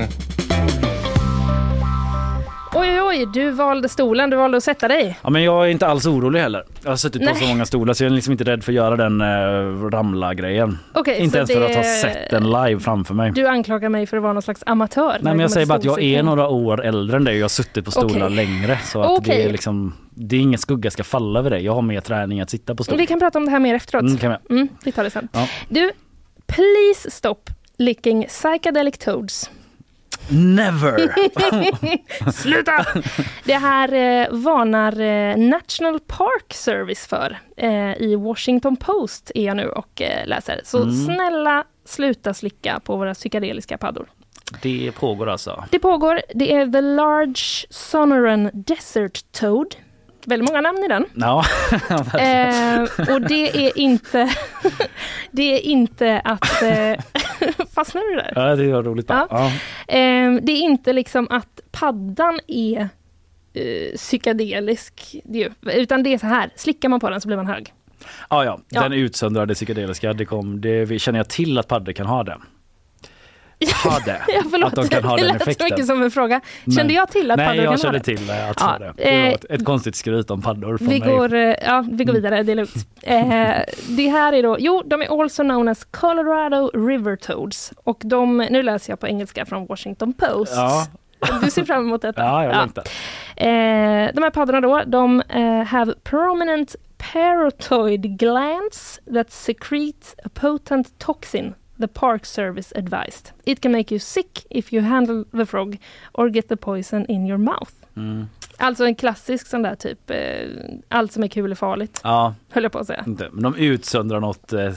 [2.81, 5.19] Oj oj oj, du valde stolen, du valde att sätta dig.
[5.23, 6.65] Ja, men jag är inte alls orolig heller.
[6.85, 7.35] Jag har suttit på Nej.
[7.43, 10.79] så många stolar så jag är liksom inte rädd för att göra den eh, ramla-grejen.
[10.95, 13.31] Okej, inte ens för att ha det- sett den live framför mig.
[13.33, 15.09] Du anklagar mig för att vara någon slags amatör.
[15.09, 17.39] Nej, det men jag säger bara att jag är några år äldre än dig och
[17.39, 18.37] jag har suttit på stolar Okej.
[18.37, 18.79] längre.
[18.85, 19.43] Så att det Okej.
[19.45, 21.65] är liksom, det är ingen skugga ska falla över dig.
[21.65, 22.99] Jag har mer träning att sitta på stol.
[22.99, 24.03] Vi kan prata om det här mer efteråt.
[24.03, 24.55] Mm, kan vi.
[24.55, 25.29] Mm, vi tar det sen.
[25.33, 25.49] Ja.
[25.69, 25.91] Du,
[26.47, 27.37] please stop
[27.79, 29.51] licking psychedelic toads.
[30.31, 32.31] Never!
[32.33, 32.85] Sluta!
[33.45, 37.39] Det här eh, varnar eh, National Park Service för.
[37.57, 40.61] Eh, I Washington Post är jag nu och eh, läser.
[40.65, 40.95] Så Mm.
[41.07, 44.07] snälla sluta slicka på våra psykedeliska paddor.
[44.63, 45.65] Det pågår alltså.
[45.71, 46.21] Det pågår.
[46.35, 49.75] Det är The Large Sonoran Desert Toad.
[50.25, 51.05] Väldigt många namn i den.
[51.15, 51.45] Ja.
[52.19, 54.31] Eh, och det är inte,
[55.31, 56.63] det är inte att...
[56.63, 56.95] Eh,
[57.75, 58.33] fastnar du där?
[58.35, 59.07] Ja, det var roligt.
[59.09, 59.27] Ja.
[59.31, 59.47] Ja.
[59.95, 62.89] Eh, det är inte liksom att paddan är
[63.55, 65.17] eh, psykedelisk,
[65.73, 67.73] utan det är så här, slickar man på den så blir man hög.
[68.31, 68.83] Ja, ja, Ja.
[68.83, 72.37] den utsöndrade psykedeliska, det, kom, det känner jag till att paddor kan ha det.
[73.85, 74.23] Ha det.
[74.29, 75.65] Ja, förlåt, att de kan ha det den lät effekten.
[75.65, 76.41] mycket som en fråga.
[76.65, 78.05] Men- Kände jag till att Nej, paddor jag kan ha kände det?
[78.05, 78.93] till eh, att Ja, det.
[78.97, 81.09] Det eh, ett, ett konstigt skryt om paddor från Vi mig.
[81.09, 82.75] går, eh, ja, vi går vidare, det är lugnt.
[83.03, 83.19] Eh,
[83.89, 87.73] det här är då, jo, de är also known as Colorado River Toads.
[87.85, 90.53] Och de, nu läser jag på engelska från Washington Post.
[90.57, 90.87] Ja.
[91.45, 92.23] Du ser fram emot detta?
[92.25, 92.61] Ja, jag Ja.
[92.61, 92.85] längtar.
[93.37, 96.77] Eh, de här paddorna då, de eh, have prominent
[97.13, 103.33] parotoid glands that secrete a potent toxin the park service advised.
[103.45, 105.77] It can make you sick if you handle the frog
[106.13, 107.73] or get the poison in your mouth.
[107.97, 108.27] Mm.
[108.61, 110.19] Alltså en klassisk sån där typ, eh,
[110.89, 113.05] allt som är kul är farligt, Ja, höll jag på att säga.
[113.07, 114.73] men de utsöndrar något eh,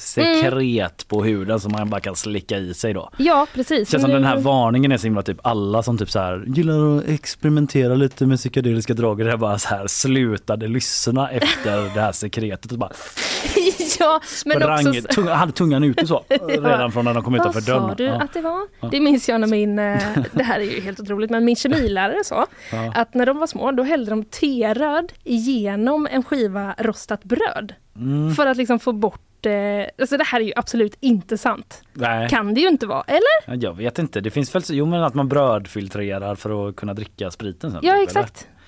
[0.00, 3.10] sekret på huden som man bara kan slicka i sig då.
[3.16, 3.88] Ja, precis.
[3.88, 6.44] Det känns som den här varningen är så himla typ alla som typ så här
[6.46, 12.00] gillar att experimentera lite med psykedeliska droger är bara så här slutade lyssna efter det
[12.00, 12.90] här sekretet och bara
[13.98, 15.02] ja, men sprang, också...
[15.02, 17.88] tunga, hade tungan ute så redan från när de kom Vad utanför dörren.
[17.88, 18.20] sa du Ja.
[18.20, 18.60] att det var?
[18.80, 18.88] Ja.
[18.90, 19.98] Det minns jag när min, eh,
[20.32, 22.46] det här är ju helt otroligt, men min kemilärare sa
[22.94, 27.74] att när de var små då hällde de teröd igenom en skiva rostat bröd.
[27.96, 28.34] Mm.
[28.34, 31.82] För att liksom få bort, alltså det här är ju absolut inte sant.
[31.92, 32.28] Nej.
[32.28, 33.20] Kan det ju inte vara, eller?
[33.46, 36.94] Ja, Jag vet inte, det finns väl jo men att man brödfiltrerar för att kunna
[36.94, 37.80] dricka spriten sen.
[37.82, 38.48] Ja, typ, exakt.
[38.48, 38.59] Jag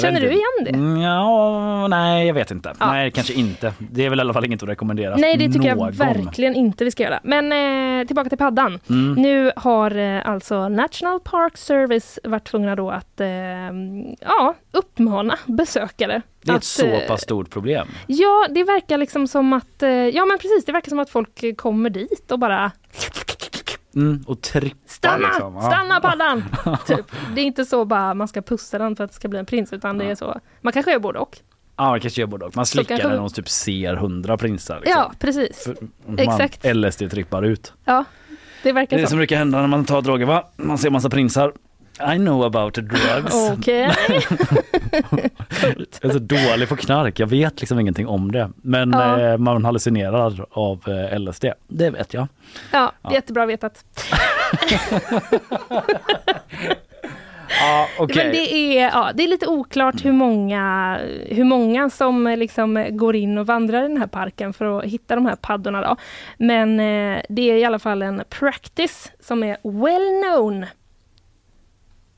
[0.00, 0.70] Känner du igen det?
[0.70, 2.72] Mm, Ja, nej jag vet inte.
[2.80, 2.92] Ja.
[2.92, 3.72] Nej kanske inte.
[3.78, 5.16] Det är väl i alla fall inget att rekommendera.
[5.16, 5.86] Nej, det tycker någon.
[5.86, 7.20] jag verkligen inte vi ska göra.
[7.22, 7.52] Men
[8.00, 8.80] eh, tillbaka till paddan.
[8.90, 9.22] Mm.
[9.22, 13.28] Nu har eh, alltså National Park Service varit tvungna då att eh,
[14.20, 16.22] ja, uppmana besökare.
[16.42, 17.88] Det är ett att, så eh, pass stort problem.
[18.06, 21.56] Ja, det verkar liksom som att, eh, ja men precis, det verkar som att folk
[21.56, 22.72] kommer dit och bara
[23.96, 25.26] Mm, och trippa Stanna!
[25.28, 25.54] liksom.
[25.54, 25.60] Ja.
[25.62, 26.44] Stanna paddan!
[26.86, 27.06] typ.
[27.34, 29.46] Det är inte så bara man ska pussa den för att det ska bli en
[29.46, 30.40] prins utan det är så.
[30.60, 31.38] Man kanske gör både och.
[31.76, 32.56] Ja, man kanske gör både och.
[32.56, 34.80] Man slickar kanske- den och typ ser hundra prinsar.
[34.80, 35.00] Liksom.
[35.00, 35.64] Ja, precis.
[35.64, 36.64] För- man Exakt.
[36.64, 37.72] LSD-trippar ut.
[37.84, 38.36] Ja, det
[38.68, 39.10] Det verkar är det så.
[39.10, 40.44] som brukar hända när man tar droger va?
[40.56, 41.52] Man ser massa prinsar.
[42.00, 43.34] I know about the drugs.
[43.58, 43.90] Okej.
[46.00, 48.50] Jag är så dålig på knark, jag vet liksom ingenting om det.
[48.56, 49.20] Men Ja.
[49.20, 52.28] eh, man hallucinerar av eh, LSD, det vet jag.
[52.72, 53.12] Ja, Ja.
[53.14, 53.84] jättebra vetat.
[57.60, 58.16] Ja, okej.
[58.24, 60.98] Men det är, ja, det är lite oklart hur många,
[61.28, 64.84] hur många som eh, liksom går in och vandrar i den här parken för att
[64.84, 65.80] hitta de här paddorna.
[65.82, 65.96] Då.
[66.38, 70.66] Men eh, det är i alla fall en practice som är well known.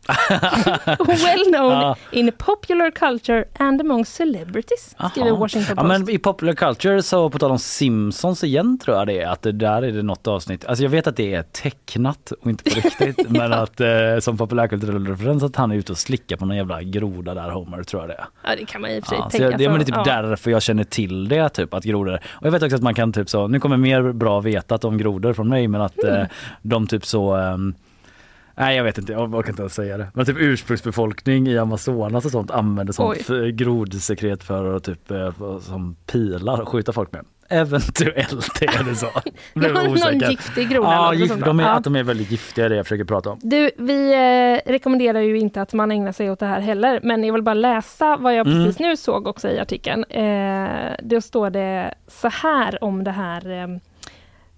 [1.06, 1.96] well known Ja.
[2.10, 5.38] in popular culture and among celebrities, skriver Jaha.
[5.38, 5.88] Washington Ja, Post.
[6.06, 9.42] men i popular culture så på tal om Simpsons igen tror jag det är att
[9.42, 10.64] det där är det något avsnitt.
[10.64, 13.88] Alltså jag vet att det är tecknat och inte på riktigt men att eh,
[14.20, 17.82] som populärkulturell referens att han är ute och slickar på någon jävla groda där Homer
[17.82, 18.26] tror jag det är.
[18.44, 19.44] Ja, det kan man i och för sig Ja, tänka.
[19.50, 20.22] jag, det, men det är typ ja.
[20.22, 22.14] därför jag känner till det typ att grodor.
[22.30, 24.98] Och jag vet också att man kan typ så, nu kommer mer bra vetat om
[24.98, 26.20] grodor från mig men att Mm.
[26.20, 26.26] eh,
[26.62, 27.74] de typ så ehm,
[28.58, 30.06] Nej jag vet inte, jag orkar inte ens säga det.
[30.14, 33.52] Men typ ursprungsbefolkning i Amazonas och sånt använder sånt Oj.
[33.52, 37.24] grodsekret för att typ eh, som pilar och skjuta folk med.
[37.50, 39.06] Eventuellt är det så.
[39.54, 41.64] Blev Någon- giftig groda Ja, gift, de är.
[41.64, 41.70] Ja.
[41.70, 43.38] att de är väldigt giftiga är det jag försöker prata om.
[43.42, 44.12] Du, vi
[44.66, 47.42] eh, rekommenderar ju inte att man ägnar sig åt det här heller, men jag vill
[47.42, 48.64] bara läsa vad jag Mm.
[48.64, 50.04] precis nu såg också i artikeln.
[50.04, 50.68] Eh,
[51.02, 53.68] då står det så här om det här eh,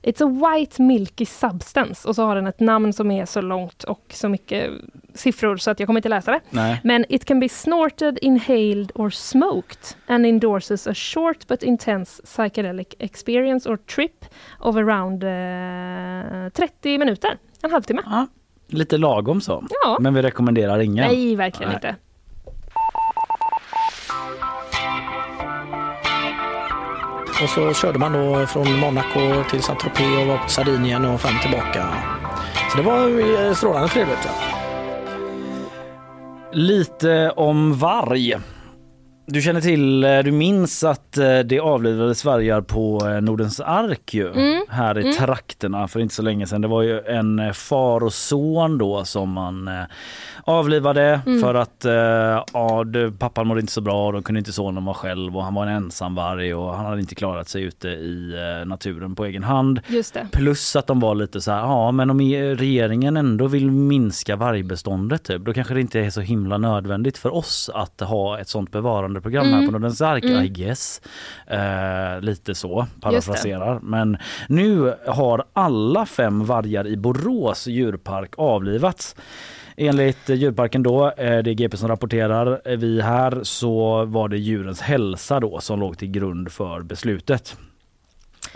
[0.02, 3.84] It's a white milky substance och så har den ett namn som är så långt
[3.84, 4.70] och så mycket
[5.14, 6.40] siffror så att jag kommer inte läsa det.
[6.50, 6.80] Nej.
[6.84, 12.86] Men it can be snorted, inhaled or smoked and endorses a short but intense psychedelic
[12.98, 14.24] experience or trip
[14.58, 18.02] of around eh, 30 minuter, en halvtimme.
[18.04, 18.26] Ja,
[18.66, 19.64] lite lagom så.
[19.84, 19.96] Ja.
[20.00, 21.06] Men vi rekommenderar ingen.
[21.06, 21.76] Nej, verkligen Nej.
[21.76, 21.96] inte.
[27.42, 31.38] Och så körde man då från Monaco till Saint-Tropez och var på Sardinien och fram
[31.42, 31.88] tillbaka.
[32.70, 33.08] Så det var
[33.46, 34.18] eh, strålande trevligt.
[34.24, 34.30] Ja.
[36.52, 38.36] Lite om varg.
[39.26, 44.28] Du känner till, eh, du minns att eh, det avlivades vargar på Nordens ark ju,
[44.32, 44.64] Mm.
[44.68, 45.16] här i Mm.
[45.16, 46.60] trakterna för inte så länge sedan.
[46.60, 49.70] Det var ju en far och son då som man
[50.44, 51.40] avlivade Mm.
[51.40, 51.92] för att eh,
[52.52, 55.44] ja, det, pappan mådde inte så bra och då kunde inte sonen vara själv och
[55.44, 59.14] han var en ensam varg och han hade inte klarat sig ute i eh, naturen
[59.16, 59.80] på egen hand.
[60.32, 65.24] Plus att de var lite så här, ja men om regeringen ändå vill minska vargbeståndet
[65.24, 68.70] typ, då kanske det inte är så himla nödvändigt för oss att ha ett sånt
[68.72, 69.66] bevarandeprogram här Mm.
[69.66, 70.44] på Nordens ark, Mm.
[70.44, 71.00] I guess.
[71.46, 73.80] Eh, lite så, parafraserar.
[73.82, 74.16] Men
[74.48, 79.16] nu har alla fem vargar i Borås djurpark avlivats.
[79.82, 84.38] Enligt djurparken då, eh, det är GP som rapporterar, eh, vi här så var det
[84.38, 87.56] djurens hälsa då som låg till grund för beslutet.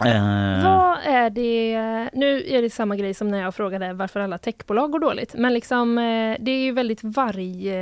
[0.05, 4.39] Eh, Vad är det, nu är det samma grej som när jag frågade varför alla
[4.39, 7.73] techbolag går dåligt, men liksom eh, det är ju väldigt varg...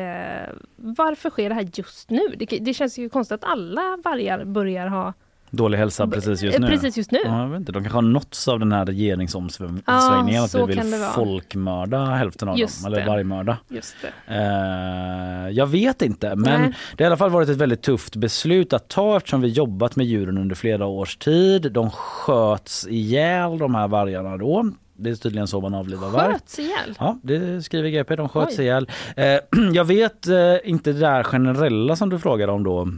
[0.77, 2.21] Varför sker det här just nu?
[2.37, 5.13] Det, det känns ju konstigt att alla vargar börjar ha...
[5.55, 6.67] Dålig hälsa precis just Eh, nu.
[6.67, 7.19] precis just nu.
[7.25, 10.63] Ja, jag vet inte, de kanske har nåtts av den här regeringsomsvängningen Ja, att vi
[10.67, 10.83] vill
[11.15, 13.09] folkmörda hälften av Just dem, eller det.
[13.11, 13.59] vargmörda.
[13.69, 14.35] Just det.
[14.35, 16.73] Eh, jag vet inte, men Nej.
[16.97, 19.97] det har i alla fall varit ett väldigt tufft beslut att ta eftersom vi jobbat
[19.97, 21.73] med djuren under flera års tid.
[21.73, 24.71] De sköts ihjäl de här vargarna då.
[24.97, 26.33] Det är tydligen så man avlivar varg.
[26.33, 26.95] Sköts ihjäl?
[26.99, 28.17] Ja, det skriver GP.
[28.17, 28.65] De sköts Oj.
[28.65, 28.89] ihjäl.
[29.17, 29.25] Eh,
[29.73, 32.89] jag vet eh, inte det där generella som du frågar om då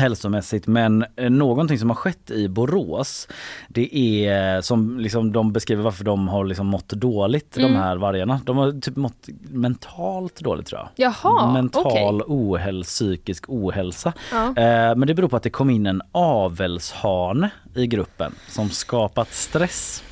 [0.00, 3.28] hälsomässigt men eh, någonting som har skett i Borås
[3.68, 3.96] det
[4.26, 7.72] är som liksom de beskriver varför de har liksom mått dåligt Mm.
[7.72, 8.40] de här vargarna.
[8.44, 10.88] De har typ mått mentalt dåligt tror jag.
[11.06, 11.86] Jaha, Mental
[12.22, 12.24] okej.
[12.26, 14.12] ohälsa, psykisk ohälsa.
[14.32, 14.44] Ja.
[14.46, 19.32] Eh, men det beror på att det kom in en avelshane i gruppen som skapat
[19.32, 20.02] stress.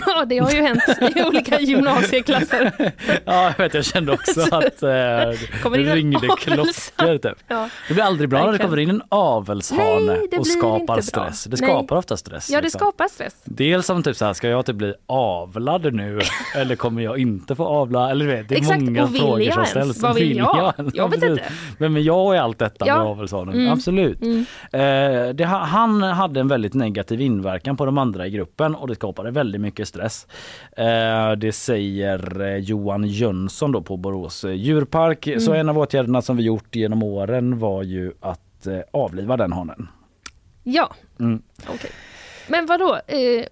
[0.06, 0.82] Ja, det har ju hänt
[1.16, 2.72] i olika gymnasieklasser.
[3.24, 4.90] Ja, jag vet, jag kände också att eh,
[5.62, 7.18] Kommer det ringde klockor.
[7.18, 7.38] Typ.
[7.48, 7.68] Ja.
[7.88, 11.44] Det blir aldrig bra när det kommer in en avelshane Nej, och skapar stress.
[11.44, 11.70] Det Nej.
[11.70, 12.50] skapar ofta stress.
[12.50, 12.78] Ja, det liksom.
[12.78, 13.34] skapar stress.
[13.44, 16.20] Dels som typ så här, ska jag typ bli avlad nu
[16.56, 18.10] eller kommer jag inte få avla?
[18.10, 20.02] Eller vet, det är Exakt, många frågor jag som ställs.
[20.02, 20.72] Vad vill jag?
[20.78, 20.94] ens?
[20.94, 21.42] Jag vet inte.
[21.78, 22.98] Vem är jag i allt detta Ja.
[22.98, 23.54] med avelshanen?
[23.54, 23.72] Mm.
[23.72, 24.22] Absolut.
[24.22, 24.44] Mm.
[24.72, 28.88] Eh, det, ha- han hade en väldigt negativ inverkan på de andra i gruppen och
[28.88, 30.26] det skapade väldigt mycket stress.
[30.76, 35.24] Eh, det säger eh, Johan Jönsson då på Borås eh, djurpark.
[35.38, 35.60] Så Mm.
[35.60, 38.38] en av åtgärderna som vi gjort genom åren var ju att
[38.90, 39.88] avliva den hanen.
[40.62, 41.42] Ja, Mm.
[41.74, 41.90] okej.
[42.48, 42.98] Men vadå?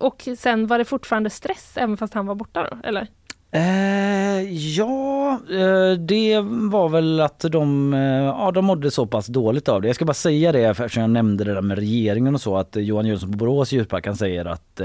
[0.00, 3.06] Och sen var det fortfarande stress även fast han var borta då, eller?
[3.52, 6.40] Eh, ja, eh, det
[6.70, 9.88] var väl att de, eh, ja, de mådde så pass dåligt av det.
[9.88, 12.76] Jag ska bara säga det eftersom jag nämnde det där med regeringen och så att
[12.76, 14.80] Johan Jönsson på Borås djurpark han säger att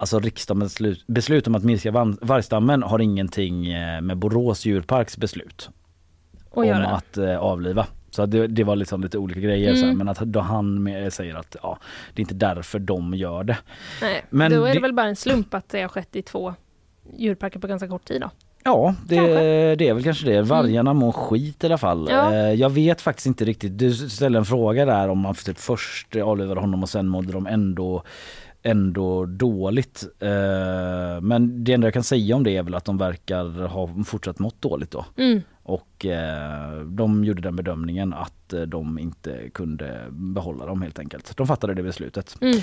[0.00, 1.90] Alltså riksdagens beslut, beslut om att minska
[2.22, 5.70] vargstammen har ingenting eh, med Borås djurparks beslut
[6.56, 6.88] göra om det.
[6.88, 7.86] att eh, avliva.
[8.10, 9.98] Så det, det var liksom lite olika grejer så här, Mm.
[9.98, 11.78] men att då han med, säger att ja,
[12.14, 13.56] det är inte därför de gör det.
[14.02, 16.22] Nej, Men då är det, det- väl bara en slump att det har skett i
[16.22, 16.54] två
[17.16, 18.30] djurparker på ganska kort tid då.
[18.64, 19.20] Ja, det,
[19.74, 20.42] det är väl kanske det.
[20.42, 22.08] Vargarna mår skit i alla fall.
[22.08, 22.14] Mm.
[22.16, 22.34] Ja.
[22.34, 23.78] Eh, Jag vet faktiskt inte riktigt.
[23.78, 27.46] Du ställde en fråga där om man typ först avlivade honom och sen mådde de
[27.46, 28.02] ändå
[28.62, 30.04] ändå dåligt.
[30.18, 34.04] Eh, men det enda jag kan säga om det är väl att de verkar ha
[34.06, 35.04] fortsatt mått dåligt då.
[35.16, 35.42] Mm.
[35.70, 41.36] Och eh, de gjorde den bedömningen att eh, de inte kunde behålla dem helt enkelt.
[41.36, 42.36] De fattade det beslutet.
[42.40, 42.58] Mm.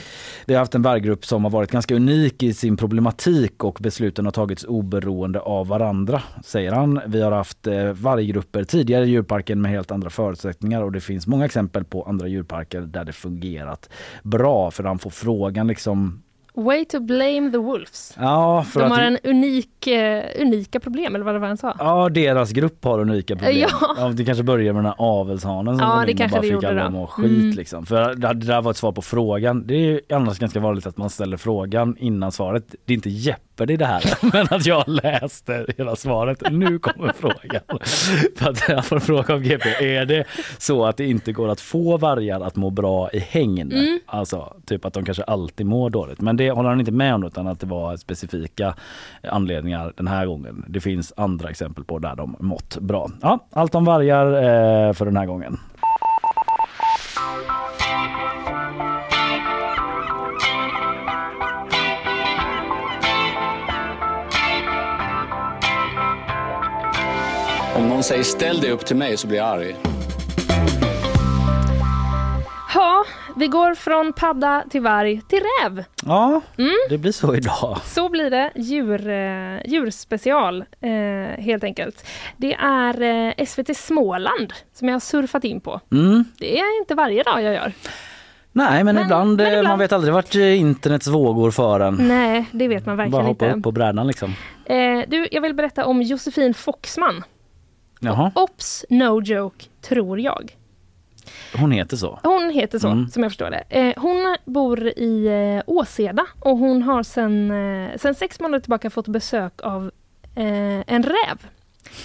[0.46, 4.26] Vi har haft en varggrupp som har varit ganska unik i sin problematik och besluten
[4.26, 7.02] har tagits oberoende av varandra, säger han.
[7.08, 11.28] Vi har haft eh, varggrupper tidigare i djurparken med helt andra förutsättningar och det finns
[11.28, 13.90] många exempel på andra djurparker där det fungerat
[14.24, 14.72] bra.
[14.72, 16.22] För han får frågan liksom
[16.58, 18.14] Way to blame the wolves.
[18.20, 21.58] Ja, för De att har en unik, eh, unika problem, eller vad det var han
[21.58, 21.76] sa.
[21.80, 23.58] Ja, deras grupp har unika problem.
[23.58, 23.96] Ja.
[23.98, 24.10] Ja.
[24.10, 26.48] det kanske börjar med den här avelshanen som Ja, det in och kanske bara det
[26.48, 27.26] fick alla att må skit.
[27.26, 27.52] Mm.
[27.52, 27.86] Liksom.
[27.86, 29.68] För det, det där var ett svar på frågan.
[29.68, 32.76] Det är annars ganska vanligt att man ställer frågan innan svaret.
[32.86, 33.10] Det är inte
[33.58, 34.04] Jeopardy det här,
[34.34, 36.44] men att jag läste hela svaret.
[36.52, 37.80] Nu kommer frågan.
[38.36, 40.24] För att jag får fråga av GP, är det
[40.58, 43.72] så att det inte går att få vargar att må bra i hägn?
[43.72, 44.00] Mm.
[44.06, 46.22] Alltså typ att de kanske alltid mår dåligt.
[46.22, 48.76] Men det håller han inte med om utan att det var specifika
[49.24, 50.66] anledningar den här gången.
[50.68, 53.12] Det finns andra exempel på där de mått bra.
[53.22, 55.60] Ja, allt om vargar eh, för den här gången.
[67.78, 69.76] Om någon säger ställ dig upp till mig så blir jag arg.
[72.74, 73.04] Ja,
[73.36, 75.84] vi går från padda till varg till räv.
[76.06, 76.72] Ja, Mm.
[76.90, 77.78] det blir så idag.
[77.86, 82.06] Så blir det djur, eh, djurspecial eh, helt enkelt.
[82.38, 85.82] Det är eh, SVT Småland som jag har surfat in på.
[85.92, 86.26] Mm.
[86.40, 87.72] Det är inte varje dag jag gör.
[88.52, 91.96] Nej, men, ibland, eh, man vet aldrig vart eh, internets vågor för en.
[91.96, 93.58] Nej, det vet man Bara verkligen hoppa inte.
[93.58, 94.34] upp på brädan liksom.
[94.66, 97.24] Eh, du, jag vill berätta om Josefin Foxman.
[98.00, 100.58] Jaha, Ops, no joke, tror jag.
[101.58, 102.20] hon heter så.
[102.24, 103.10] Hon heter så, Mm.
[103.10, 103.64] som jag förstår det.
[103.70, 108.90] Eh, hon bor i eh, Åseda och hon har sen, eh, sen sex månader tillbaka
[108.90, 109.92] fått besök av
[110.36, 111.38] en räv.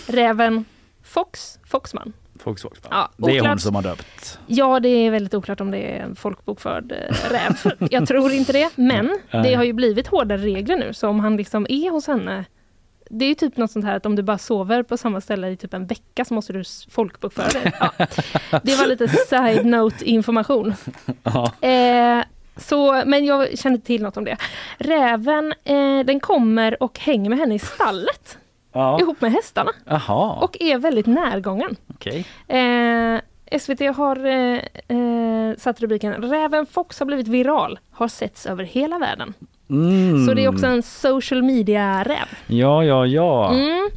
[0.07, 0.65] Räven
[1.03, 2.13] Fox, Foxman.
[2.39, 2.89] Folksvågsman.
[2.93, 4.39] Ja, det är hon som har döpt.
[4.47, 6.93] Ja, det är väldigt oklart om det är en folkbokförd
[7.31, 7.73] räv.
[7.91, 11.37] Jag tror inte det, men det har ju blivit hårdare regler nu, så om han
[11.37, 12.45] liksom är hos henne
[13.19, 15.49] det är ju typ något sånt här att om du bara sover på samma ställe
[15.49, 17.73] i typ en vecka så måste du folkbokföra dig.
[18.51, 18.61] Ja.
[18.63, 20.75] Det var lite side note information.
[21.23, 21.69] Ja.
[21.69, 22.25] Eh,
[22.57, 24.37] så, men jag inte till något om det.
[24.79, 28.39] Räven, eh, den kommer och hänger med henne i stallet
[28.73, 29.01] Ja.
[29.01, 31.77] ihop med hästarna Jaha, och är väldigt närgången.
[31.95, 32.27] okej.
[32.49, 33.21] Eh,
[33.59, 34.59] SVT har eh,
[34.89, 39.35] eh, satt rubriken Räven Fox har blivit viral, har setts över hela världen.
[39.73, 40.27] Mm.
[40.27, 42.27] Så det är också en social media-räv.
[42.47, 43.53] Ja, ja, ja.
[43.55, 43.89] Mm.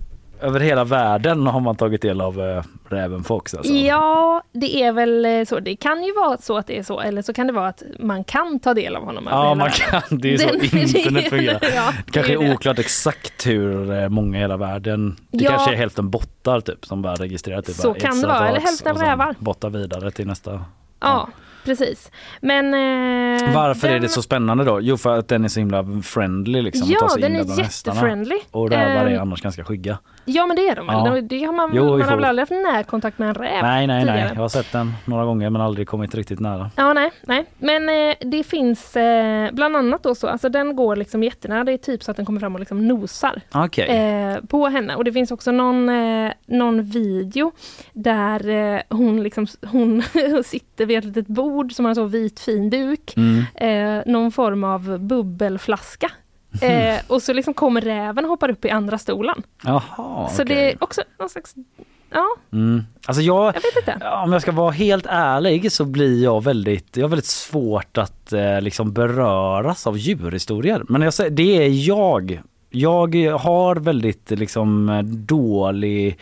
[0.42, 3.74] Över hela världen har man tagit del av äh, räven Fox alltså.
[3.74, 5.60] Ja, det är väl eh, så.
[5.60, 7.84] Det kan ju vara så att det är så, eller så kan det vara att
[8.00, 9.24] man kan ta del av honom.
[9.30, 10.02] Ja, man världen.
[10.10, 10.18] kan.
[10.20, 10.62] Det är så Den-
[10.98, 11.60] internet fungerar.
[11.76, 12.54] Ja, kanske det är är det.
[12.54, 15.16] oklart exakt hur eh, många i hela världen.
[15.32, 15.50] Det Ja.
[15.52, 18.60] kanske är hälften bottar typ som bara registrerar typ Så bara kan det vara, eller
[18.60, 19.36] hälften rävar.
[19.40, 20.66] Bottar vidare till nästa.
[21.00, 21.28] Ja,
[21.66, 22.12] precis.
[22.42, 22.66] Men...
[22.74, 24.82] eh, Varför är den- det så spännande då?
[24.82, 26.88] Jo för att den är så himla friendly liksom.
[26.92, 28.38] Ja, den in är jättefriendly.
[28.52, 29.98] Och rävar är Ehm, annars ganska skygga.
[30.26, 30.96] Ja, men det är de väl?
[31.16, 31.22] Ja.
[31.22, 34.02] Det har man, Jo, man har väl aldrig haft närkontakt med en räv Nej, nej,
[34.02, 34.20] tidigare?
[34.24, 34.32] nej.
[34.36, 36.72] Jag har sett den några gånger men aldrig kommit riktigt nära.
[36.76, 37.46] Ja, nej, nej.
[37.60, 41.64] Men eh, det finns eh, bland annat då så, alltså den går liksom jättenära.
[41.64, 43.88] Det är typ så att den kommer fram och liksom nosar Okej.
[43.90, 44.96] eh, på henne.
[44.96, 47.52] Och det finns också någon, eh, någon video
[47.94, 50.04] där eh, hon liksom, hon
[50.46, 53.14] sitter vid ett litet bord som har en så vit fin duk.
[53.18, 53.44] Mm.
[53.56, 56.12] Eh, någon form av bubbelflaska.
[56.62, 59.44] Eh, och så liksom kommer räven och hoppar upp i andra stolen.
[59.64, 60.56] Jaha, Så okej.
[60.56, 61.56] det är också någon slags,
[62.12, 62.84] ja, Mm.
[63.06, 64.08] Alltså jag, jag vet inte.
[64.24, 68.34] om jag ska vara helt ärlig så blir jag väldigt, jag har väldigt svårt att
[68.34, 70.84] eh, liksom beröras av djurhistorier.
[70.90, 72.42] Men jag det är jag.
[72.70, 76.20] Jag har väldigt liksom dålig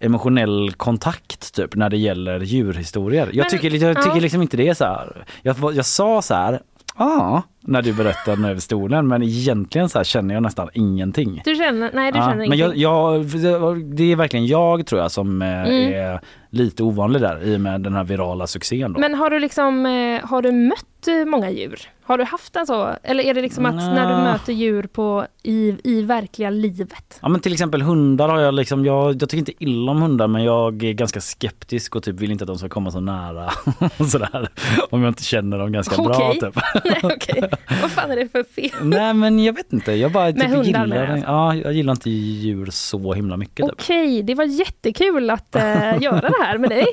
[0.00, 3.26] emotionell kontakt typ när det gäller djurhistorier.
[3.32, 4.20] Jag Men- tycker, jag tycker ja.
[4.22, 5.24] liksom inte det är så här.
[5.42, 6.60] Jag, jag sa så här,
[6.98, 11.42] ja när du berättar den över stolen men egentligen så känner jag nästan ingenting.
[11.44, 12.80] Du känner, nej du ja, känner men ingenting.
[12.80, 15.92] jag, jag, det är verkligen jag tror jag som eh, Mm.
[15.92, 16.20] är
[16.50, 18.92] lite ovanlig där i och med den här virala succén.
[18.92, 19.00] Då.
[19.00, 21.80] Men har du liksom, eh, har du mött eh, många djur?
[22.02, 22.88] Har du haft en så?
[23.02, 27.18] Eller är det liksom att när du möter djur på, i, i verkliga livet?
[27.22, 30.26] Ja men till exempel hundar har jag liksom, jag, jag tycker inte illa om hundar
[30.28, 33.50] men jag är ganska skeptisk och typ vill inte att de ska komma så nära.
[33.98, 34.48] och sådär.
[34.90, 36.40] Om jag inte känner dem ganska bra Okej.
[36.40, 36.58] typ.
[36.84, 37.49] nej okej,
[37.82, 38.70] vad fan är det för fel?
[38.82, 41.26] Nej men jag vet inte, jag bara Med typ hundar gillar, jag alltså.
[41.26, 43.66] ja, jag gillar inte djur så himla mycket.
[43.66, 43.72] Typ.
[43.72, 45.62] Okej, det var jättekul att eh,
[46.02, 46.86] göra det här med dig.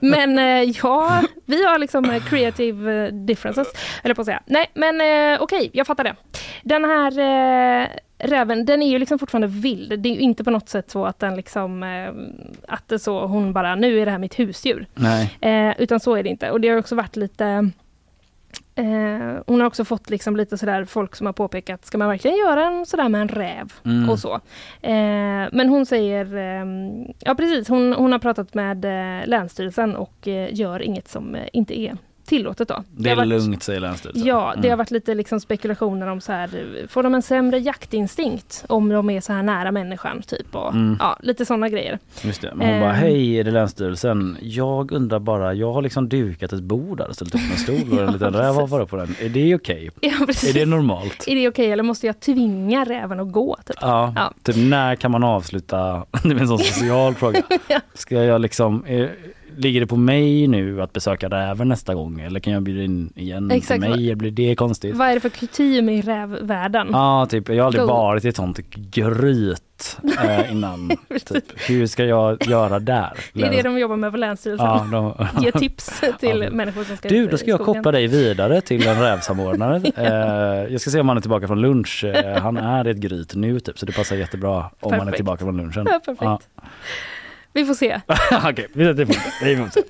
[0.00, 3.68] Men eh, ja, vi har liksom eh, creative differences,
[4.02, 4.42] eller på att säga.
[4.46, 6.14] Nej, men eh, okej, jag fattar det.
[6.62, 7.12] Den här
[8.18, 10.00] räven, den är ju liksom fortfarande vild.
[10.00, 11.82] Det är ju inte på något sätt så att den liksom,
[12.68, 14.86] att det så, hon bara, nu är det här mitt husdjur.
[14.94, 15.36] Nej.
[15.40, 16.50] Eh, utan så är det inte.
[16.50, 17.70] Och det har också varit lite
[18.74, 22.36] Eh, hon har också fått liksom lite sådär folk som har påpekat, ska man verkligen
[22.36, 23.72] göra en sådär med en räv?
[23.84, 24.10] Mm.
[24.10, 24.34] Och så.
[24.80, 26.66] Eh, men hon säger, eh,
[27.18, 31.48] ja precis, hon, hon har pratat med eh, Länsstyrelsen och eh, gör inget som eh,
[31.52, 31.96] inte är
[32.36, 32.82] tillåtet då.
[32.90, 34.26] Det har är varit- lugnt säger Länsstyrelsen.
[34.26, 34.78] Ja, det har Mm.
[34.78, 36.48] varit lite liksom spekulationer om så här,
[36.88, 40.22] får de en sämre jaktinstinkt om de är så här nära människan?
[40.22, 40.96] Typ, och, Mm.
[41.00, 41.98] ja, lite sådana grejer.
[42.22, 42.52] Just det.
[42.54, 42.96] Men hon bara, Eh.
[42.96, 44.36] hej är det Länsstyrelsen?
[44.40, 47.98] Jag undrar bara, jag har liksom dukat ett bord där och ställt upp en stol
[47.98, 49.14] och en liten räv har varit på den.
[49.20, 49.90] Är det okej?
[50.00, 50.50] Ja, precis.
[50.50, 51.24] Är det normalt?
[51.28, 53.56] Är det okej eller måste jag tvinga räven att gå?
[53.66, 53.76] Typ?
[53.80, 54.32] Ja, Ja.
[54.42, 56.04] typ när kan man avsluta?
[56.22, 57.42] Det är en sån social fråga.
[57.94, 59.06] Ska jag liksom, eh,
[59.56, 63.12] ligger det på mig nu att besöka räven nästa gång eller kan jag bjuda in
[63.16, 63.82] igen Exakt.
[63.82, 64.14] till mig?
[64.14, 64.96] Blir det konstigt?
[64.96, 66.88] Vad är det för kutym i rävvärlden?
[66.92, 67.88] Ja, typ, jag har aldrig Go.
[67.88, 70.90] varit i ett sånt gryt eh, innan.
[71.24, 71.44] typ.
[71.68, 73.12] Hur ska jag göra där?
[73.32, 74.66] Det är det de jobbar med på Länsstyrelsen.
[74.66, 76.50] Ja, de- Ge tips till Ja.
[76.50, 77.74] människor som ska Du, då ska jag skogen.
[77.82, 79.76] koppla dig vidare till en rävsamordnare.
[79.96, 82.04] eh, jag ska se om han är tillbaka från lunch.
[82.04, 84.98] Eh, han är i ett gryt nu typ, så det passar jättebra om han är
[84.98, 85.16] Perfekt.
[85.16, 85.86] tillbaka från lunchen.
[85.90, 86.48] Ja, perfekt.
[87.54, 88.00] Vi får se.
[88.48, 89.14] Okej, vi sätter det.
[89.44, 89.80] Vi får se.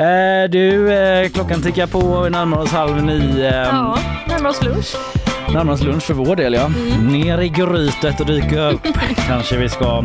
[0.00, 3.64] Eh, du, eh, klockan tickar på, vi närmar oss halv nio.
[3.64, 4.96] Ja, närmar oss lunch.
[5.54, 6.70] Närmar oss lunch för vår del ja.
[7.02, 8.86] Ner i grytet och dyka upp
[9.28, 10.04] kanske vi ska.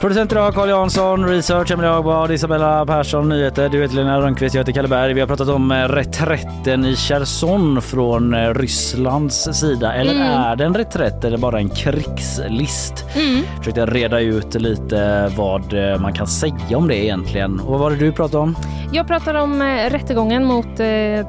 [0.00, 3.68] Producent idag Carl Jansson, research Emelie Hagbard, Isabella Persson, nyheter.
[3.68, 5.12] Du heter Lena Rönnqvist, jag heter Kalle Berg.
[5.14, 9.92] Vi har pratat om eh, reträtten i Cherson från eh, Rysslands sida.
[9.94, 10.26] Eller Mm.
[10.26, 13.04] är det en reträtt eller bara en krigslist?
[13.14, 13.42] Mm.
[13.58, 17.60] Försökte reda ut lite vad eh, man kan säga om det egentligen.
[17.60, 18.56] Och vad var det du pratade om?
[18.92, 20.76] Jag pratar om rättegången mot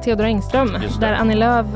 [0.04, 1.66] Theodor Engström där Annie Lööf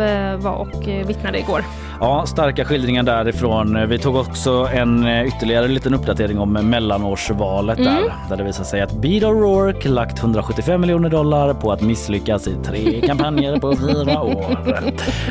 [0.42, 1.64] var och vittnade igår.
[2.04, 3.88] Ja, starka skildringar därifrån.
[3.88, 7.94] Vi tog också en eh, ytterligare liten uppdatering om mellanårsvalet Mm.
[7.94, 8.12] där.
[8.28, 12.56] Där det visar sig att Beto O'Rourke lagt 175 miljoner dollar på att misslyckas i
[12.64, 14.58] tre kampanjer på fyra år.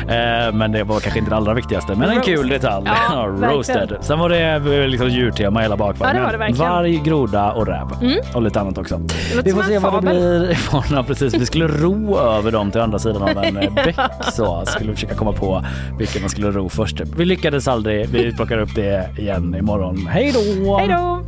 [0.08, 1.94] Eh, Men det var kanske inte det allra viktigaste.
[1.94, 2.26] Men en Roast.
[2.28, 2.86] kul detalj.
[3.10, 3.96] Ja, Roasted.
[4.00, 4.40] Sen var det
[4.82, 6.22] eh, liksom djurtema hela bakvagnen.
[6.22, 6.52] Ja, det var det.
[6.54, 7.86] Varg, groda och räv.
[8.02, 8.16] Mm.
[8.34, 9.00] Och lite annat också.
[9.44, 10.16] Vi får se vad det fabel.
[10.16, 10.82] blir imorgon.
[10.96, 11.34] Ja, precis.
[11.34, 13.96] Vi skulle ro över dem till andra sidan av en bäck.
[14.32, 15.64] Så skulle vi försöka komma på
[15.98, 17.00] vilken man skulle ro först.
[17.16, 18.08] Vi lyckades aldrig.
[18.08, 20.06] Vi plockar upp det igen imorgon.
[20.06, 20.76] Hej då!
[20.78, 21.22] Hej då!